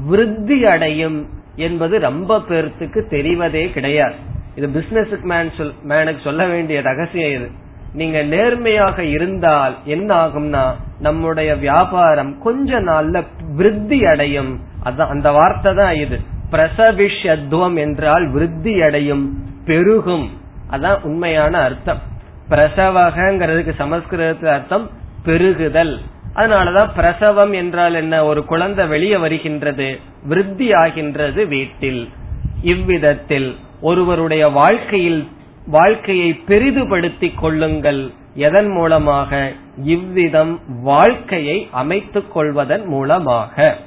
விருத்தி 0.09 0.65
அடையும் 0.65 1.29
என்பது 1.55 1.99
ரொம்ப 1.99 2.37
பேர்த்துக்கு 2.37 2.99
தெரிவதே 3.09 3.71
கிடையாது. 3.71 4.13
இது 4.55 4.69
பிசினஸ் 4.69 5.19
மேன் 5.21 5.51
சொல் 5.57 5.73
மேனுக்கு 5.87 6.21
சொல்ல 6.23 6.45
வேண்டிய 6.45 6.81
ரகசியம் 6.81 7.31
இது. 7.31 7.49
நீங்க 7.93 8.21
நேர்மையாக 8.23 9.03
இருந்தால் 9.03 9.75
என்ன 9.85 10.15
ஆகும்னா 10.15 10.71
நம்முடைய 10.99 11.55
வியாபாரம் 11.55 12.39
கொஞ்ச 12.39 12.79
நாள்ல 12.79 13.23
விருத்தி 13.55 14.05
அடையும் 14.05 14.59
அதான் 14.83 15.07
அந்த 15.07 15.31
வார்த்தை 15.31 15.73
தான் 15.73 15.95
இது. 15.95 16.19
பிரசவிஷத்துவம் 16.51 17.75
என்றால் 17.75 18.31
விருத்தி 18.31 18.81
அடையும் 18.81 19.37
பெருகும். 19.65 20.29
அதான் 20.71 21.01
உண்மையான 21.01 21.57
அர்த்தம். 21.59 22.01
பிரசவகங்கிறதுக்கு 22.49 23.73
சமஸ்கிருதத்துக்கு 23.79 24.45
அர்த்தம் 24.45 24.89
பெருகுதல். 25.25 26.01
அதனாலதான் 26.35 26.93
பிரசவம் 26.95 27.51
என்றால் 27.51 27.93
என்ன? 27.93 28.25
ஒரு 28.25 28.45
குழந்தை 28.45 28.87
வெளியே 28.87 29.17
வருகின்றது 29.17 29.99
விருத்தி 30.23 30.73
ஆகின்றது 30.73 31.47
வீட்டில். 31.47 32.09
இவ்விதத்தில் 32.61 33.55
ஒருவருடைய 33.81 34.47
வாழ்க்கையில் 34.47 35.27
வாழ்க்கையை 35.67 36.41
பெரிதுபடுத்திக் 36.47 37.37
கொள்ளுங்கள். 37.37 38.13
எதன் 38.33 38.67
மூலமாக? 38.67 39.51
இவ்விதம் 39.77 40.59
வாழ்க்கையை 40.81 41.69
அமைத்துக் 41.71 42.33
கொள்வதன் 42.33 42.85
மூலமாக. 42.85 43.77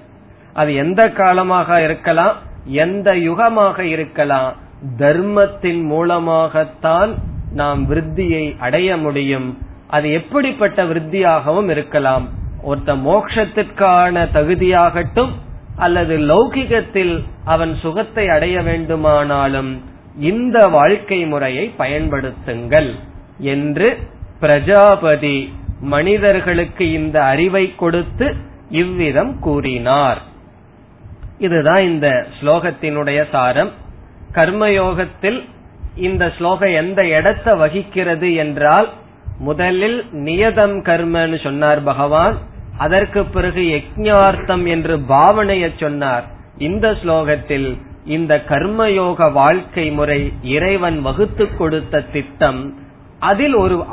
அது 0.52 0.74
எந்த 0.74 1.10
காலமாக 1.10 1.82
இருக்கலாம்? 1.82 2.36
எந்த 2.64 3.12
யுகமாக 3.12 3.78
இருக்கலாம்? 3.78 4.54
தர்மத்தின் 4.96 5.82
மூலமாகத்தான் 5.84 7.14
நாம் 7.52 7.94
விருத்தியை 7.94 8.56
அடைய 8.58 8.96
முடியும். 8.96 9.65
அது 9.88 10.12
எப்படிப்பட்ட 10.12 10.84
விருத்தியாகவும் 10.84 11.68
இருக்கலாம். 11.68 12.28
ஒருத்த 12.66 12.92
மோட்சத்திற்கான 13.08 14.24
தகுதியாகட்டும் 14.32 15.32
அல்லது 15.76 16.18
லௌகிகத்தில் 16.18 17.24
அவன் 17.44 17.76
சுகத்தை 17.76 18.28
அடைய 18.28 18.62
வேண்டுமானாலும் 18.62 19.82
இந்த 20.18 20.58
வாழ்க்கை 20.66 21.26
முறையை 21.26 21.74
பயன்படுத்துங்கள் 21.78 22.90
என்று 23.38 23.96
பிரஜாபதி 24.40 25.52
மனிதர்களுக்கு 25.80 26.90
இந்த 26.90 27.24
அறிவை 27.24 27.74
கொடுத்து 27.74 28.34
இவ்விதம் 28.70 29.38
கூறினார். 29.38 30.20
இதுதான் 31.38 31.82
இந்த 31.82 32.26
ஸ்லோகத்தினுடைய 32.40 33.30
சாரம். 33.30 33.70
கர்மயோகத்தில் 34.32 35.44
இந்த 35.96 36.32
ஸ்லோகம் 36.38 36.72
எந்த 36.72 37.06
இடத்தை 37.06 37.54
வகிக்கிறது 37.54 38.34
என்றால் 38.34 38.88
முதலில் 39.38 40.06
நியதம் 40.12 40.76
கர்மன்னு 40.82 41.42
சொன்னார் 41.42 41.82
பகவான். 41.82 42.36
அதற்கு 42.78 43.24
பிறகு 43.24 43.60
யஜ்ஞார்த்தம் 43.60 44.66
என்று 44.66 44.98
பாவனைய 44.98 45.70
சொன்னார். 45.80 46.24
இந்த 46.58 46.90
ஸ்லோகத்தில் 46.90 47.76
இந்த 48.04 48.44
கர்மயோக 48.48 49.32
வாழ்க்கை 49.32 49.90
முறை 49.90 50.32
இறைவன் 50.42 51.02
வகுத்து 51.02 51.56
கொடுத்த 51.56 52.00
திட்டம் 52.00 52.78
அதில் 53.18 53.54
ஒரு 53.54 53.84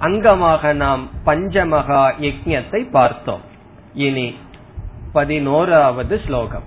அங்கமாக 0.00 0.72
நாம் 0.72 1.10
பஞ்சமகா 1.26 2.12
யஜ்யத்தை 2.20 2.90
பார்த்தோம். 2.90 3.40
இனி 3.94 4.36
பதினோராவது 5.12 6.20
ஸ்லோகம். 6.26 6.62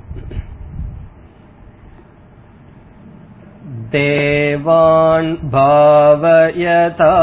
देवान् 3.94 5.34
भावयता 5.52 7.14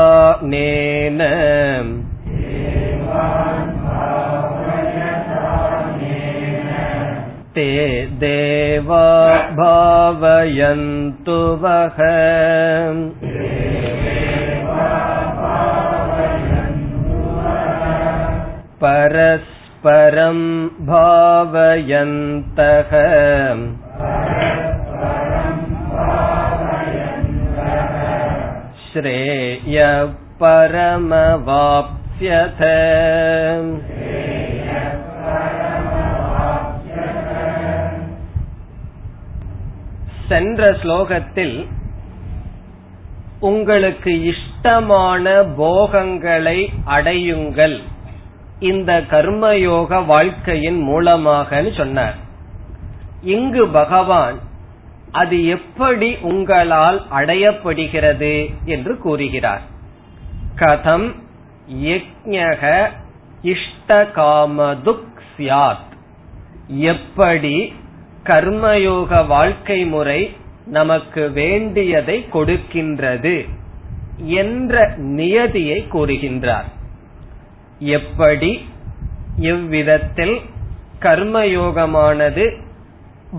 नेन 0.51 1.19
ते 7.55 7.65
देवा 8.21 9.03
भावयन्तु 9.59 11.37
वः 11.61 11.99
परस्परं 18.83 20.41
भावयन्तः 20.89 22.91
श्रेयः 28.99 30.01
परमवाप्स्यथ 30.39 31.81
சென்ற 40.27 40.61
ஸ்லோகத்தில் 40.73 41.57
உங்களுக்கு 43.39 44.11
இஷ்டமான 44.23 45.25
போகங்களை 45.57 46.59
அடையுங்கள் 46.85 47.77
இந்த 48.59 48.91
கர்மயோக 49.09 50.05
வாழ்க்கையின் 50.05 50.79
மூலமாக 50.81 51.61
சொன்னார் 51.71 52.17
இங்கு 53.27 53.67
பகவான் 53.67 54.37
அது 55.12 55.46
எப்படி 55.46 56.16
உங்களால் 56.16 57.06
அடையப்படுகிறது 57.10 58.54
என்று 58.64 58.98
கூறுகிறார். 58.98 59.60
கதம் 60.56 61.14
யஜ்ஞக 61.74 62.88
இஷ்டகாமதுக் 63.42 65.08
சியாத் 65.36 65.88
எப்படி 66.66 67.72
கர்மயோக 68.24 69.26
வாழ்க்கை 69.26 69.84
முறை 69.84 70.36
நமக்கு 70.66 71.30
வேண்டியதை 71.30 72.26
கொடுக்கின்றது 72.32 73.48
என்ற 74.16 74.94
நியதியை 74.96 75.86
கூறுகின்றார். 75.92 76.68
எப்படி 77.78 78.68
எவ்விதத்தில் 79.36 80.40
கர்மயோகமானது? 81.00 82.60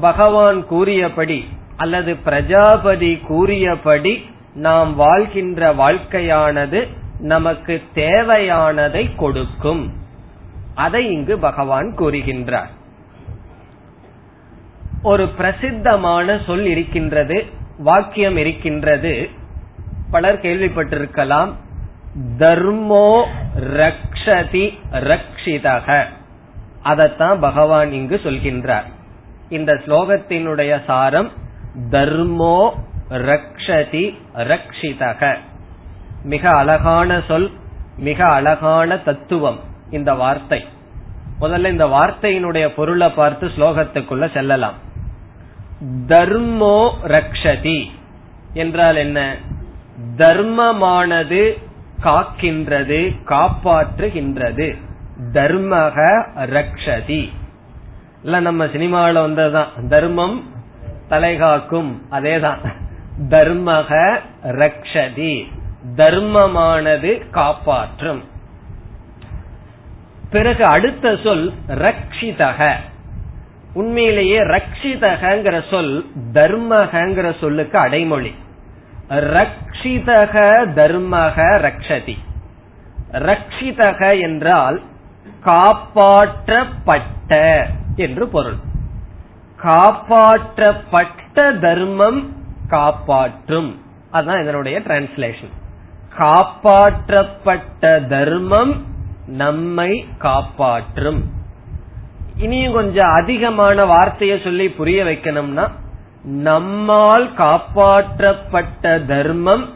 பகவான் 0.02 0.66
கூறியபடி 0.66 1.46
அல்லது 1.82 2.16
பிரஜாபதி 2.16 3.12
கூறியபடி 3.18 4.14
நாம் 4.54 4.96
வாழ்கின்ற 4.96 5.74
வாழ்க்கையானது 5.74 6.80
நமக்கு 7.20 7.82
தேவையானதை 7.96 9.16
கொடுக்கும். 9.16 9.84
அதை 10.76 11.12
இங்கு 11.12 11.40
பகவான் 11.40 11.96
கூறுகின்றார். 11.98 12.72
ஒரு 15.04 15.28
பிரசித்தமான 15.28 16.40
சொல் 16.46 16.66
இருக்கின்றது 16.66 17.46
வாக்கியம் 17.78 18.38
இருக்கின்றது. 18.38 19.30
பலர் 20.12 20.42
கேள்விப்பட்டிருக்கலாம். 20.42 21.52
தர்மோ 22.38 23.26
ரக்ஷதி 23.60 24.66
ரக்ஷிதக. 24.92 26.06
அதத்தான் 26.84 27.40
பகவான் 27.40 27.92
இங்கு 27.92 28.20
சொல்கின்றார். 28.24 28.90
இந்த 29.50 29.74
ஸ்லோகத்தினுடைய 29.86 30.84
சாரம் 30.86 31.40
தர்மோ 31.90 32.70
ரக்ஷதி 33.10 34.16
ரக்ஷிதக. 34.36 35.38
மிக 36.24 36.50
அழகான 36.50 37.22
சொல் 37.28 37.52
மிக 37.98 38.26
அழகான 38.26 38.98
தத்துவம் 38.98 39.60
இந்த 39.90 40.14
வார்த்தை. 40.14 40.66
முதல்ல 41.42 41.70
இந்த 41.70 41.86
வார்த்தையினுடைய 41.86 42.68
பொருளை 42.68 43.10
பார்த்து 43.10 43.48
ஸ்லோகத்துக்குள்ள 43.48 44.34
செல்லலாம். 44.34 44.74
தர்மோ 46.08 46.92
ரக்ஷதி 47.08 47.86
என்றால் 48.54 48.96
என்ன? 48.96 49.36
தர்மமானது 50.18 51.62
காக்கின்றது 52.04 53.16
காப்பாற்றுகின்றது. 53.26 54.78
தர்மக 55.34 56.26
ரக்ஷதி. 56.36 57.30
இல்ல 58.24 58.40
நம்ம 58.40 58.66
சினிமாவில 58.66 59.14
வந்ததுதான். 59.14 59.88
தர்மம் 59.88 60.44
தலைகாக்கும். 61.12 61.98
அதேதான். 62.12 62.58
தர்மக 63.30 64.20
ரக்ஷதி. 64.44 65.52
தர்மமானது 65.96 67.30
காப்பாற்றும். 67.30 68.24
பிறகு 70.30 70.66
அடுத்த 70.66 71.18
சொல் 71.24 71.54
ரக்ஷிதக. 71.68 72.74
உண்மையிலேயே 73.74 74.40
ரக்ஷிதகங்கிற 74.40 75.64
சொல் 75.70 76.06
தர்மகங்கிற 76.34 77.40
சொல்லுக்கு 77.40 77.78
அடைமொழி. 77.78 78.36
ரக்ஷிதக 79.10 80.66
தர்மக 80.76 81.58
ரக்ஷதி. 81.58 82.18
ரக்ஷிதக 83.12 84.22
என்றால் 84.22 84.82
காப்பாற்றப்பட்ட 85.46 87.66
என்று 87.96 88.28
பொருள். 88.28 88.70
காப்பாற்றப்பட்ட 89.64 91.60
தர்மம் 91.60 92.36
காப்பாற்றும். 92.68 93.82
அதுதான் 94.12 94.42
இதனுடைய 94.42 94.80
டிரான்ஸ்லேஷன் 94.80 95.52
காப்பாற்றப்பட்ட 96.18 98.08
தர்மம் 98.08 98.86
நம்மை 99.26 100.08
காப்பாற்றும். 100.18 101.24
இனியும் 102.38 102.74
கொஞ்சம் 102.74 103.12
அதிகமான 103.12 103.86
வார்த்தையை 103.86 104.40
சொல்லி 104.44 104.70
புரிய 104.70 105.04
வைக்கணும்னா 105.04 105.72
நம்மால் 106.24 107.32
காப்பாற்றப்பட்ட 107.38 109.06
தர்மம் 109.06 109.70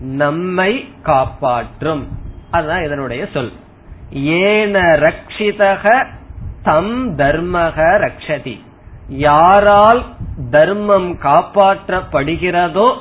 நம்மை 0.00 0.94
காப்பாற்றும். 1.02 2.08
அதுதான் 2.50 2.84
இதனுடைய 2.84 3.28
சொல். 3.32 3.52
ஏன 4.10 4.80
ரக்ஷிதக 4.80 6.06
தம் 6.62 7.18
தர்மக 7.18 8.08
ரக்ஷதி. 8.08 8.66
யாரால் 9.08 10.04
தர்மம் 10.50 11.12
காப்பாற்றப்படுகிறதோ 11.12 12.96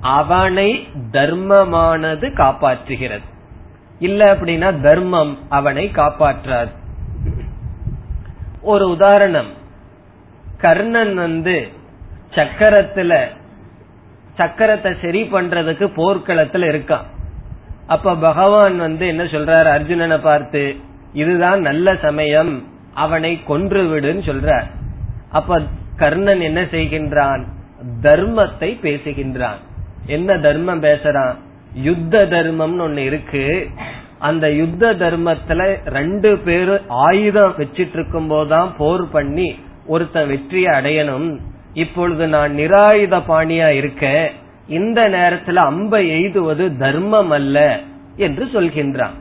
அவனை 0.00 0.88
தர்மமானது 1.10 2.28
காப்பாற்றுகிறது. 2.28 3.24
இல்ல 3.98 4.34
அப்படின்னா 4.34 4.80
தர்மம் 4.80 5.38
அவனை 5.48 5.90
காப்பாற்றாது. 5.94 6.70
ஒரு 8.62 8.88
உதாரணம். 8.88 9.50
கர்ணன் 10.58 11.14
வந்து 11.14 11.68
சக்கரத்துல 12.30 13.26
சக்கரத்தை 14.36 15.00
சரி 15.02 15.22
பண்றதுக்கு 15.22 15.86
போர்க்களத்துல 15.96 16.66
இருக்கான். 16.66 17.04
அப்ப 17.86 18.14
பகவான் 18.14 18.78
வந்து 18.78 19.06
என்ன 19.06 19.22
சொல்றாரு? 19.22 19.80
அர்ஜுனனை 19.80 20.18
பார்த்து 20.18 20.76
இதுதான் 21.12 21.60
நல்ல 21.60 21.96
சமயம். 21.96 22.68
அவனை 22.94 23.42
கொன்று 23.44 23.82
விடுன்னு 23.82 24.28
சொல்றார். 24.28 24.64
அப்ப 25.30 25.62
கர்ணன் 25.96 26.40
என்ன 26.40 26.62
செய்கின்றான்? 26.62 27.44
தர்மத்தை 28.02 28.78
பேசுகின்றான். 28.82 29.56
என்ன 30.06 30.38
தர்மம் 30.38 30.82
பேசுறான்? 30.82 31.34
யுத்த 31.74 32.26
தர்மம்னு 32.30 32.84
ஒண்ணு 32.86 32.96
இருக்கு. 32.96 33.68
அந்த 34.18 34.52
யுத்த 34.52 34.94
தர்மத்துல 34.94 35.76
ரெண்டு 35.84 36.38
பேரும் 36.38 36.88
ஆயுதம் 36.88 37.54
வச்சிட்டு 37.58 37.90
இருக்கும் 37.92 38.26
போதுதான் 38.26 38.76
போர் 38.76 39.10
பண்ணி 39.10 39.58
ஒருத்தன் 39.86 40.28
வெற்றியை 40.28 40.72
அடையணும். 40.72 41.38
இப்பொழுது 41.72 42.28
நான் 42.28 42.54
நிராயுத 42.54 43.22
பாணியா 43.28 43.68
இருக்க 43.68 44.30
இந்த 44.68 45.08
நேரத்துல 45.08 45.54
அம்பை 45.54 46.08
எய்துவது 46.08 46.76
தர்மம் 46.76 47.30
அல்ல 47.30 47.80
என்று 48.16 48.44
சொல்கின்றான். 48.44 49.14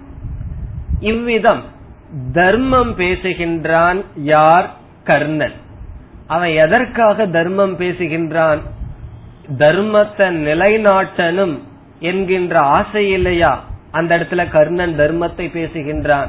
இவ்விதம் 1.00 1.64
தர்மம் 2.34 3.00
பேசுகின்றான் 3.00 4.06
யார்? 4.16 4.74
கர்ணன். 5.04 5.64
அவன் 6.28 6.50
எதற்காக 6.50 7.28
தர்மம் 7.28 7.80
பேசுகின்றான்? 7.80 8.62
தர்மத்தை 9.58 10.28
நிலைநாட்டனும் 10.48 11.60
என்கின்ற 12.00 12.60
ஆசை 12.60 13.10
இல்லையா? 13.10 13.64
அந்த 13.92 14.18
இடத்துல 14.18 14.50
கர்ணன் 14.50 15.00
தர்மத்தை 15.00 15.46
பேசுகின்றான். 15.58 16.28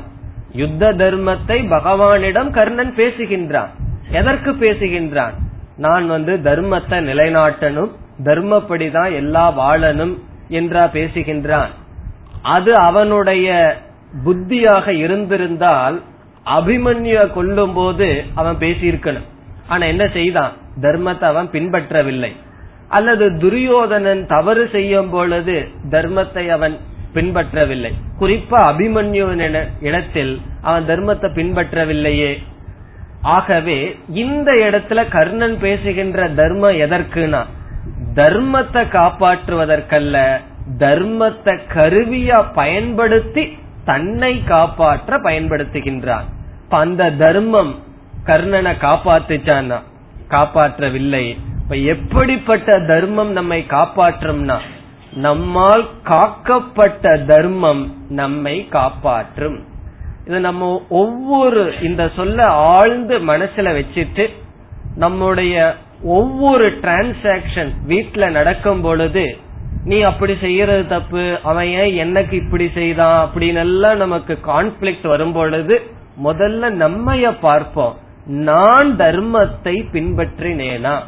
யுத்த 0.53 0.93
தர்மத்தை 0.93 1.59
பகவானிடம் 1.71 2.51
கர்ணன் 2.51 2.95
பேசுகின்றான். 2.97 3.69
எதற்கு 4.11 4.53
பேசுகின்றான்? 4.53 5.33
நான் 5.77 6.07
வந்து 6.07 6.37
தர்மத்தை 6.37 6.99
நிலைநாட்டணும் 7.09 7.91
தர்மப்படிதான் 8.25 9.13
எல்லா 9.15 9.59
வாழனும் 9.59 10.19
என்றா 10.49 10.85
பேசுகின்றான். 10.85 11.69
அது 12.43 12.77
அவனுடைய 12.77 13.77
புத்தியாக 14.25 14.89
இருந்திருந்தால் 14.89 16.03
அபிமன்ய 16.47 17.33
கொல்லும் 17.33 17.73
போது 17.73 18.25
அவன் 18.35 18.57
பேசியிருக்கணும். 18.57 19.27
ஆனா 19.69 19.85
என்ன 19.87 20.05
செய்தான்? 20.09 20.53
தர்மத்தை 20.81 21.25
அவன் 21.25 21.49
பின்பற்றவில்லை. 21.53 22.33
அல்லது 22.89 23.39
துரியோதனன் 23.39 24.27
தவறு 24.27 24.69
செய்யும் 24.73 25.11
பொழுது 25.11 25.57
தர்மத்தை 25.91 26.45
அவன் 26.49 26.77
பின்பற்றவில்லை. 27.15 27.91
குறிப்பா 28.21 28.59
அபிமன்யுவின் 28.71 29.69
இடத்தில் 29.81 30.35
அவன் 30.63 30.87
தர்மத்தை 30.87 31.29
பின்பற்றவில்லையே. 31.39 32.33
ஆகவே 33.37 33.79
இந்த 34.09 34.53
இடத்துல 34.67 35.09
கர்ணன் 35.09 35.57
பேசுகின்ற 35.59 36.29
தர்மம் 36.41 36.81
எதற்குனா 36.85 37.43
தர்மத்தை 38.15 38.83
காப்பாற்றுவதற்கல்ல 38.97 40.17
தர்மத்தை 40.79 41.55
கருவியா 41.75 42.39
பயன்படுத்தி 42.55 43.45
தன்னை 43.85 44.33
காப்பாற்ற 44.45 45.19
பயன்படுத்துகின்றான். 45.19 46.29
அந்த 46.69 47.11
தர்மம் 47.11 47.73
கர்ணனை 48.27 48.73
காப்பாத்துச்சான்னா 48.81 49.79
காப்பாற்றவில்லை. 50.31 51.25
இப்ப 51.63 51.77
எப்படிப்பட்ட 51.77 52.81
தர்மம் 52.87 53.33
நம்மை 53.33 53.67
காப்பாற்றும்னா 53.69 54.59
நம்மால் 55.13 55.87
காக்கப்பட்ட 56.05 57.25
தர்மம் 57.25 57.83
நம்மை 58.09 58.69
காப்பாற்றும். 58.69 59.59
இது 60.27 60.41
நம்ம 60.41 60.83
ஒவ்வொரு 60.89 61.75
இந்த 61.83 62.11
சொல்ல 62.17 62.47
ஆழ்ந்து 62.47 63.19
மனசுல 63.19 63.69
வச்சுட்டு 63.81 64.29
நம்முடைய 64.97 65.75
ஒவ்வொரு 66.03 66.71
டிரான்சாக்சன் 66.83 67.73
வீட்டுல 67.89 68.31
நடக்கும் 68.31 68.81
பொழுது 68.81 69.37
நீ 69.85 70.01
அப்படி 70.01 70.37
செய்யறது 70.41 70.87
தப்பு 70.87 71.39
அவன் 71.43 71.67
ஏன் 71.67 71.95
எனக்கு 71.95 72.37
இப்படி 72.37 72.71
செய்தான் 72.75 73.29
அப்படின்னு 73.29 73.63
எல்லாம் 73.69 73.97
நமக்கு 73.97 74.39
கான்ஃபிளிக்ட் 74.47 75.07
வரும் 75.07 75.33
பொழுது 75.33 75.83
முதல்ல 76.25 76.71
நம்மைய 76.83 77.37
பார்ப்போம். 77.41 78.05
நான் 78.27 78.97
தர்மத்தை 78.97 79.85
பின்பற்றினேனா? 79.93 80.99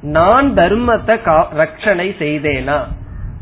நான் 0.00 0.54
தர்மத்தை 0.54 1.44
ரட்சணை 1.56 2.10
செய்தேனா? 2.18 2.78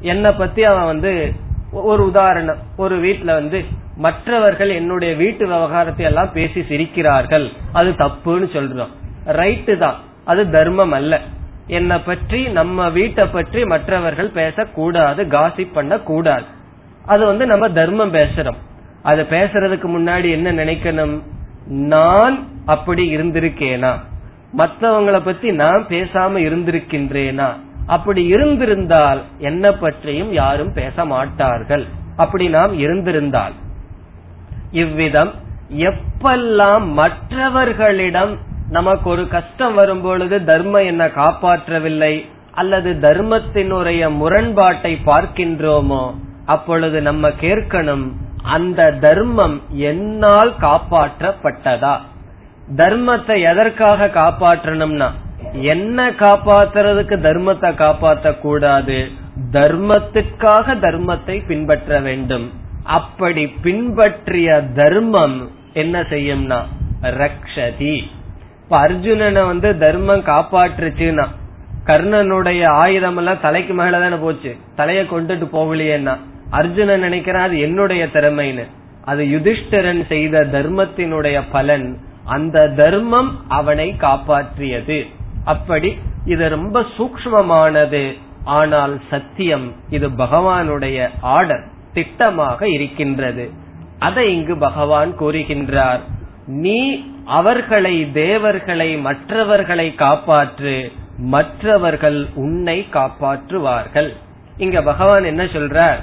என்னை 0.00 0.30
பத்தி 0.32 0.64
அவன் 0.64 0.84
வந்து 0.84 1.32
ஒரு 1.72 2.04
உதாரணம். 2.04 2.56
ஒரு 2.76 3.00
வீட்டுல 3.00 3.24
வந்து 3.24 3.64
மற்றவர்கள் 3.96 4.68
என்னுடைய 4.68 5.14
வீட்டு 5.14 5.46
விவகாரத்தை 5.46 6.06
எல்லாம் 6.06 6.32
பேசி 6.32 6.60
சிரிக்கிறார்கள். 6.60 7.52
அது 7.72 7.90
தப்புன்னு 7.90 8.46
சொல்றோம். 8.52 8.88
ரைட்டு 9.26 9.78
தான். 9.78 9.94
அது 10.24 10.50
தர்மம் 10.50 10.92
அல்ல. 10.92 11.20
என்னை 11.66 11.98
பற்றி 11.98 12.48
நம்ம 12.48 12.90
வீட்டை 12.90 13.26
பற்றி 13.26 13.64
மற்றவர்கள் 13.64 14.28
பேசக்கூடாது 14.28 15.24
காசிப் 15.24 15.72
பண்ண 15.72 15.98
கூடாது 15.98 16.44
அது 17.06 17.26
வந்து 17.26 17.46
நம்ம 17.46 17.70
தர்மம் 17.70 18.14
பேசுறோம். 18.14 18.56
அது 19.02 19.22
பேசுறதுக்கு 19.22 19.88
முன்னாடி 19.88 20.30
என்ன 20.30 20.52
நினைக்கணும்? 20.52 21.22
நான் 21.66 22.46
அப்படி 22.66 23.16
இருந்திருக்கேனா? 23.16 23.92
மற்றவங்களை 24.56 25.20
பத்தி 25.24 25.52
நான் 25.52 25.84
பேசாம 25.88 26.32
இருந்திருக்கின்றேனா? 26.46 27.48
அப்படி 27.86 28.22
இருந்திருந்தால் 28.26 29.20
என்ன 29.38 29.72
பற்றியும் 29.72 30.32
யாரும் 30.32 30.72
பேச 30.72 31.04
மாட்டார்கள். 31.04 31.84
அப்படி 32.16 32.48
நாம் 32.48 32.78
இருந்திருந்தால். 32.78 33.52
இவ்விதம் 34.72 35.32
எப்பெல்லாம் 35.70 36.86
மற்றவர்களிடம் 36.92 38.38
நமக்கு 38.70 39.10
ஒரு 39.10 39.28
கஷ்டம் 39.28 39.74
வரும்பொழுது 39.74 40.44
தர்மம் 40.44 40.86
என்ன 40.86 41.06
காப்பாற்றவில்லை 41.06 42.14
அல்லது 42.52 42.90
தர்மத்தினுடைய 43.00 44.10
முரண்பாட்டை 44.10 44.92
பார்க்கின்றோமோ 45.06 46.14
அப்பொழுது 46.46 47.02
நம்ம 47.02 47.28
கேட்கணும் 47.28 48.06
அந்த 48.42 48.92
தர்மம் 49.00 49.62
என்னால் 49.70 50.52
காப்பாற்றப்பட்டதா? 50.60 51.94
தர்மத்தை 52.74 53.36
எதற்காக 53.42 54.06
காப்பாற்றணும்னா 54.06 55.08
என்ன 55.62 56.10
காப்பாத்துறதுக்கு 56.10 57.16
தர்மத்தை 57.26 57.74
காப்பாற்ற 57.74 58.32
கூடாது 58.34 58.98
தர்மத்துக்காக 59.52 60.74
தர்மத்தை 60.84 61.46
பின்பற்ற 61.46 62.00
வேண்டும். 62.00 62.46
அப்படி 62.82 63.46
பின்பற்றிய 63.46 64.62
தர்மம் 64.74 65.50
என்ன 65.72 65.96
செய்யும்னா 66.00 66.58
ரக்ஷதி. 67.02 67.96
இப்ப 68.62 68.88
அர்ஜுனனை 68.88 69.46
வந்து 69.46 69.78
தர்மம் 69.78 70.22
காப்பாற்றுச்சுன்னா 70.24 71.26
கர்ணனுடைய 71.86 72.62
ஆயுதம் 72.64 73.16
எல்லாம் 73.16 73.40
தலைக்கு 73.40 73.74
மேல 73.74 74.00
தானே 74.00 74.16
போச்சு 74.16 74.52
தலைய 74.76 75.02
கொண்டுட்டு 75.12 75.46
போகலையேன்னா 75.52 76.14
அர்ஜுனன் 76.50 77.04
நினைக்கிறான் 77.04 77.46
அது 77.48 77.58
என்னுடைய 77.58 78.02
திறமைன்னு. 78.06 78.64
அது 79.02 79.22
யுதிஷ்டரன் 79.24 80.02
செய்த 80.08 80.44
தர்மத்தினுடைய 80.52 81.42
பலன் 81.50 81.86
அந்த 82.26 82.68
தர்மம் 82.68 83.30
அவனை 83.48 83.94
காப்பாற்றியது. 83.98 84.98
அப்படி 85.44 85.96
இது 86.24 86.48
ரொம்ப 86.48 86.84
சூக்மமானது 86.98 88.18
ஆனால் 88.44 89.00
சத்தியம் 89.10 89.72
இது 89.90 90.08
பகவானுடைய 90.08 91.08
ஆர்டர் 91.20 91.64
திட்டமாக 91.94 92.62
இருக்கின்றது. 92.62 93.50
அதை 93.98 94.36
இங்கு 94.36 94.56
பகவான் 94.56 95.12
கூறுகின்றார். 95.18 96.00
நீ 96.46 96.80
அவர்களை 97.24 98.12
தேவர்களை 98.12 98.96
மற்றவர்களை 98.96 99.94
காப்பாற்று 99.98 100.92
மற்றவர்கள் 101.18 102.28
உன்னை 102.34 102.86
காப்பாற்றுவார்கள். 102.92 104.10
இங்க 104.56 104.82
பகவான் 104.82 105.24
என்ன 105.24 105.44
சொல்றார்? 105.44 106.00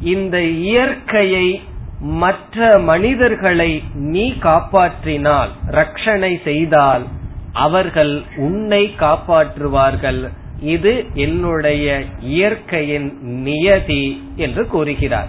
இந்த 0.00 0.42
இயற்கையை 0.42 1.62
மற்ற 2.00 2.78
மனிதர்களை 2.78 3.82
நீ 3.94 4.32
காப்பாற்றினால் 4.40 5.48
ரட்சணை 5.70 6.42
செய்தால் 6.44 7.04
அவர்கள் 7.52 8.22
உன்னை 8.36 8.94
காப்பாற்றுவார்கள். 8.98 10.28
இது 10.60 11.06
என்னுடைய 11.14 12.02
இயற்கையின் 12.20 13.18
நியதி 13.22 14.32
என்று 14.36 14.66
கூறுகிறார். 14.66 15.28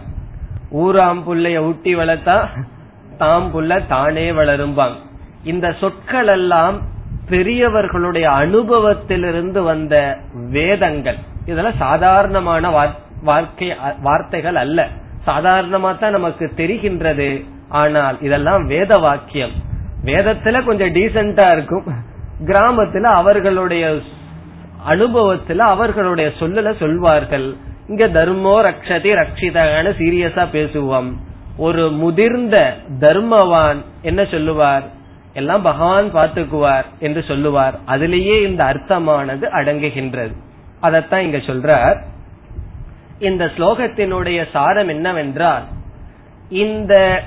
ஊராம் 0.74 1.22
புள்ளைய 1.28 1.57
ஊட்டி 1.57 1.95
வளர்த்தா 1.95 2.47
தாம் 3.18 3.49
புள்ள 3.53 3.88
தானே 3.88 4.32
வளரும்பாங்க 4.32 4.95
இந்த 5.43 5.76
சொற்கள் 5.80 6.28
எல்லாம் 6.28 6.82
பெரியவர்களுடைய 7.30 8.30
அனுபவத்திலிருந்து 8.30 9.59
வந்த 9.63 10.18
வேதங்கள். 10.34 11.18
இதெல்லாம் 11.45 11.80
சாதாரணமான 11.80 12.89
வார்த்தைகள் 14.01 14.55
அல்ல. 14.55 14.88
சாதாரணமா 15.28 15.92
தான் 15.98 16.18
நமக்கு 16.18 16.46
தெரிகின்றது. 16.58 17.30
ஆனால் 17.70 18.18
இதெல்லாம் 18.22 18.66
வேத 18.66 18.98
வாக்கியம். 18.98 19.52
வேதத்துல 20.06 20.66
கொஞ்சம் 20.66 20.94
டீசென்டா 20.94 21.52
இருக்கும். 21.52 21.88
கிராமத்துல 22.46 23.02
அவர்களுடைய 23.02 23.86
அனுபவத்துல 24.90 25.58
அவர்களுடைய 25.58 26.32
சொல்லல 26.40 26.78
சொல்வார்கள். 26.80 27.56
இங்க 27.88 28.08
தர்மோ 28.08 28.54
ரக்ஷதி 28.68 29.12
ரக்ஷிதகான 29.22 29.88
சீரியஸா 30.00 30.44
பேசுவோம். 30.54 31.10
ஒரு 31.58 31.90
முதிர்ந்த 31.92 32.58
தர்மவான் 33.00 33.82
என்ன 34.02 34.26
சொல்லுவார்? 34.26 34.86
எல்லாம் 35.34 35.62
பகவான் 35.62 36.16
பார்த்துக்குவார் 36.16 36.88
என்று 37.00 37.24
சொல்லுவார். 37.28 37.76
அதிலேயே 37.86 38.36
இந்த 38.42 38.64
அர்த்தமானது 38.64 39.46
அடங்குகின்றது. 39.54 40.36
அதத்தான் 40.82 41.26
இங்க 41.28 41.38
சொல்றார். 41.38 41.98
இந்த 43.20 43.45
ஸ்லோகத்தினுடைய 43.45 44.45
சாரம் 44.51 44.88
என்னவென்றால் 44.88 45.63
இந்த 46.49 47.24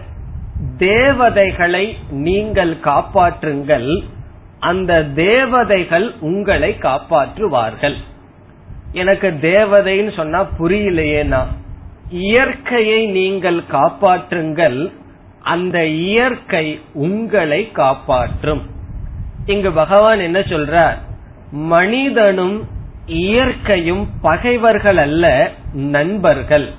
தேவதைகளை 0.78 1.96
நீங்கள் 2.10 2.76
காப்பாற்றுங்கள் 2.84 4.04
அந்த 4.58 5.04
தேவதைகள் 5.04 6.14
உங்களை 6.20 6.76
காப்பாற்றுவார்கள். 6.80 7.94
எனக்கு 8.92 9.28
தேவதைன்னு 9.40 10.16
சொன்னா 10.16 10.46
புரியலையேனா 10.58 11.46
இயற்கையை 12.10 13.06
நீங்கள் 13.06 13.62
காப்பாற்றுங்கள் 13.72 14.92
அந்த 15.40 15.86
இயற்கை 15.86 16.80
உங்களை 16.92 17.72
காப்பாற்றும். 17.72 18.62
இங்கு 19.46 19.72
பகவான் 19.72 20.20
என்ன 20.20 20.40
சொல்றார்? 20.40 20.98
மனிதனும் 21.50 22.68
இயற்கையும் 23.06 24.08
பகைவர்கள் 24.22 24.96
அல்ல 24.96 25.52
நண்பர்கள். 25.72 26.72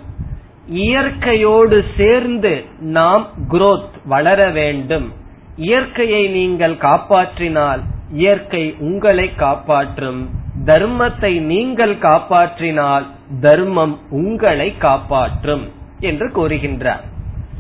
இயற்கையோடு 0.68 1.86
சேர்ந்து 1.98 2.64
நாம் 2.80 3.30
குரோத் 3.50 3.90
வளர 4.06 4.50
வேண்டும். 4.50 5.14
இயற்கையை 5.56 6.28
நீங்கள் 6.28 6.74
காப்பாற்றினால் 6.74 7.80
இயற்கை 8.14 8.76
உங்களை 8.80 9.36
காப்பாற்றும். 9.36 10.30
தர்மத்தை 10.66 11.40
நீங்கள் 11.40 11.96
காப்பாற்றினால் 11.96 13.06
தர்மம் 13.42 14.00
உங்களை 14.10 14.78
காப்பாற்றும் 14.78 15.70
என்று 16.00 16.28
கூறுகின்றார். 16.28 17.04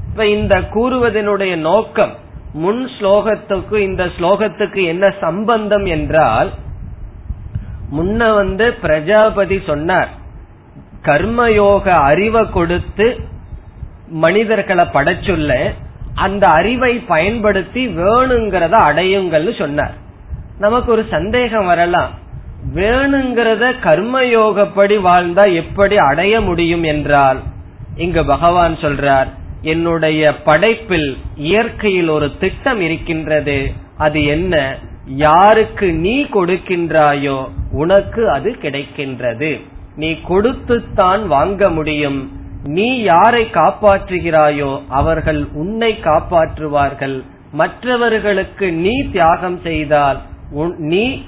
இப்ப 0.09 0.27
இந்த 0.27 0.59
கூறுவதனுடைய 0.59 1.55
நோக்கம் 1.55 2.11
முன் 2.53 2.89
ஸ்லோகத்துக்கு 2.99 3.77
இந்த 3.77 4.05
ஸ்லோகத்துக்கு 4.05 4.85
என்ன 4.85 5.13
சம்பந்தம் 5.19 5.85
என்றால் 5.85 6.51
முன்ன 7.91 8.33
வந்து 8.33 8.73
பிரஜாபதி 8.73 9.61
சொன்னார் 9.65 10.19
கர்மயோக 11.03 11.87
அறிவை 11.87 12.49
கொடுத்து 12.49 13.19
மனிதர்களை 14.07 14.85
படைச்சுள்ள 14.85 15.73
அந்த 16.15 16.47
அறிவை 16.47 16.97
பயன்படுத்தி 16.97 17.87
வேணுங்கிறத 17.87 18.75
அடையுங்கள்னு 18.89 19.57
சொன்னார். 19.57 19.93
நமக்கு 20.57 20.91
ஒரு 20.91 21.05
சந்தேகம் 21.09 21.65
வரலாம். 21.65 22.09
வேணுங்கிறத 22.75 23.73
கர்மயோகப்படி 23.83 24.97
வாழ்ந்தா 24.99 25.53
எப்படி 25.53 25.97
அடைய 25.97 26.41
முடியும் 26.41 26.83
என்றால் 26.83 27.39
இங்கு 27.95 28.25
பகவான் 28.25 28.75
சொல்றார் 28.75 29.27
என்னுடைய 29.61 30.41
படைப்பில் 30.43 31.17
இயற்கையில் 31.35 32.07
ஒரு 32.07 32.31
திட்டம் 32.39 32.81
இருக்கின்றது. 32.81 33.71
அது 33.97 34.23
என்ன? 34.23 34.77
யாருக்கு 35.05 35.93
நீ 35.93 36.23
கொடுக்கின்றாயோ 36.23 37.49
உனக்கு 37.71 38.29
அது 38.29 38.55
கிடைக்கின்றது. 38.61 39.61
நீ 39.95 40.09
கொடுத்துத்தான் 40.27 41.23
வாங்க 41.27 41.69
முடியும். 41.69 42.19
நீ 42.63 43.01
யாரை 43.01 43.43
காப்பாற்றுகிறாயோ 43.53 44.81
அவர்கள் 44.87 45.47
உன்னை 45.53 45.99
காப்பாற்றுவார்கள். 46.03 47.23
மற்றவர்களுக்கு 47.51 48.71
நீ 48.71 49.01
தியாகம் 49.11 49.59
செய்தால் 49.63 50.19
நீ 50.77 51.23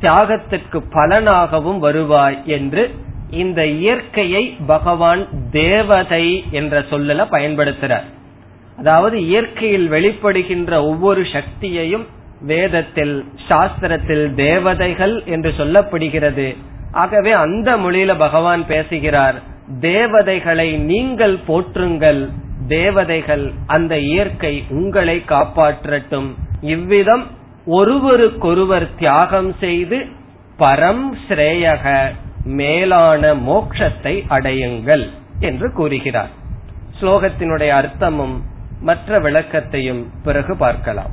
தியாகத்திற்கு 0.00 0.78
பலனாகவும் 0.92 1.78
வருவாய் 1.78 2.46
என்று 2.46 2.90
இந்த 3.30 3.66
இயற்கையை 3.66 4.56
பகவான் 4.66 5.28
தேவதை 5.50 6.44
என்ற 6.50 6.80
சொல்லல 6.80 7.26
பயன்படுத்துறார். 7.30 8.08
அதாவது 8.76 9.26
இயற்கையில் 9.26 9.90
வெளிப்படுகின்ற 9.90 10.72
ஒவ்வொரு 10.72 11.22
சக்தியையும் 11.32 12.06
வேதத்தில் 12.40 13.24
சாஸ்திரத்தில் 13.48 14.34
தேவதைகள் 14.34 15.24
என்று 15.24 15.54
சொல்லப்படுகிறது. 15.58 16.56
ஆகவே 16.92 17.32
அந்த 17.32 17.76
மொழியில 17.76 18.16
பகவான் 18.16 18.66
பேசுகிறார் 18.66 19.34
தேவதைகளை 19.80 20.76
நீங்கள் 20.76 21.36
போற்றுங்கள் 21.48 22.28
தேவதைகள் 22.68 23.52
அந்த 23.66 23.98
இயற்கை 23.98 24.64
உங்களை 24.68 25.22
காப்பாற்றட்டும். 25.26 26.28
இவ்விதம் 26.60 27.26
ஒருவருக்கொருவர் 27.66 28.88
தியாகம் 28.98 29.54
செய்து 29.60 30.06
பரம் 30.58 31.06
ஸ்ரேயக 31.28 32.12
மேலான 32.44 33.34
மோக்ஷத்தை 33.34 34.14
அடையுங்கள் 34.28 35.10
என்று 35.40 35.72
கூறுகிறார். 35.72 36.32
ஸ்லோகத்தினுடைய 37.00 37.72
அர்த்தமும் 37.80 38.36
மற்ற 38.80 39.20
விளக்கத்தையும் 39.20 40.04
பிறகு 40.22 40.56
பார்க்கலாம். 40.56 41.12